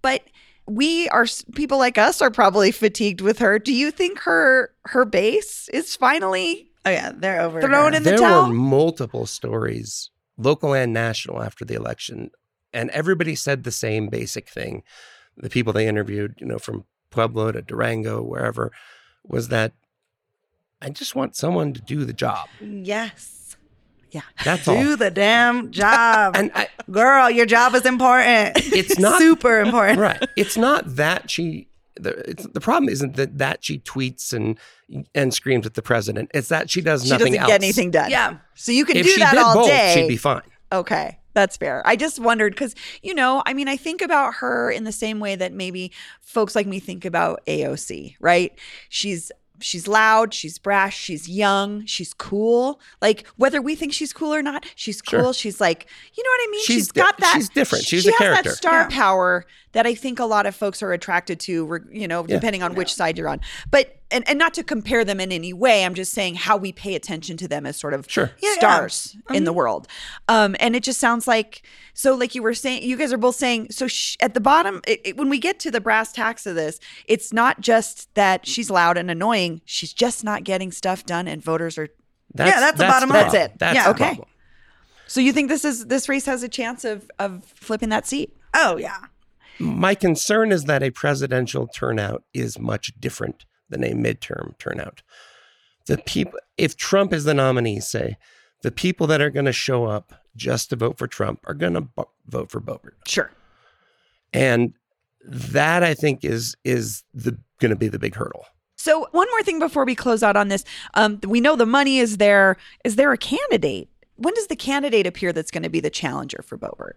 but 0.01 0.23
we 0.65 1.09
are 1.09 1.25
people 1.55 1.77
like 1.77 1.97
us 1.97 2.21
are 2.21 2.31
probably 2.31 2.71
fatigued 2.71 3.21
with 3.21 3.39
her. 3.39 3.59
Do 3.59 3.73
you 3.73 3.91
think 3.91 4.19
her 4.19 4.73
her 4.85 5.05
base 5.05 5.69
is 5.69 5.95
finally 5.95 6.69
Oh, 6.85 6.91
yeah. 6.91 7.11
They're 7.15 7.41
over. 7.41 7.61
Thrown 7.61 7.93
in 7.93 8.03
the 8.03 8.11
there 8.11 8.19
towel? 8.19 8.47
were 8.47 8.53
multiple 8.53 9.25
stories, 9.25 10.09
local 10.37 10.73
and 10.73 10.93
national, 10.93 11.43
after 11.43 11.65
the 11.65 11.75
election, 11.75 12.31
and 12.73 12.89
everybody 12.91 13.35
said 13.35 13.63
the 13.63 13.71
same 13.71 14.07
basic 14.07 14.49
thing. 14.49 14.83
The 15.39 15.49
people 15.49 15.73
they 15.73 15.87
interviewed, 15.87 16.35
you 16.39 16.45
know, 16.45 16.59
from 16.59 16.85
Pueblo 17.11 17.51
to 17.51 17.61
Durango, 17.61 18.21
wherever, 18.21 18.71
was 19.25 19.47
that 19.49 19.73
I 20.81 20.89
just 20.89 21.15
want 21.15 21.35
someone 21.35 21.73
to 21.73 21.81
do 21.81 22.05
the 22.05 22.13
job. 22.13 22.47
Yes. 22.61 23.57
Yeah. 24.11 24.21
That's 24.43 24.67
all. 24.67 24.81
Do 24.81 24.95
the 24.95 25.11
damn 25.11 25.71
job. 25.71 26.35
And 26.35 26.51
I, 26.55 26.67
Girl, 26.89 27.29
your 27.29 27.45
job 27.45 27.75
is 27.75 27.85
important. 27.85 28.57
It's 28.57 28.97
not- 28.97 29.19
super 29.19 29.59
important. 29.59 29.99
right, 29.99 30.27
it's 30.35 30.57
not 30.57 30.95
that 30.95 31.29
she. 31.29 31.67
The, 32.01 32.11
it's, 32.29 32.47
the 32.47 32.61
problem 32.61 32.87
isn't 32.89 33.17
that 33.17 33.37
that 33.39 33.63
she 33.63 33.79
tweets 33.79 34.31
and 34.31 34.57
and 35.13 35.33
screams 35.33 35.65
at 35.65 35.73
the 35.73 35.81
president. 35.81 36.31
It's 36.33 36.47
that 36.47 36.69
she 36.69 36.79
does 36.81 37.01
nothing. 37.03 37.07
she 37.07 37.11
nothing 37.11 37.33
doesn't 37.33 37.41
else. 37.41 37.47
get 37.49 37.61
anything 37.63 37.91
done? 37.91 38.09
Yeah. 38.09 38.37
So 38.55 38.71
you 38.71 38.85
can 38.85 38.95
If 38.97 39.05
do 39.05 39.17
that 39.17 39.37
all 39.37 39.53
both, 39.55 39.67
day. 39.67 39.91
she'd 39.95 40.07
be 40.07 40.15
fine. 40.15 40.41
Okay, 40.71 41.18
that's 41.33 41.57
fair. 41.57 41.81
I 41.85 41.95
just 41.95 42.19
wondered 42.19 42.53
because, 42.53 42.75
you 43.01 43.13
know, 43.13 43.43
I 43.45 43.53
mean, 43.53 43.67
I 43.67 43.77
think 43.77 44.01
about 44.01 44.35
her 44.35 44.71
in 44.71 44.83
the 44.83 44.91
same 44.91 45.19
way 45.19 45.35
that 45.35 45.53
maybe 45.53 45.91
folks 46.21 46.55
like 46.55 46.67
me 46.67 46.79
think 46.79 47.05
about 47.05 47.45
AOC, 47.45 48.15
right? 48.19 48.51
She's 48.89 49.31
she's 49.61 49.89
loud, 49.89 50.33
she's 50.33 50.57
brash, 50.57 50.97
she's 50.97 51.27
young, 51.27 51.85
she's 51.85 52.13
cool. 52.13 52.79
Like 53.01 53.27
whether 53.35 53.61
we 53.61 53.75
think 53.75 53.91
she's 53.93 54.13
cool 54.13 54.33
or 54.33 54.41
not, 54.41 54.65
she's 54.75 55.01
Sure. 55.07 55.21
cool. 55.21 55.33
She's 55.33 55.59
like, 55.59 55.87
you 56.15 56.23
know 56.23 56.29
what 56.29 56.47
I 56.47 56.51
mean? 56.51 56.61
She's 56.63 56.75
she's 56.75 56.91
got 56.93 57.17
di- 57.17 57.21
that. 57.25 57.33
she's 57.35 57.49
different. 57.49 57.83
She's 57.85 58.03
she 58.03 58.09
a 58.09 58.11
has 58.13 58.17
character. 58.19 58.49
that 58.51 58.55
star 58.55 58.81
Yeah. 58.81 58.87
power 58.89 59.45
that 59.73 59.85
I 59.85 59.95
think 59.95 60.19
a 60.19 60.25
lot 60.25 60.45
of 60.45 60.55
folks 60.55 60.81
are 60.81 60.93
attracted 60.93 61.39
to. 61.41 61.79
You 61.91 62.07
know, 62.07 62.21
Yeah. 62.27 62.35
depending 62.37 62.63
on 62.63 62.73
which 62.75 62.93
side 62.93 63.17
you're 63.17 63.27
on. 63.27 63.41
But 63.69 63.98
and 64.11 64.27
and 64.27 64.37
not 64.39 64.53
to 64.55 64.63
compare 64.63 65.03
them 65.05 65.19
in 65.19 65.31
any 65.31 65.53
way. 65.53 65.83
I'm 65.85 65.93
just 65.93 66.11
saying 66.13 66.35
how 66.35 66.57
we 66.57 66.71
pay 66.71 66.95
attention 66.95 67.37
to 67.37 67.47
them 67.47 67.65
as 67.65 67.77
sort 67.77 67.93
of 67.93 68.05
Sure. 68.09 68.31
Yeah, 68.39 68.49
yeah. 68.49 68.55
stars 68.55 69.17
in 69.31 69.43
the 69.43 69.53
world. 69.53 69.87
Um, 70.27 70.55
and 70.59 70.75
it 70.75 70.83
just 70.83 70.99
sounds 70.99 71.27
like 71.27 71.61
so. 71.93 72.15
Like 72.15 72.33
you 72.35 72.41
were 72.43 72.53
saying, 72.53 72.83
you 72.83 72.97
guys 72.97 73.13
are 73.13 73.17
both 73.17 73.35
saying. 73.35 73.71
So 73.71 73.87
sh- 73.87 74.15
at 74.19 74.33
the 74.33 74.39
bottom, 74.39 74.81
it, 74.87 75.01
it- 75.03 75.17
when 75.17 75.29
we 75.29 75.37
get 75.39 75.59
to 75.61 75.71
the 75.71 75.81
brass 75.81 76.11
tacks 76.11 76.45
of 76.45 76.55
this, 76.55 76.79
it's 77.05 77.31
not 77.33 77.61
just 77.61 78.13
that 78.15 78.47
she's 78.47 78.69
loud 78.69 78.97
and 78.97 79.11
annoying. 79.11 79.61
She's 79.65 79.93
just 79.93 80.23
not 80.23 80.43
getting 80.43 80.71
stuff 80.71 81.05
done, 81.05 81.27
and 81.27 81.43
voters 81.43 81.77
are. 81.77 81.87
That's, 82.33 82.59
that's 82.59 82.77
the 82.77 82.83
bottom 82.85 83.09
line. 83.09 83.23
That's 83.23 83.33
it. 83.33 83.59
That's 83.59 83.75
Yeah. 83.75 83.83
the 83.85 83.89
Okay. 83.91 84.05
problem. 84.05 84.27
So 85.07 85.19
you 85.19 85.33
think 85.33 85.49
this 85.49 85.65
is 85.65 85.87
this 85.87 86.07
race 86.07 86.25
has 86.27 86.43
a 86.43 86.49
chance 86.49 86.85
of 86.85 87.09
of 87.17 87.43
flipping 87.43 87.89
that 87.89 88.05
seat? 88.05 88.35
Oh 88.53 88.77
yeah. 88.77 88.97
My 89.57 89.93
concern 89.95 90.51
is 90.51 90.65
that 90.65 90.83
a 90.83 90.91
presidential 90.91 91.67
turnout 91.67 92.23
is 92.33 92.57
much 92.59 92.93
different 92.99 93.45
than 93.69 93.81
name 93.81 94.03
midterm 94.03 94.57
turnout. 94.59 95.01
The 95.87 95.97
people, 95.97 96.39
if 96.57 96.75
Trump 96.75 97.13
is 97.13 97.23
the 97.23 97.33
nominee, 97.33 97.79
say, 97.79 98.17
the 98.61 98.71
people 98.71 99.07
that 99.07 99.21
are 99.21 99.29
going 99.29 99.45
to 99.45 99.53
show 99.53 99.85
up 99.85 100.13
just 100.35 100.69
to 100.69 100.75
vote 100.75 100.97
for 100.97 101.07
Trump 101.07 101.39
are 101.47 101.53
going 101.53 101.73
to 101.73 101.81
bo- 101.81 102.11
vote 102.27 102.51
for 102.51 102.59
Boebert, 102.61 102.93
Sure. 103.07 103.31
and 104.33 104.73
that 105.25 105.83
I 105.83 105.93
think 105.93 106.23
is 106.23 106.55
is 106.63 107.03
the 107.13 107.37
going 107.59 107.69
to 107.71 107.75
be 107.75 107.87
the 107.87 107.99
big 107.99 108.15
hurdle. 108.15 108.45
So 108.77 109.07
one 109.11 109.27
more 109.31 109.43
thing 109.43 109.59
before 109.59 109.85
we 109.85 109.95
close 109.95 110.23
out 110.23 110.37
on 110.37 110.47
this, 110.47 110.63
um, 110.93 111.19
we 111.27 111.41
know 111.41 111.55
the 111.55 111.65
money 111.65 111.99
is 111.99 112.17
there. 112.17 112.55
Is 112.85 112.95
there 112.95 113.11
a 113.11 113.17
candidate? 113.17 113.89
When 114.15 114.33
does 114.33 114.47
the 114.47 114.55
candidate 114.55 115.05
appear 115.07 115.33
that's 115.33 115.51
going 115.51 115.63
to 115.63 115.69
be 115.69 115.79
the 115.81 115.89
challenger 115.89 116.41
for 116.45 116.57
Boebert? 116.57 116.93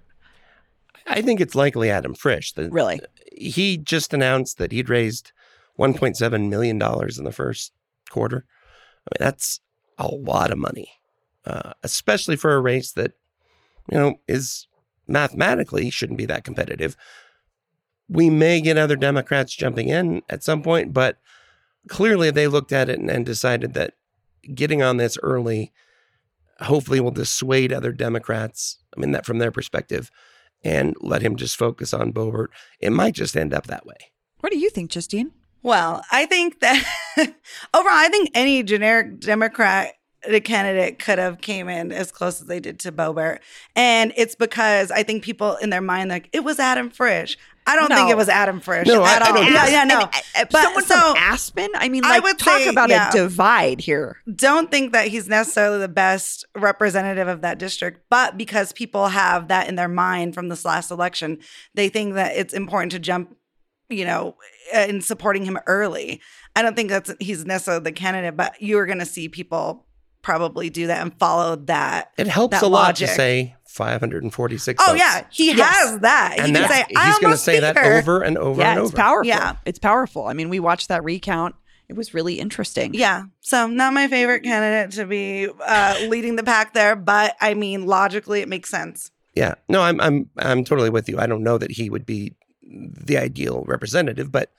I 1.08 1.22
think 1.22 1.40
it's 1.40 1.56
likely 1.56 1.90
Adam 1.90 2.14
Frisch. 2.14 2.52
The, 2.52 2.68
Really? 2.70 3.00
he 3.36 3.76
just 3.76 4.14
announced 4.14 4.58
that 4.58 4.70
he'd 4.70 4.88
raised 4.88 5.32
1.7 5.78 6.48
million 6.48 6.78
dollars 6.78 7.18
in 7.18 7.24
the 7.24 7.32
first 7.32 7.72
quarter. 8.10 8.44
I 9.06 9.10
mean, 9.12 9.26
that's 9.26 9.60
a 9.98 10.08
lot 10.08 10.50
of 10.50 10.58
money, 10.58 10.90
uh, 11.44 11.72
especially 11.82 12.36
for 12.36 12.54
a 12.54 12.60
race 12.60 12.92
that 12.92 13.12
you 13.90 13.98
know 13.98 14.20
is 14.28 14.66
mathematically 15.06 15.90
shouldn't 15.90 16.18
be 16.18 16.26
that 16.26 16.44
competitive. 16.44 16.96
We 18.08 18.30
may 18.30 18.60
get 18.60 18.78
other 18.78 18.96
Democrats 18.96 19.54
jumping 19.54 19.88
in 19.88 20.22
at 20.28 20.42
some 20.42 20.62
point, 20.62 20.92
but 20.92 21.18
clearly 21.88 22.30
they 22.30 22.46
looked 22.46 22.72
at 22.72 22.88
it 22.88 22.98
and, 22.98 23.10
and 23.10 23.24
decided 23.24 23.74
that 23.74 23.94
getting 24.54 24.82
on 24.82 24.96
this 24.96 25.18
early 25.22 25.72
hopefully 26.60 27.00
will 27.00 27.10
dissuade 27.10 27.72
other 27.72 27.92
Democrats. 27.92 28.78
I 28.96 29.00
mean, 29.00 29.12
that 29.12 29.26
from 29.26 29.38
their 29.38 29.50
perspective, 29.50 30.10
and 30.64 30.94
let 31.00 31.22
him 31.22 31.36
just 31.36 31.56
focus 31.56 31.92
on 31.92 32.12
Boebert. 32.12 32.48
It 32.78 32.90
might 32.90 33.14
just 33.14 33.36
end 33.36 33.52
up 33.52 33.66
that 33.66 33.86
way. 33.86 33.96
What 34.40 34.52
do 34.52 34.58
you 34.58 34.70
think, 34.70 34.90
Justine? 34.90 35.32
Well, 35.62 36.02
I 36.10 36.26
think 36.26 36.60
that 36.60 36.82
overall, 37.74 37.92
I 37.94 38.08
think 38.08 38.30
any 38.34 38.62
generic 38.62 39.20
Democrat 39.20 39.94
candidate 40.44 41.00
could 41.00 41.18
have 41.18 41.40
came 41.40 41.68
in 41.68 41.90
as 41.90 42.12
close 42.12 42.40
as 42.40 42.46
they 42.46 42.60
did 42.60 42.78
to 42.78 42.92
Boebert. 42.92 43.38
and 43.74 44.12
it's 44.16 44.36
because 44.36 44.92
I 44.92 45.02
think 45.02 45.24
people 45.24 45.56
in 45.56 45.70
their 45.70 45.80
mind 45.80 46.10
like 46.10 46.28
it 46.32 46.44
was 46.44 46.60
Adam 46.60 46.90
Frisch. 46.90 47.36
I 47.66 47.74
don't 47.76 47.88
think 47.92 48.08
it 48.10 48.16
was 48.16 48.28
Adam 48.28 48.60
Frisch 48.60 48.86
No, 48.88 49.02
I- 49.02 49.14
at 49.16 49.22
I 49.22 49.26
all. 49.28 49.34
don't 49.34 49.52
yeah, 49.52 49.66
yeah, 49.68 49.84
no. 49.84 50.08
And, 50.36 50.48
But 50.50 50.62
someone 50.62 50.84
so- 50.84 50.94
from 50.96 51.16
Aspen. 51.16 51.68
I 51.74 51.88
mean, 51.88 52.04
I 52.04 52.20
would 52.20 52.38
talk 52.38 52.60
say, 52.60 52.68
about 52.68 52.88
yeah. 52.90 53.08
a 53.08 53.12
divide 53.12 53.80
here. 53.80 54.16
don't 54.32 54.70
think 54.70 54.92
that 54.92 55.08
he's 55.08 55.28
necessarily 55.28 55.78
the 55.80 55.88
best 55.88 56.44
representative 56.56 57.26
of 57.26 57.40
that 57.42 57.58
district, 57.58 58.00
but 58.08 58.36
because 58.36 58.72
people 58.72 59.08
have 59.08 59.48
that 59.48 59.68
in 59.68 59.74
their 59.74 59.88
mind 59.88 60.34
from 60.34 60.48
this 60.50 60.64
last 60.64 60.92
election, 60.92 61.38
they 61.74 61.88
think 61.88 62.14
that 62.14 62.36
it's 62.36 62.54
important 62.54 62.92
to 62.92 62.98
jump, 63.00 63.36
you 63.92 64.04
know, 64.04 64.36
in 64.74 65.00
supporting 65.00 65.44
him 65.44 65.58
early. 65.66 66.20
I 66.56 66.62
don't 66.62 66.74
think 66.76 66.90
that's 66.90 67.12
he's 67.20 67.44
necessarily 67.44 67.82
the 67.84 67.92
candidate, 67.92 68.36
but 68.36 68.54
you're 68.60 68.86
going 68.86 68.98
to 68.98 69.06
see 69.06 69.28
people 69.28 69.86
probably 70.22 70.70
do 70.70 70.86
that 70.86 71.00
and 71.02 71.12
follow 71.18 71.56
that. 71.56 72.12
It 72.16 72.26
helps 72.28 72.60
That 72.60 72.62
a 72.66 72.68
lot 72.68 72.82
logic. 72.88 73.08
to 73.08 73.14
say 73.14 73.56
546. 73.66 74.82
Oh 74.82 74.92
votes. 74.92 74.98
yeah, 75.00 75.24
he 75.30 75.52
Yes. 75.54 75.76
has 75.76 76.00
that. 76.00 76.36
and 76.38 76.48
he 76.48 76.52
can 76.62 76.68
say, 76.68 76.84
he's 76.88 77.18
going 77.18 77.32
to 77.32 77.38
say 77.38 77.60
that 77.60 77.74
beat 77.74 77.84
her." 77.84 77.98
over 77.98 78.22
and 78.22 78.38
over 78.38 78.60
yeah, 78.60 78.72
and 78.72 78.80
it's 78.80 78.92
powerful. 78.92 79.26
Yeah. 79.28 79.56
It's 79.64 79.78
powerful. 79.78 80.26
I 80.26 80.32
mean, 80.34 80.48
we 80.48 80.60
watched 80.60 80.88
that 80.88 81.02
recount. 81.04 81.54
It 81.88 81.96
was 81.96 82.14
really 82.14 82.38
interesting. 82.38 82.94
Yeah. 82.94 83.24
So 83.40 83.66
not 83.66 83.92
my 83.92 84.08
favorite 84.08 84.42
candidate 84.44 84.94
to 84.96 85.04
be 85.06 85.48
uh, 85.66 85.96
leading 86.08 86.36
the 86.36 86.42
pack 86.44 86.72
there, 86.74 86.96
but 86.96 87.34
I 87.40 87.54
mean 87.54 87.86
logically 87.86 88.40
it 88.40 88.48
makes 88.48 88.70
sense. 88.70 89.10
Yeah, 89.34 89.54
no, 89.68 89.80
I'm 89.82 90.00
I'm 90.00 90.30
I'm 90.38 90.62
totally 90.64 90.90
with 90.90 91.08
you. 91.08 91.18
I 91.18 91.26
don't 91.26 91.42
know 91.42 91.56
that 91.58 91.72
he 91.72 91.88
would 91.90 92.04
be 92.06 92.34
the 92.72 93.16
ideal 93.18 93.64
representative, 93.66 94.32
but 94.32 94.52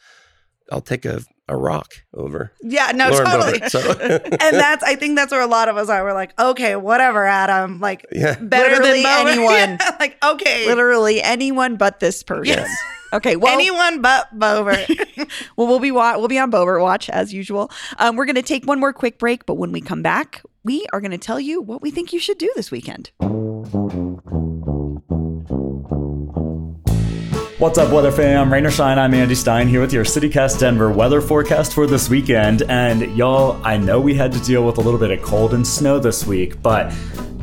I'll 0.72 0.82
take 0.82 1.04
a, 1.06 1.22
a 1.50 1.58
rock 1.58 1.92
over 2.14 2.52
Yeah, 2.62 2.92
no, 2.96 3.10
Lauren 3.10 3.26
totally. 3.26 3.60
Boebert. 3.60 3.70
So 3.70 3.80
and 4.02 4.56
that's 4.56 4.84
I 4.84 4.96
think 4.96 5.18
that's 5.18 5.32
where 5.32 5.42
a 5.42 5.48
lot 5.48 5.68
of 5.68 5.76
us 5.78 5.90
are. 5.90 6.04
We're 6.04 6.14
like, 6.14 6.40
okay, 6.40 6.76
whatever, 6.78 7.26
Adam. 7.26 7.80
Like 7.80 8.06
yeah, 8.12 8.40
better 8.40 8.70
Literally 8.78 9.04
than 9.04 9.26
Boebert. 9.26 9.32
anyone. 9.32 9.54
Yeah, 9.82 9.96
like 10.00 10.18
okay, 10.24 10.68
Literally 10.68 11.22
anyone 11.22 11.76
but 11.76 12.00
this 12.00 12.24
person. 12.24 12.56
Yes. 12.58 12.70
Okay. 13.12 13.36
Well, 13.36 13.54
anyone 13.54 14.02
but 14.02 14.28
Boebert. 14.40 14.88
well, 15.58 15.68
we'll 15.68 15.80
be 15.80 15.92
wa- 15.92 16.18
we'll 16.18 16.28
be 16.30 16.40
on 16.40 16.50
Boebert 16.52 16.82
watch 16.82 17.10
as 17.10 17.34
usual. 17.34 17.70
Um, 18.00 18.16
we're 18.16 18.26
going 18.26 18.36
to 18.36 18.42
take 18.42 18.66
one 18.66 18.80
more 18.80 18.94
quick 18.94 19.20
break, 19.20 19.46
but 19.46 19.56
when 19.56 19.72
we 19.72 19.82
come 19.82 20.02
back, 20.02 20.42
we 20.64 20.86
are 20.94 21.00
going 21.02 21.12
to 21.12 21.18
tell 21.20 21.40
you 21.40 21.62
what 21.62 21.82
we 21.82 21.92
think 21.92 22.12
you 22.14 22.20
should 22.20 22.38
do 22.40 22.52
this 22.56 22.72
weekend. 22.72 23.12
What's 27.64 27.78
up, 27.78 27.94
weather 27.94 28.12
fam? 28.12 28.52
Rain 28.52 28.66
or 28.66 28.72
shine, 28.72 29.00
I'm 29.00 29.14
Andy 29.14 29.36
Stein 29.36 29.70
here 29.70 29.80
with 29.80 29.94
your 29.94 30.04
CityCast 30.04 30.60
Denver 30.60 30.92
weather 30.92 31.22
forecast 31.22 31.74
for 31.74 31.88
this 31.88 32.10
weekend. 32.10 32.64
And 32.64 33.16
y'all, 33.16 33.58
I 33.64 33.78
know 33.78 34.02
we 34.02 34.14
had 34.14 34.34
to 34.34 34.40
deal 34.42 34.66
with 34.66 34.80
a 34.80 34.82
little 34.82 35.00
bit 35.00 35.12
of 35.12 35.22
cold 35.22 35.54
and 35.54 35.66
snow 35.66 35.98
this 35.98 36.26
week, 36.28 36.62
but 36.62 36.94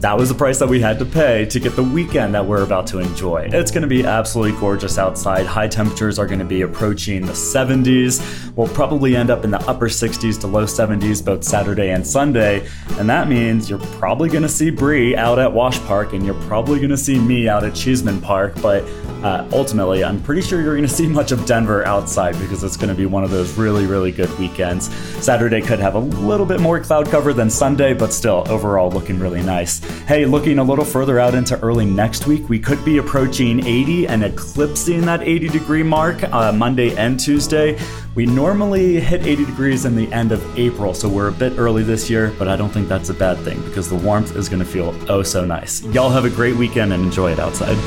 that 0.00 0.16
was 0.16 0.30
the 0.30 0.34
price 0.34 0.58
that 0.58 0.68
we 0.68 0.80
had 0.80 0.98
to 0.98 1.04
pay 1.04 1.44
to 1.44 1.60
get 1.60 1.76
the 1.76 1.82
weekend 1.82 2.34
that 2.34 2.44
we're 2.44 2.62
about 2.62 2.86
to 2.86 3.00
enjoy. 3.00 3.48
It's 3.52 3.70
going 3.70 3.82
to 3.82 3.88
be 3.88 4.04
absolutely 4.04 4.58
gorgeous 4.58 4.96
outside. 4.96 5.44
High 5.44 5.68
temperatures 5.68 6.18
are 6.18 6.26
going 6.26 6.38
to 6.38 6.44
be 6.46 6.62
approaching 6.62 7.26
the 7.26 7.32
70s. 7.32 8.56
We'll 8.56 8.68
probably 8.68 9.14
end 9.14 9.28
up 9.28 9.44
in 9.44 9.50
the 9.50 9.60
upper 9.68 9.88
60s 9.88 10.40
to 10.40 10.46
low 10.46 10.64
70s 10.64 11.22
both 11.22 11.44
Saturday 11.44 11.90
and 11.90 12.06
Sunday. 12.06 12.66
And 12.92 13.10
that 13.10 13.28
means 13.28 13.68
you're 13.68 13.78
probably 13.78 14.30
going 14.30 14.42
to 14.42 14.48
see 14.48 14.70
Bree 14.70 15.14
out 15.16 15.38
at 15.38 15.52
Wash 15.52 15.78
Park 15.80 16.14
and 16.14 16.24
you're 16.24 16.40
probably 16.44 16.78
going 16.78 16.90
to 16.90 16.96
see 16.96 17.18
me 17.18 17.46
out 17.46 17.62
at 17.62 17.74
Cheeseman 17.74 18.22
Park. 18.22 18.54
But 18.62 18.84
uh, 19.22 19.46
ultimately, 19.52 20.02
I'm 20.02 20.22
pretty 20.22 20.40
sure 20.40 20.62
you're 20.62 20.76
going 20.76 20.88
to 20.88 20.94
see 20.94 21.06
much 21.06 21.30
of 21.30 21.44
Denver 21.44 21.84
outside 21.84 22.38
because 22.38 22.64
it's 22.64 22.76
going 22.76 22.88
to 22.88 22.94
be 22.94 23.04
one 23.04 23.22
of 23.22 23.30
those 23.30 23.58
really, 23.58 23.84
really 23.84 24.12
good 24.12 24.36
weekends. 24.38 24.90
Saturday 25.22 25.60
could 25.60 25.78
have 25.78 25.94
a 25.94 25.98
little 25.98 26.46
bit 26.46 26.58
more 26.58 26.80
cloud 26.80 27.06
cover 27.08 27.34
than 27.34 27.50
Sunday, 27.50 27.92
but 27.92 28.14
still, 28.14 28.44
overall, 28.48 28.90
looking 28.90 29.18
really 29.18 29.42
nice. 29.42 29.80
Hey, 30.06 30.24
looking 30.26 30.58
a 30.58 30.64
little 30.64 30.84
further 30.84 31.18
out 31.18 31.34
into 31.34 31.58
early 31.60 31.84
next 31.84 32.26
week, 32.26 32.48
we 32.48 32.58
could 32.58 32.84
be 32.84 32.98
approaching 32.98 33.64
80 33.64 34.08
and 34.08 34.24
eclipsing 34.24 35.02
that 35.02 35.22
80 35.22 35.48
degree 35.48 35.82
mark 35.82 36.22
uh, 36.24 36.52
Monday 36.52 36.96
and 36.96 37.18
Tuesday. 37.18 37.78
We 38.14 38.26
normally 38.26 38.98
hit 39.00 39.26
80 39.26 39.44
degrees 39.44 39.84
in 39.84 39.94
the 39.94 40.12
end 40.12 40.32
of 40.32 40.58
April, 40.58 40.94
so 40.94 41.08
we're 41.08 41.28
a 41.28 41.32
bit 41.32 41.58
early 41.58 41.82
this 41.82 42.10
year, 42.10 42.34
but 42.38 42.48
I 42.48 42.56
don't 42.56 42.70
think 42.70 42.88
that's 42.88 43.08
a 43.08 43.14
bad 43.14 43.38
thing 43.38 43.62
because 43.64 43.88
the 43.88 43.96
warmth 43.96 44.34
is 44.36 44.48
going 44.48 44.58
to 44.58 44.68
feel 44.68 44.94
oh 45.08 45.22
so 45.22 45.44
nice. 45.44 45.82
Y'all 45.84 46.10
have 46.10 46.24
a 46.24 46.30
great 46.30 46.56
weekend 46.56 46.92
and 46.92 47.04
enjoy 47.04 47.32
it 47.32 47.38
outside. 47.38 47.78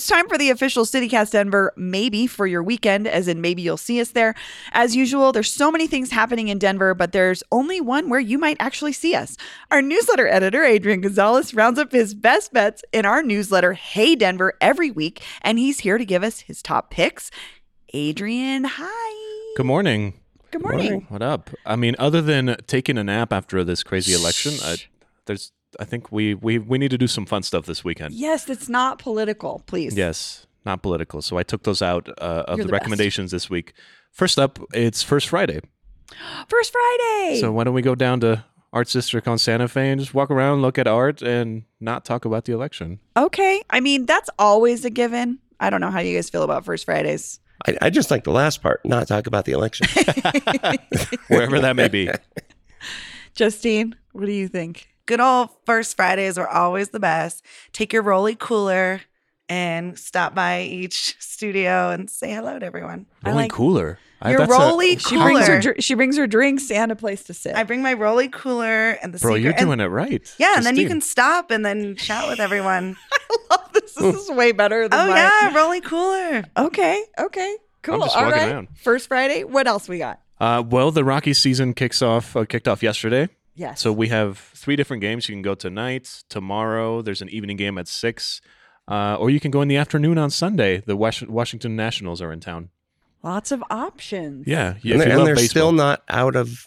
It's 0.00 0.06
time 0.06 0.30
for 0.30 0.38
the 0.38 0.48
official 0.48 0.86
CityCast 0.86 1.32
Denver, 1.32 1.74
maybe 1.76 2.26
for 2.26 2.46
your 2.46 2.62
weekend, 2.62 3.06
as 3.06 3.28
in 3.28 3.42
maybe 3.42 3.60
you'll 3.60 3.76
see 3.76 4.00
us 4.00 4.12
there. 4.12 4.34
As 4.72 4.96
usual, 4.96 5.30
there's 5.30 5.52
so 5.52 5.70
many 5.70 5.86
things 5.86 6.10
happening 6.10 6.48
in 6.48 6.58
Denver, 6.58 6.94
but 6.94 7.12
there's 7.12 7.42
only 7.52 7.82
one 7.82 8.08
where 8.08 8.18
you 8.18 8.38
might 8.38 8.56
actually 8.60 8.94
see 8.94 9.14
us. 9.14 9.36
Our 9.70 9.82
newsletter 9.82 10.26
editor, 10.26 10.64
Adrian 10.64 11.02
Gonzalez, 11.02 11.52
rounds 11.52 11.78
up 11.78 11.92
his 11.92 12.14
best 12.14 12.50
bets 12.50 12.82
in 12.94 13.04
our 13.04 13.22
newsletter, 13.22 13.74
Hey 13.74 14.16
Denver, 14.16 14.54
every 14.58 14.90
week, 14.90 15.22
and 15.42 15.58
he's 15.58 15.80
here 15.80 15.98
to 15.98 16.06
give 16.06 16.22
us 16.22 16.40
his 16.40 16.62
top 16.62 16.90
picks. 16.90 17.30
Adrian, 17.92 18.64
hi. 18.64 19.54
Good 19.58 19.66
morning. 19.66 20.18
Good 20.50 20.62
morning. 20.62 21.04
What 21.10 21.20
up? 21.20 21.50
I 21.66 21.76
mean, 21.76 21.94
other 21.98 22.22
than 22.22 22.56
taking 22.66 22.96
a 22.96 23.04
nap 23.04 23.34
after 23.34 23.62
this 23.64 23.82
crazy 23.82 24.14
election, 24.14 24.54
I, 24.62 24.78
there's 25.26 25.52
I 25.78 25.84
think 25.84 26.10
we, 26.10 26.34
we 26.34 26.58
we 26.58 26.78
need 26.78 26.90
to 26.90 26.98
do 26.98 27.06
some 27.06 27.26
fun 27.26 27.42
stuff 27.42 27.66
this 27.66 27.84
weekend. 27.84 28.14
Yes, 28.14 28.48
it's 28.48 28.68
not 28.68 28.98
political, 28.98 29.62
please. 29.66 29.96
Yes, 29.96 30.46
not 30.64 30.82
political. 30.82 31.22
So 31.22 31.38
I 31.38 31.42
took 31.42 31.62
those 31.62 31.82
out 31.82 32.08
uh, 32.08 32.44
of 32.48 32.58
You're 32.58 32.64
the, 32.64 32.68
the 32.68 32.72
recommendations 32.72 33.30
this 33.30 33.48
week. 33.48 33.74
First 34.10 34.38
up, 34.38 34.58
it's 34.72 35.02
First 35.02 35.28
Friday. 35.28 35.60
First 36.48 36.72
Friday. 36.72 37.38
So 37.40 37.52
why 37.52 37.64
don't 37.64 37.74
we 37.74 37.82
go 37.82 37.94
down 37.94 38.20
to 38.20 38.44
Arts 38.72 38.92
District 38.92 39.26
on 39.26 39.38
Santa 39.38 39.68
Fe 39.68 39.90
and 39.90 40.00
just 40.00 40.14
walk 40.14 40.30
around, 40.30 40.62
look 40.62 40.78
at 40.78 40.86
art, 40.86 41.22
and 41.22 41.64
not 41.80 42.04
talk 42.04 42.24
about 42.24 42.44
the 42.44 42.52
election? 42.52 43.00
Okay. 43.16 43.62
I 43.70 43.80
mean, 43.80 44.06
that's 44.06 44.30
always 44.38 44.84
a 44.84 44.90
given. 44.90 45.38
I 45.58 45.70
don't 45.70 45.80
know 45.80 45.90
how 45.90 46.00
you 46.00 46.16
guys 46.16 46.30
feel 46.30 46.42
about 46.42 46.64
First 46.64 46.84
Fridays. 46.84 47.40
I, 47.66 47.76
I 47.82 47.90
just 47.90 48.10
like 48.10 48.24
the 48.24 48.30
last 48.30 48.62
part, 48.62 48.80
not 48.84 49.06
talk 49.08 49.26
about 49.26 49.44
the 49.44 49.52
election. 49.52 49.86
Wherever 51.28 51.60
that 51.60 51.76
may 51.76 51.88
be. 51.88 52.10
Justine, 53.34 53.94
what 54.12 54.26
do 54.26 54.32
you 54.32 54.48
think? 54.48 54.88
Good 55.10 55.18
old 55.20 55.50
first 55.66 55.96
Fridays 55.96 56.38
are 56.38 56.46
always 56.46 56.90
the 56.90 57.00
best. 57.00 57.44
Take 57.72 57.92
your 57.92 58.02
Rolly 58.02 58.36
cooler 58.36 59.00
and 59.48 59.98
stop 59.98 60.36
by 60.36 60.62
each 60.62 61.16
studio 61.18 61.90
and 61.90 62.08
say 62.08 62.32
hello 62.32 62.60
to 62.60 62.64
everyone. 62.64 63.06
I 63.24 63.30
Rolling 63.30 63.42
like- 63.46 63.50
cooler. 63.50 63.98
I- 64.22 64.30
Your 64.30 64.38
that's 64.46 64.52
a- 64.52 64.54
Rolly 64.56 64.98
She 64.98 65.16
brings 65.16 65.48
her 65.48 65.60
Cooler. 65.62 65.74
she 65.80 65.94
brings 65.94 66.16
her 66.16 66.28
drinks 66.28 66.70
and 66.70 66.92
a 66.92 66.94
place 66.94 67.24
to 67.24 67.34
sit. 67.34 67.56
I 67.56 67.64
bring 67.64 67.82
my 67.82 67.94
Rolly 67.94 68.28
cooler 68.28 68.90
and 69.02 69.12
the 69.12 69.18
Bro, 69.18 69.30
secret. 69.32 69.42
you're 69.42 69.52
and- 69.54 69.66
doing 69.66 69.80
it 69.80 69.86
right. 69.86 70.32
Yeah, 70.38 70.54
and 70.56 70.64
then 70.64 70.76
you 70.76 70.86
can 70.86 71.00
stop 71.00 71.50
and 71.50 71.66
then 71.66 71.96
chat 71.96 72.28
with 72.28 72.38
everyone. 72.38 72.96
I 73.12 73.36
love 73.50 73.72
this. 73.72 73.94
This 73.94 74.14
is 74.14 74.30
way 74.30 74.52
better 74.52 74.88
than 74.88 75.08
oh 75.08 75.10
my- 75.10 75.16
yeah, 75.16 75.56
Rolly 75.56 75.80
cooler. 75.80 76.44
Okay. 76.56 77.02
Okay. 77.18 77.56
Cool. 77.82 77.98
just 77.98 78.14
All 78.16 78.26
walking 78.26 78.38
right. 78.40 78.52
around. 78.52 78.68
First 78.76 79.08
Friday. 79.08 79.42
What 79.42 79.66
else 79.66 79.88
we 79.88 79.98
got? 79.98 80.20
Uh, 80.38 80.62
well, 80.64 80.92
the 80.92 81.02
Rocky 81.02 81.32
season 81.34 81.74
kicks 81.74 82.00
off 82.00 82.36
uh, 82.36 82.44
kicked 82.44 82.68
off 82.68 82.80
yesterday. 82.82 83.28
Yes. 83.54 83.80
So 83.80 83.92
we 83.92 84.08
have 84.08 84.38
three 84.38 84.76
different 84.76 85.00
games. 85.00 85.28
You 85.28 85.34
can 85.34 85.42
go 85.42 85.54
tonight, 85.54 86.22
tomorrow. 86.28 87.02
There's 87.02 87.20
an 87.22 87.28
evening 87.28 87.56
game 87.56 87.78
at 87.78 87.88
six, 87.88 88.40
uh, 88.88 89.16
or 89.16 89.28
you 89.30 89.40
can 89.40 89.50
go 89.50 89.60
in 89.62 89.68
the 89.68 89.76
afternoon 89.76 90.18
on 90.18 90.30
Sunday. 90.30 90.82
The 90.86 90.96
Wash- 90.96 91.22
Washington 91.26 91.76
Nationals 91.76 92.22
are 92.22 92.32
in 92.32 92.40
town. 92.40 92.70
lots 93.22 93.52
of 93.52 93.62
options. 93.70 94.46
Yeah, 94.46 94.74
yeah. 94.82 94.94
if 94.94 94.98
they're, 95.00 95.08
you 95.08 95.12
and 95.12 95.18
love 95.18 95.26
they're 95.26 95.34
baseball. 95.34 95.48
still 95.50 95.72
not 95.72 96.02
out 96.08 96.36
of 96.36 96.66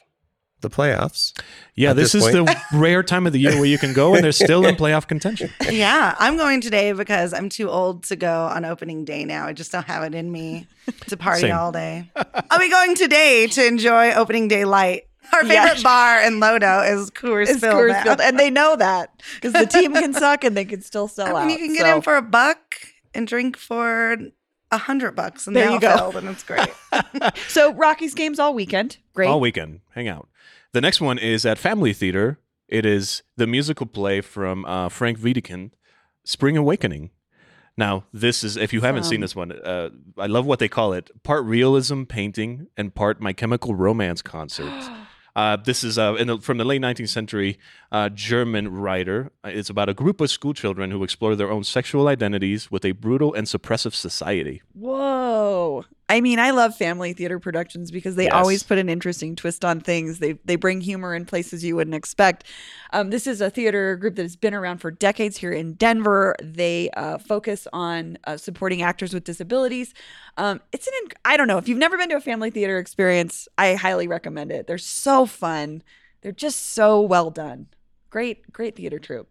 the 0.62 0.70
playoffs. 0.70 1.34
yeah, 1.76 1.92
this, 1.92 2.14
this 2.14 2.24
is 2.26 2.32
the 2.32 2.58
rare 2.74 3.04
time 3.04 3.28
of 3.28 3.34
the 3.34 3.40
year 3.40 3.52
where 3.56 3.66
you 3.66 3.78
can 3.78 3.92
go 3.92 4.16
and 4.16 4.24
they're 4.24 4.32
still 4.32 4.66
in 4.66 4.76
playoff 4.84 5.08
contention. 5.08 5.50
Yeah, 5.70 6.16
I'm 6.20 6.38
going 6.38 6.62
today 6.62 6.94
because 6.94 7.34
I'm 7.34 7.50
too 7.50 7.70
old 7.70 8.04
to 8.06 8.16
go 8.16 8.44
on 8.46 8.64
opening 8.64 9.04
day 9.04 9.26
now. 9.26 9.46
I 9.46 9.52
just 9.52 9.74
don't 9.74 9.86
have 9.88 10.04
it 10.04 10.16
in 10.16 10.32
me 10.32 10.68
to 11.08 11.18
party 11.18 11.42
Same. 11.42 11.56
all 11.56 11.74
day. 11.74 12.10
I'll 12.50 12.60
be 12.60 12.70
going 12.70 12.96
today 12.96 13.48
to 13.48 13.66
enjoy 13.68 14.14
opening 14.14 14.48
day 14.48 14.64
light. 14.64 15.04
Our 15.36 15.42
favorite 15.42 15.78
Yeah. 15.78 15.84
bar 15.84 16.22
in 16.22 16.40
Lodo 16.40 16.90
is 16.92 17.10
Coors 17.12 17.50
It's 17.50 17.60
Field. 17.60 17.74
Coors. 17.76 18.04
Field, 18.04 18.22
and 18.22 18.40
they 18.40 18.50
know 18.50 18.76
that 18.76 19.22
because 19.36 19.54
the 19.54 19.66
team 19.66 19.94
can 19.94 20.14
suck 20.26 20.44
and 20.44 20.56
they 20.56 20.66
can 20.66 20.82
still 20.82 21.08
sell 21.08 21.36
I 21.36 21.44
out. 21.46 21.52
you 21.52 21.58
can 21.58 21.74
get 21.74 21.82
So- 21.86 21.96
in 21.96 22.02
for 22.02 22.16
a 22.18 22.22
buck 22.22 22.60
and 23.14 23.28
drink 23.28 23.58
for 23.58 24.18
a 24.72 24.78
hundred 24.78 25.16
bucks 25.16 25.46
in 25.48 25.54
There 25.54 25.68
the 25.68 25.74
you 25.74 25.80
go. 25.80 25.90
outfield, 25.90 26.16
and 26.18 26.30
it's 26.30 26.44
great. 26.44 26.68
so 27.48 27.74
Rockies 27.74 28.14
games 28.16 28.40
all 28.40 28.54
weekend. 28.56 28.98
Great. 29.14 29.28
all 29.28 29.40
weekend. 29.40 29.82
Hang 29.94 30.08
out. 30.08 30.28
The 30.72 30.82
next 30.82 31.00
one 31.02 31.20
is 31.20 31.46
at 31.46 31.58
Phamaly 31.60 31.96
Theater. 31.96 32.40
It 32.68 32.86
is 32.86 33.22
the 33.38 33.46
musical 33.46 33.86
play 33.86 34.22
from 34.22 34.66
uh, 34.66 34.90
Frank 34.90 35.20
Wedekind, 35.20 35.72
Spring 36.24 36.58
Awakening. 36.58 37.12
Now, 37.78 38.06
this 38.12 38.44
is 38.44 38.58
if 38.58 38.74
you 38.74 38.82
haven't 38.82 39.04
seen 39.04 39.22
this 39.22 39.36
one, 39.36 39.52
uh, 39.52 39.90
I 40.18 40.26
love 40.26 40.46
what 40.48 40.58
they 40.60 40.68
call 40.68 40.94
it: 40.94 41.12
part 41.24 41.44
realism 41.46 42.04
painting 42.04 42.68
and 42.78 42.96
part 42.96 43.20
My 43.22 43.34
Chemical 43.34 43.76
Romance 43.76 44.22
concert. 44.24 44.72
Uh, 45.36 45.56
this 45.56 45.84
is 45.84 45.98
uh, 45.98 46.14
the, 46.14 46.38
from 46.38 46.58
the 46.58 46.64
late 46.66 46.82
19th 46.82 47.10
century 47.10 47.58
uh, 47.94 48.10
German 48.10 48.68
writer. 48.74 49.32
Uh, 49.46 49.50
It's 49.54 49.70
about 49.70 49.88
a 49.88 49.94
group 49.94 50.20
of 50.20 50.30
school 50.32 50.54
children 50.54 50.92
who 50.92 51.04
explore 51.04 51.36
their 51.36 51.52
own 51.52 51.64
sexual 51.64 52.08
identities 52.08 52.70
with 52.72 52.84
a 52.84 52.92
brutal 52.92 53.34
and 53.34 53.46
suppressive 53.48 53.94
society. 53.94 54.62
Whoa. 54.74 55.86
I 56.10 56.20
mean, 56.22 56.38
I 56.40 56.52
love 56.52 56.74
Phamaly 56.78 57.16
theater 57.16 57.40
productions 57.40 57.90
because 57.92 58.16
they 58.16 58.26
Yes. 58.26 58.34
always 58.34 58.62
put 58.64 58.78
an 58.78 58.90
interesting 58.90 59.36
twist 59.36 59.64
on 59.64 59.80
things. 59.80 60.20
They 60.20 60.34
they 60.46 60.56
bring 60.58 60.82
humor 60.82 61.16
in 61.16 61.26
places 61.26 61.64
you 61.64 61.76
wouldn't 61.76 61.96
expect. 61.96 62.44
Um, 62.92 63.10
this 63.10 63.26
is 63.26 63.42
a 63.42 63.50
theater 63.50 63.96
group 63.96 64.16
that 64.16 64.24
has 64.24 64.36
been 64.36 64.54
around 64.54 64.80
for 64.80 64.92
decades 64.92 65.38
here 65.38 65.52
in 65.52 65.74
Denver. 65.74 66.36
They 66.42 66.90
uh, 66.98 67.18
focus 67.20 67.68
on 67.74 68.18
uh, 68.26 68.38
supporting 68.38 68.82
actors 68.82 69.14
with 69.14 69.24
disabilities. 69.24 69.94
Um, 70.38 70.62
it's 70.72 70.88
an 70.88 70.94
inc- 71.06 71.14
I 71.26 71.38
don't 71.38 71.48
know 71.48 71.58
if 71.58 71.68
you've 71.68 71.78
never 71.80 71.98
been 71.98 72.10
to 72.10 72.18
a 72.18 72.22
Phamaly 72.22 72.52
theater 72.54 72.78
experience. 72.80 73.48
I 73.58 73.76
highly 73.76 74.08
recommend 74.08 74.52
it. 74.52 74.68
They're 74.68 74.78
so 74.78 75.26
fun. 75.26 75.84
They're 76.22 76.32
just 76.32 76.74
so 76.74 77.02
well 77.02 77.32
done. 77.32 77.68
Great, 78.14 78.54
great 78.54 78.76
theater 78.76 79.00
troupe. 79.00 79.28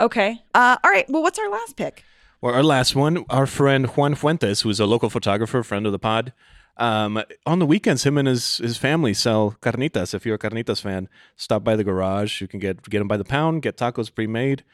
Okay. 0.00 0.42
Uh, 0.52 0.76
all 0.82 0.90
right. 0.90 1.08
Well, 1.08 1.22
what's 1.22 1.38
our 1.38 1.48
last 1.48 1.76
pick? 1.76 2.02
Well, 2.40 2.52
our 2.52 2.64
last 2.64 2.96
one, 2.96 3.24
our 3.30 3.46
friend 3.46 3.86
Juan 3.86 4.16
Fuentes, 4.16 4.62
who's 4.62 4.80
a 4.80 4.86
local 4.86 5.08
photographer, 5.08 5.62
friend 5.62 5.86
of 5.86 5.92
the 5.92 6.00
pod. 6.00 6.32
Um, 6.78 7.22
on 7.46 7.60
the 7.60 7.66
weekends, 7.66 8.02
him 8.02 8.18
and 8.18 8.26
his 8.26 8.56
his 8.56 8.76
family 8.76 9.14
sell 9.14 9.54
carnitas. 9.60 10.14
If 10.14 10.26
you're 10.26 10.34
a 10.34 10.38
carnitas 10.38 10.80
fan, 10.80 11.08
stop 11.36 11.62
by 11.62 11.76
the 11.76 11.84
garage. 11.84 12.40
You 12.40 12.48
can 12.48 12.58
get 12.58 12.90
get 12.90 12.98
them 12.98 13.06
by 13.06 13.16
the 13.16 13.24
pound, 13.24 13.62
get 13.62 13.76
tacos 13.76 14.12
pre-made. 14.12 14.64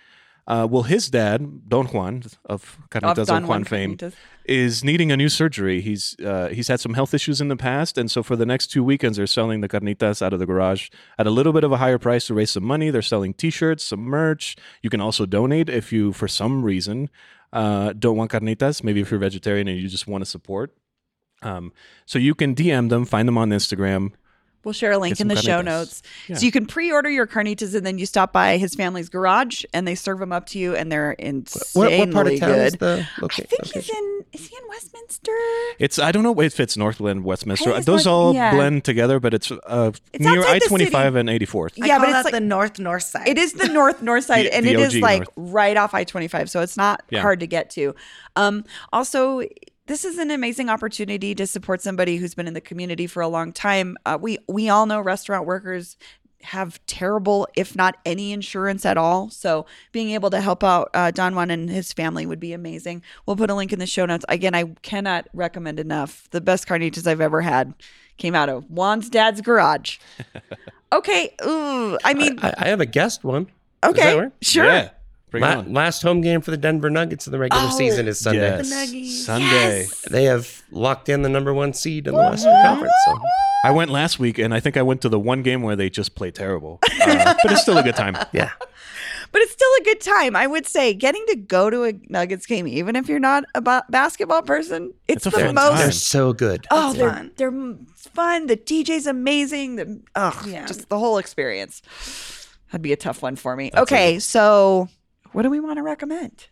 Uh, 0.48 0.66
well, 0.68 0.84
his 0.84 1.10
dad, 1.10 1.68
Don 1.68 1.86
Juan 1.88 2.22
of 2.46 2.78
Carnitas 2.90 3.14
Don 3.16 3.26
Don 3.26 3.42
Juan 3.42 3.48
Juan 3.48 3.64
fame, 3.64 3.96
Carnitas. 3.98 4.14
is 4.46 4.82
needing 4.82 5.12
a 5.12 5.16
new 5.16 5.28
surgery. 5.28 5.82
He's 5.82 6.16
uh, 6.24 6.48
he's 6.48 6.68
had 6.68 6.80
some 6.80 6.94
health 6.94 7.12
issues 7.12 7.42
in 7.42 7.48
the 7.48 7.56
past, 7.56 7.98
and 7.98 8.10
so 8.10 8.22
for 8.22 8.34
the 8.34 8.46
next 8.46 8.68
two 8.68 8.82
weekends, 8.82 9.18
they're 9.18 9.26
selling 9.26 9.60
the 9.60 9.68
carnitas 9.68 10.22
out 10.22 10.32
of 10.32 10.38
the 10.38 10.46
garage 10.46 10.88
at 11.18 11.26
a 11.26 11.30
little 11.30 11.52
bit 11.52 11.64
of 11.64 11.72
a 11.72 11.76
higher 11.76 11.98
price 11.98 12.26
to 12.28 12.34
raise 12.34 12.50
some 12.52 12.64
money. 12.64 12.88
They're 12.88 13.02
selling 13.02 13.34
T-shirts, 13.34 13.84
some 13.84 14.00
merch. 14.00 14.56
You 14.80 14.88
can 14.88 15.02
also 15.02 15.26
donate 15.26 15.68
if 15.68 15.92
you, 15.92 16.14
for 16.14 16.26
some 16.26 16.64
reason, 16.64 17.10
uh, 17.52 17.92
don't 17.92 18.16
want 18.16 18.30
carnitas. 18.30 18.82
Maybe 18.82 19.02
if 19.02 19.10
you're 19.10 19.20
vegetarian 19.20 19.68
and 19.68 19.78
you 19.78 19.86
just 19.86 20.06
want 20.08 20.22
to 20.24 20.30
support. 20.30 20.74
Um, 21.42 21.74
so 22.06 22.18
you 22.18 22.34
can 22.34 22.54
DM 22.54 22.88
them, 22.88 23.04
find 23.04 23.28
them 23.28 23.36
on 23.36 23.50
Instagram. 23.50 24.12
We'll 24.68 24.74
share 24.74 24.92
a 24.92 24.98
link 24.98 25.12
in 25.12 25.16
some 25.16 25.28
the 25.28 25.36
show 25.36 25.62
notes. 25.62 26.02
Yeah. 26.28 26.36
So 26.36 26.44
you 26.44 26.52
can 26.52 26.66
pre-order 26.66 27.08
your 27.08 27.26
carnitas 27.26 27.74
and 27.74 27.86
then 27.86 27.96
you 27.98 28.04
stop 28.04 28.34
by 28.34 28.58
his 28.58 28.74
family's 28.74 29.08
garage 29.08 29.64
and 29.72 29.88
they 29.88 29.94
serve 29.94 30.18
them 30.18 30.30
up 30.30 30.44
to 30.48 30.58
you 30.58 30.76
and 30.76 30.92
they're 30.92 31.12
insanely 31.12 31.98
What, 32.00 32.08
what 32.08 32.12
part 32.12 32.26
of 32.26 32.38
town 32.38 32.50
good. 32.50 32.66
is 32.66 32.72
the 32.74 33.06
I 33.16 33.20
loca- 33.22 33.42
think 33.46 33.64
he's 33.64 33.88
in 33.88 34.24
is 34.34 34.46
he 34.46 34.54
in 34.56 34.68
Westminster? 34.68 35.32
It's 35.78 35.98
I 35.98 36.12
don't 36.12 36.22
know 36.22 36.38
if 36.40 36.60
it's 36.60 36.76
Northglenn, 36.76 37.22
Westminster. 37.22 37.70
I 37.70 37.72
think 37.72 37.76
it's 37.78 37.86
Those 37.86 38.04
North- 38.04 38.12
all 38.14 38.34
yeah. 38.34 38.52
blend 38.54 38.84
together, 38.84 39.18
but 39.20 39.32
it's 39.32 39.50
uh, 39.50 39.92
It's 40.12 40.22
near 40.22 40.42
I 40.44 40.58
25 40.58 41.14
and 41.14 41.30
eighty 41.30 41.46
fourth. 41.46 41.72
I 41.82 41.86
Yeah, 41.86 41.96
call 41.96 42.00
but 42.00 42.08
it's 42.10 42.18
that 42.18 42.24
like- 42.26 42.32
the 42.34 42.40
north 42.40 42.78
north 42.78 43.04
side. 43.04 43.26
It 43.26 43.38
is 43.38 43.54
the 43.54 43.68
north 43.68 44.02
north 44.02 44.24
side 44.24 44.44
The- 44.44 44.54
and 44.54 44.66
the 44.66 44.72
it 44.74 44.80
is 44.80 44.94
OG 44.96 45.00
like 45.00 45.18
north. 45.36 45.52
right 45.54 45.76
off 45.78 45.94
I-25 45.94 46.50
so 46.50 46.60
it's 46.60 46.76
not 46.76 47.02
Yeah. 47.08 47.22
hard 47.22 47.40
to 47.40 47.46
get 47.46 47.70
to. 47.70 47.94
Um 48.36 48.64
also 48.92 49.42
this 49.88 50.04
is 50.04 50.18
an 50.18 50.30
amazing 50.30 50.68
opportunity 50.70 51.34
to 51.34 51.46
support 51.46 51.82
somebody 51.82 52.18
who's 52.18 52.34
been 52.34 52.46
in 52.46 52.54
the 52.54 52.60
community 52.60 53.06
for 53.06 53.20
a 53.20 53.28
long 53.28 53.52
time. 53.52 53.96
Uh, 54.06 54.18
we 54.20 54.38
we 54.48 54.68
all 54.68 54.86
know 54.86 55.00
restaurant 55.00 55.46
workers 55.46 55.96
have 56.42 56.80
terrible, 56.86 57.48
if 57.56 57.74
not 57.74 57.96
any 58.06 58.32
insurance 58.32 58.86
at 58.86 58.96
all. 58.96 59.28
So 59.28 59.66
being 59.90 60.10
able 60.10 60.30
to 60.30 60.40
help 60.40 60.62
out 60.62 60.88
uh, 60.94 61.10
Don 61.10 61.34
Juan 61.34 61.50
and 61.50 61.68
his 61.68 61.92
family 61.92 62.26
would 62.26 62.38
be 62.38 62.52
amazing. 62.52 63.02
We'll 63.26 63.34
put 63.34 63.50
a 63.50 63.54
link 63.54 63.72
in 63.72 63.80
the 63.80 63.86
show 63.86 64.06
notes. 64.06 64.24
Again, 64.28 64.54
I 64.54 64.64
cannot 64.82 65.26
recommend 65.34 65.80
enough. 65.80 66.28
The 66.30 66.40
best 66.40 66.68
carnitas 66.68 67.08
I've 67.08 67.20
ever 67.20 67.40
had 67.40 67.74
came 68.18 68.36
out 68.36 68.48
of 68.48 68.70
Juan's 68.70 69.10
dad's 69.10 69.40
garage. 69.40 69.98
Okay, 70.90 71.34
ooh, 71.44 71.98
I 72.02 72.14
mean, 72.14 72.38
I, 72.40 72.54
I 72.56 72.68
have 72.68 72.80
a 72.80 72.86
guest 72.86 73.22
one. 73.22 73.48
Okay, 73.84 74.30
sure. 74.40 74.64
Yeah, 74.64 74.90
bring 75.30 75.42
it 75.42 75.46
La- 75.46 75.58
on. 75.58 75.72
last 75.72 76.02
home 76.02 76.20
game 76.20 76.40
for 76.40 76.50
the 76.50 76.56
Denver 76.56 76.90
Nuggets 76.90 77.26
in 77.26 77.32
the 77.32 77.38
regular 77.38 77.64
Oh, 77.66 77.70
season 77.76 78.08
is 78.08 78.18
Sunday. 78.20 78.40
Yes. 78.62 79.24
Sunday. 79.24 79.80
Yes. 79.80 80.00
They 80.10 80.24
have 80.24 80.62
locked 80.70 81.08
in 81.08 81.22
the 81.22 81.28
number 81.28 81.52
one 81.54 81.72
seed 81.72 82.06
in 82.06 82.14
the 82.14 82.20
Western 82.20 82.54
Conference. 82.64 82.92
So 83.06 83.18
I 83.64 83.70
went 83.70 83.90
last 83.90 84.18
week, 84.18 84.38
and 84.38 84.54
I 84.54 84.60
think 84.60 84.76
I 84.76 84.82
went 84.82 85.00
to 85.02 85.08
the 85.08 85.18
one 85.18 85.42
game 85.42 85.62
where 85.62 85.76
they 85.76 85.90
just 85.90 86.14
play 86.14 86.30
terrible, 86.30 86.78
uh, 87.02 87.34
but 87.42 87.52
it's 87.52 87.62
still 87.62 87.78
a 87.78 87.82
good 87.82 87.96
time. 87.96 88.14
yeah, 88.32 88.50
But 89.32 89.42
it's 89.42 89.52
still 89.52 89.70
a 89.80 89.84
good 89.84 90.00
time. 90.00 90.36
I 90.36 90.46
would 90.46 90.64
say 90.66 90.94
getting 90.94 91.24
to 91.28 91.36
go 91.36 91.68
to 91.68 91.84
a 91.84 91.92
Nuggets 92.08 92.46
game, 92.46 92.66
even 92.68 92.94
if 92.96 93.08
you're 93.08 93.18
not 93.18 93.44
a 93.54 93.60
ba- 93.60 93.84
basketball 93.90 94.42
person, 94.42 94.94
it's, 95.08 95.26
It's 95.26 95.34
a 95.34 95.38
the 95.38 95.44
fun 95.46 95.54
most. 95.56 95.68
time. 95.70 95.78
they're 95.78 95.92
so 95.92 96.32
good. 96.32 96.66
Oh, 96.70 96.90
It's 96.90 96.98
they're 96.98 97.10
fun. 97.10 97.30
they're 97.36 97.52
fun. 97.96 98.46
The 98.46 98.56
DJ's 98.56 99.06
amazing. 99.08 99.76
The 99.76 100.00
oh, 100.14 100.40
Yeah. 100.46 100.64
just 100.66 100.88
the 100.88 100.98
whole 100.98 101.18
experience. 101.18 101.82
That'd 102.70 102.82
be 102.82 102.92
a 102.92 102.96
tough 102.96 103.22
one 103.22 103.34
for 103.36 103.56
me. 103.56 103.70
okay, 103.76 104.18
so 104.18 104.88
what 105.32 105.42
do 105.42 105.50
we 105.50 105.60
want 105.60 105.76
to 105.76 105.82
recommend? 105.82 106.48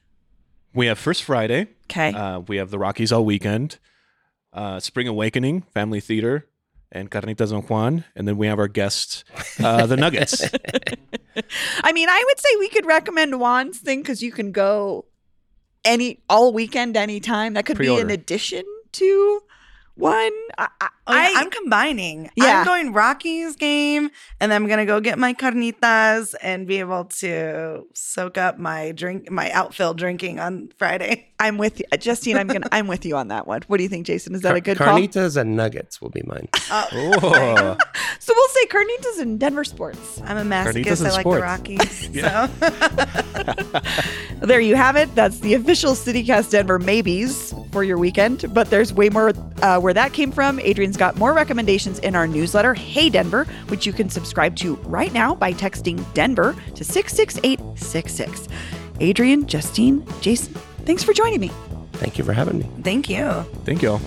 We 0.74 0.86
have 0.86 0.98
First 0.98 1.22
Friday. 1.22 1.68
Okay, 1.90 2.12
Uh, 2.12 2.40
we 2.40 2.56
have 2.58 2.70
the 2.70 2.78
Rockies 2.78 3.12
all 3.12 3.24
weekend. 3.24 3.78
Uh, 4.52 4.80
Spring 4.80 5.06
Awakening, 5.08 5.64
Phamaly 5.74 6.02
Theater, 6.02 6.46
and 6.92 7.10
Carnitas 7.10 7.50
Don 7.50 7.62
Juan, 7.62 8.04
and 8.14 8.26
then 8.26 8.36
we 8.38 8.46
have 8.46 8.58
our 8.58 8.68
guests, 8.68 9.24
uh, 9.62 9.86
the 9.86 9.96
Nuggets. 10.04 10.42
I 11.82 11.92
mean, 11.92 12.08
I 12.08 12.22
would 12.26 12.38
say 12.40 12.48
we 12.58 12.68
could 12.68 12.86
recommend 12.86 13.32
Juan's 13.34 13.78
thing 13.78 14.00
because 14.00 14.22
you 14.22 14.32
can 14.32 14.52
go 14.52 15.04
any 15.84 16.22
all 16.28 16.52
weekend, 16.52 16.96
anytime. 16.96 17.54
That 17.54 17.66
could 17.66 17.76
be 17.76 17.84
Pre-order. 17.86 18.04
in 18.04 18.10
addition 18.10 18.64
to 18.92 19.40
one. 19.94 20.32
I, 20.58 20.68
I, 20.80 20.88
I- 21.06 21.32
I'm 21.36 21.50
combining. 21.50 22.30
Yeah. 22.36 22.60
I'm 22.60 22.64
going 22.66 22.92
Rockies 22.92 23.56
game, 23.56 24.10
and 24.40 24.50
then 24.50 24.62
I'm 24.62 24.68
gonna 24.68 24.86
go 24.86 25.00
get 25.00 25.18
my 25.18 25.34
carnitas 25.34 26.34
and 26.42 26.66
be 26.66 26.78
able 26.80 27.04
to 27.20 27.84
soak 27.94 28.36
up 28.38 28.58
my 28.58 28.92
drink, 28.92 29.30
my 29.30 29.50
outfield 29.52 29.98
drinking 29.98 30.40
on 30.40 30.70
Friday. 30.78 31.28
I'm 31.38 31.58
with 31.58 31.80
you, 31.80 31.84
Justine. 31.98 32.36
I'm 32.38 32.46
gonna. 32.46 32.66
I'm 32.72 32.86
with 32.86 33.04
you 33.04 33.14
on 33.16 33.28
that 33.28 33.46
one. 33.46 33.60
What 33.66 33.76
do 33.76 33.82
you 33.82 33.88
think, 33.90 34.06
Jason? 34.06 34.34
Is 34.34 34.40
that 34.42 34.48
Car- 34.48 34.56
a 34.56 34.60
good 34.62 34.78
call? 34.78 34.98
Carnitas 34.98 35.36
and 35.36 35.54
nuggets 35.54 36.00
will 36.00 36.10
be 36.10 36.22
mine. 36.24 36.48
Oh. 36.70 37.76
So 38.18 38.32
we'll 38.34 38.48
say 38.48 38.66
Carnitas 38.66 39.20
and 39.20 39.38
Denver 39.38 39.62
sports. 39.62 40.20
I'm 40.24 40.36
a 40.38 40.42
Carnitas 40.42 40.74
masochist. 40.74 40.86
I 40.86 40.90
and 40.90 41.12
like 41.12 41.20
sports. 41.20 41.36
the 41.36 41.42
Rockies. 41.42 42.20
So 44.40 44.46
There 44.46 44.60
you 44.60 44.74
have 44.74 44.96
it. 44.96 45.14
That's 45.14 45.40
the 45.40 45.54
official 45.54 45.92
CityCast 45.92 46.50
Denver 46.50 46.78
maybes 46.78 47.54
for 47.72 47.84
your 47.84 47.98
weekend. 47.98 48.52
But 48.52 48.68
there's 48.70 48.92
way 48.92 49.08
more 49.10 49.32
uh, 49.62 49.78
where 49.80 49.94
that 49.94 50.12
came 50.12 50.32
from. 50.32 50.58
Adrian's 50.60 50.95
got 50.96 51.16
more 51.16 51.32
recommendations 51.32 51.98
in 52.00 52.14
our 52.14 52.26
newsletter, 52.26 52.74
Hey 52.74 53.10
Denver, 53.10 53.44
which 53.68 53.86
you 53.86 53.92
can 53.92 54.08
subscribe 54.08 54.56
to 54.56 54.76
right 54.76 55.12
now 55.12 55.34
by 55.34 55.52
texting 55.52 56.04
Denver 56.14 56.54
to 56.74 56.84
66866. 56.84 58.48
Adrian, 59.00 59.46
Justine, 59.46 60.06
Jason, 60.20 60.54
thanks 60.84 61.02
for 61.02 61.12
joining 61.12 61.40
me. 61.40 61.50
Thank 61.94 62.18
you 62.18 62.24
for 62.24 62.32
having 62.32 62.58
me. 62.58 62.68
thank 62.82 63.08
you. 63.08 63.44
Thank 63.64 63.82
y'all. 63.82 64.00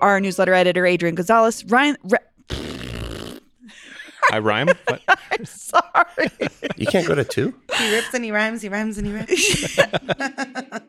Our 0.00 0.20
newsletter 0.20 0.54
editor, 0.54 0.86
Adrian 0.86 1.14
Gonzalez. 1.14 1.64
Ryan. 1.64 1.96
Re- 2.04 2.18
I 4.30 4.38
rhyme. 4.40 4.68
But 4.86 5.00
I'm 5.32 5.44
sorry. 5.44 6.30
You 6.76 6.86
can't 6.86 7.06
go 7.06 7.14
to 7.14 7.24
two? 7.24 7.54
He 7.76 7.94
rips 7.94 8.12
and 8.14 8.24
he 8.24 8.30
rhymes. 8.30 8.62
He 8.62 8.68
rhymes 8.68 8.98
and 8.98 9.06
he 9.06 9.12
rips. 9.14 9.78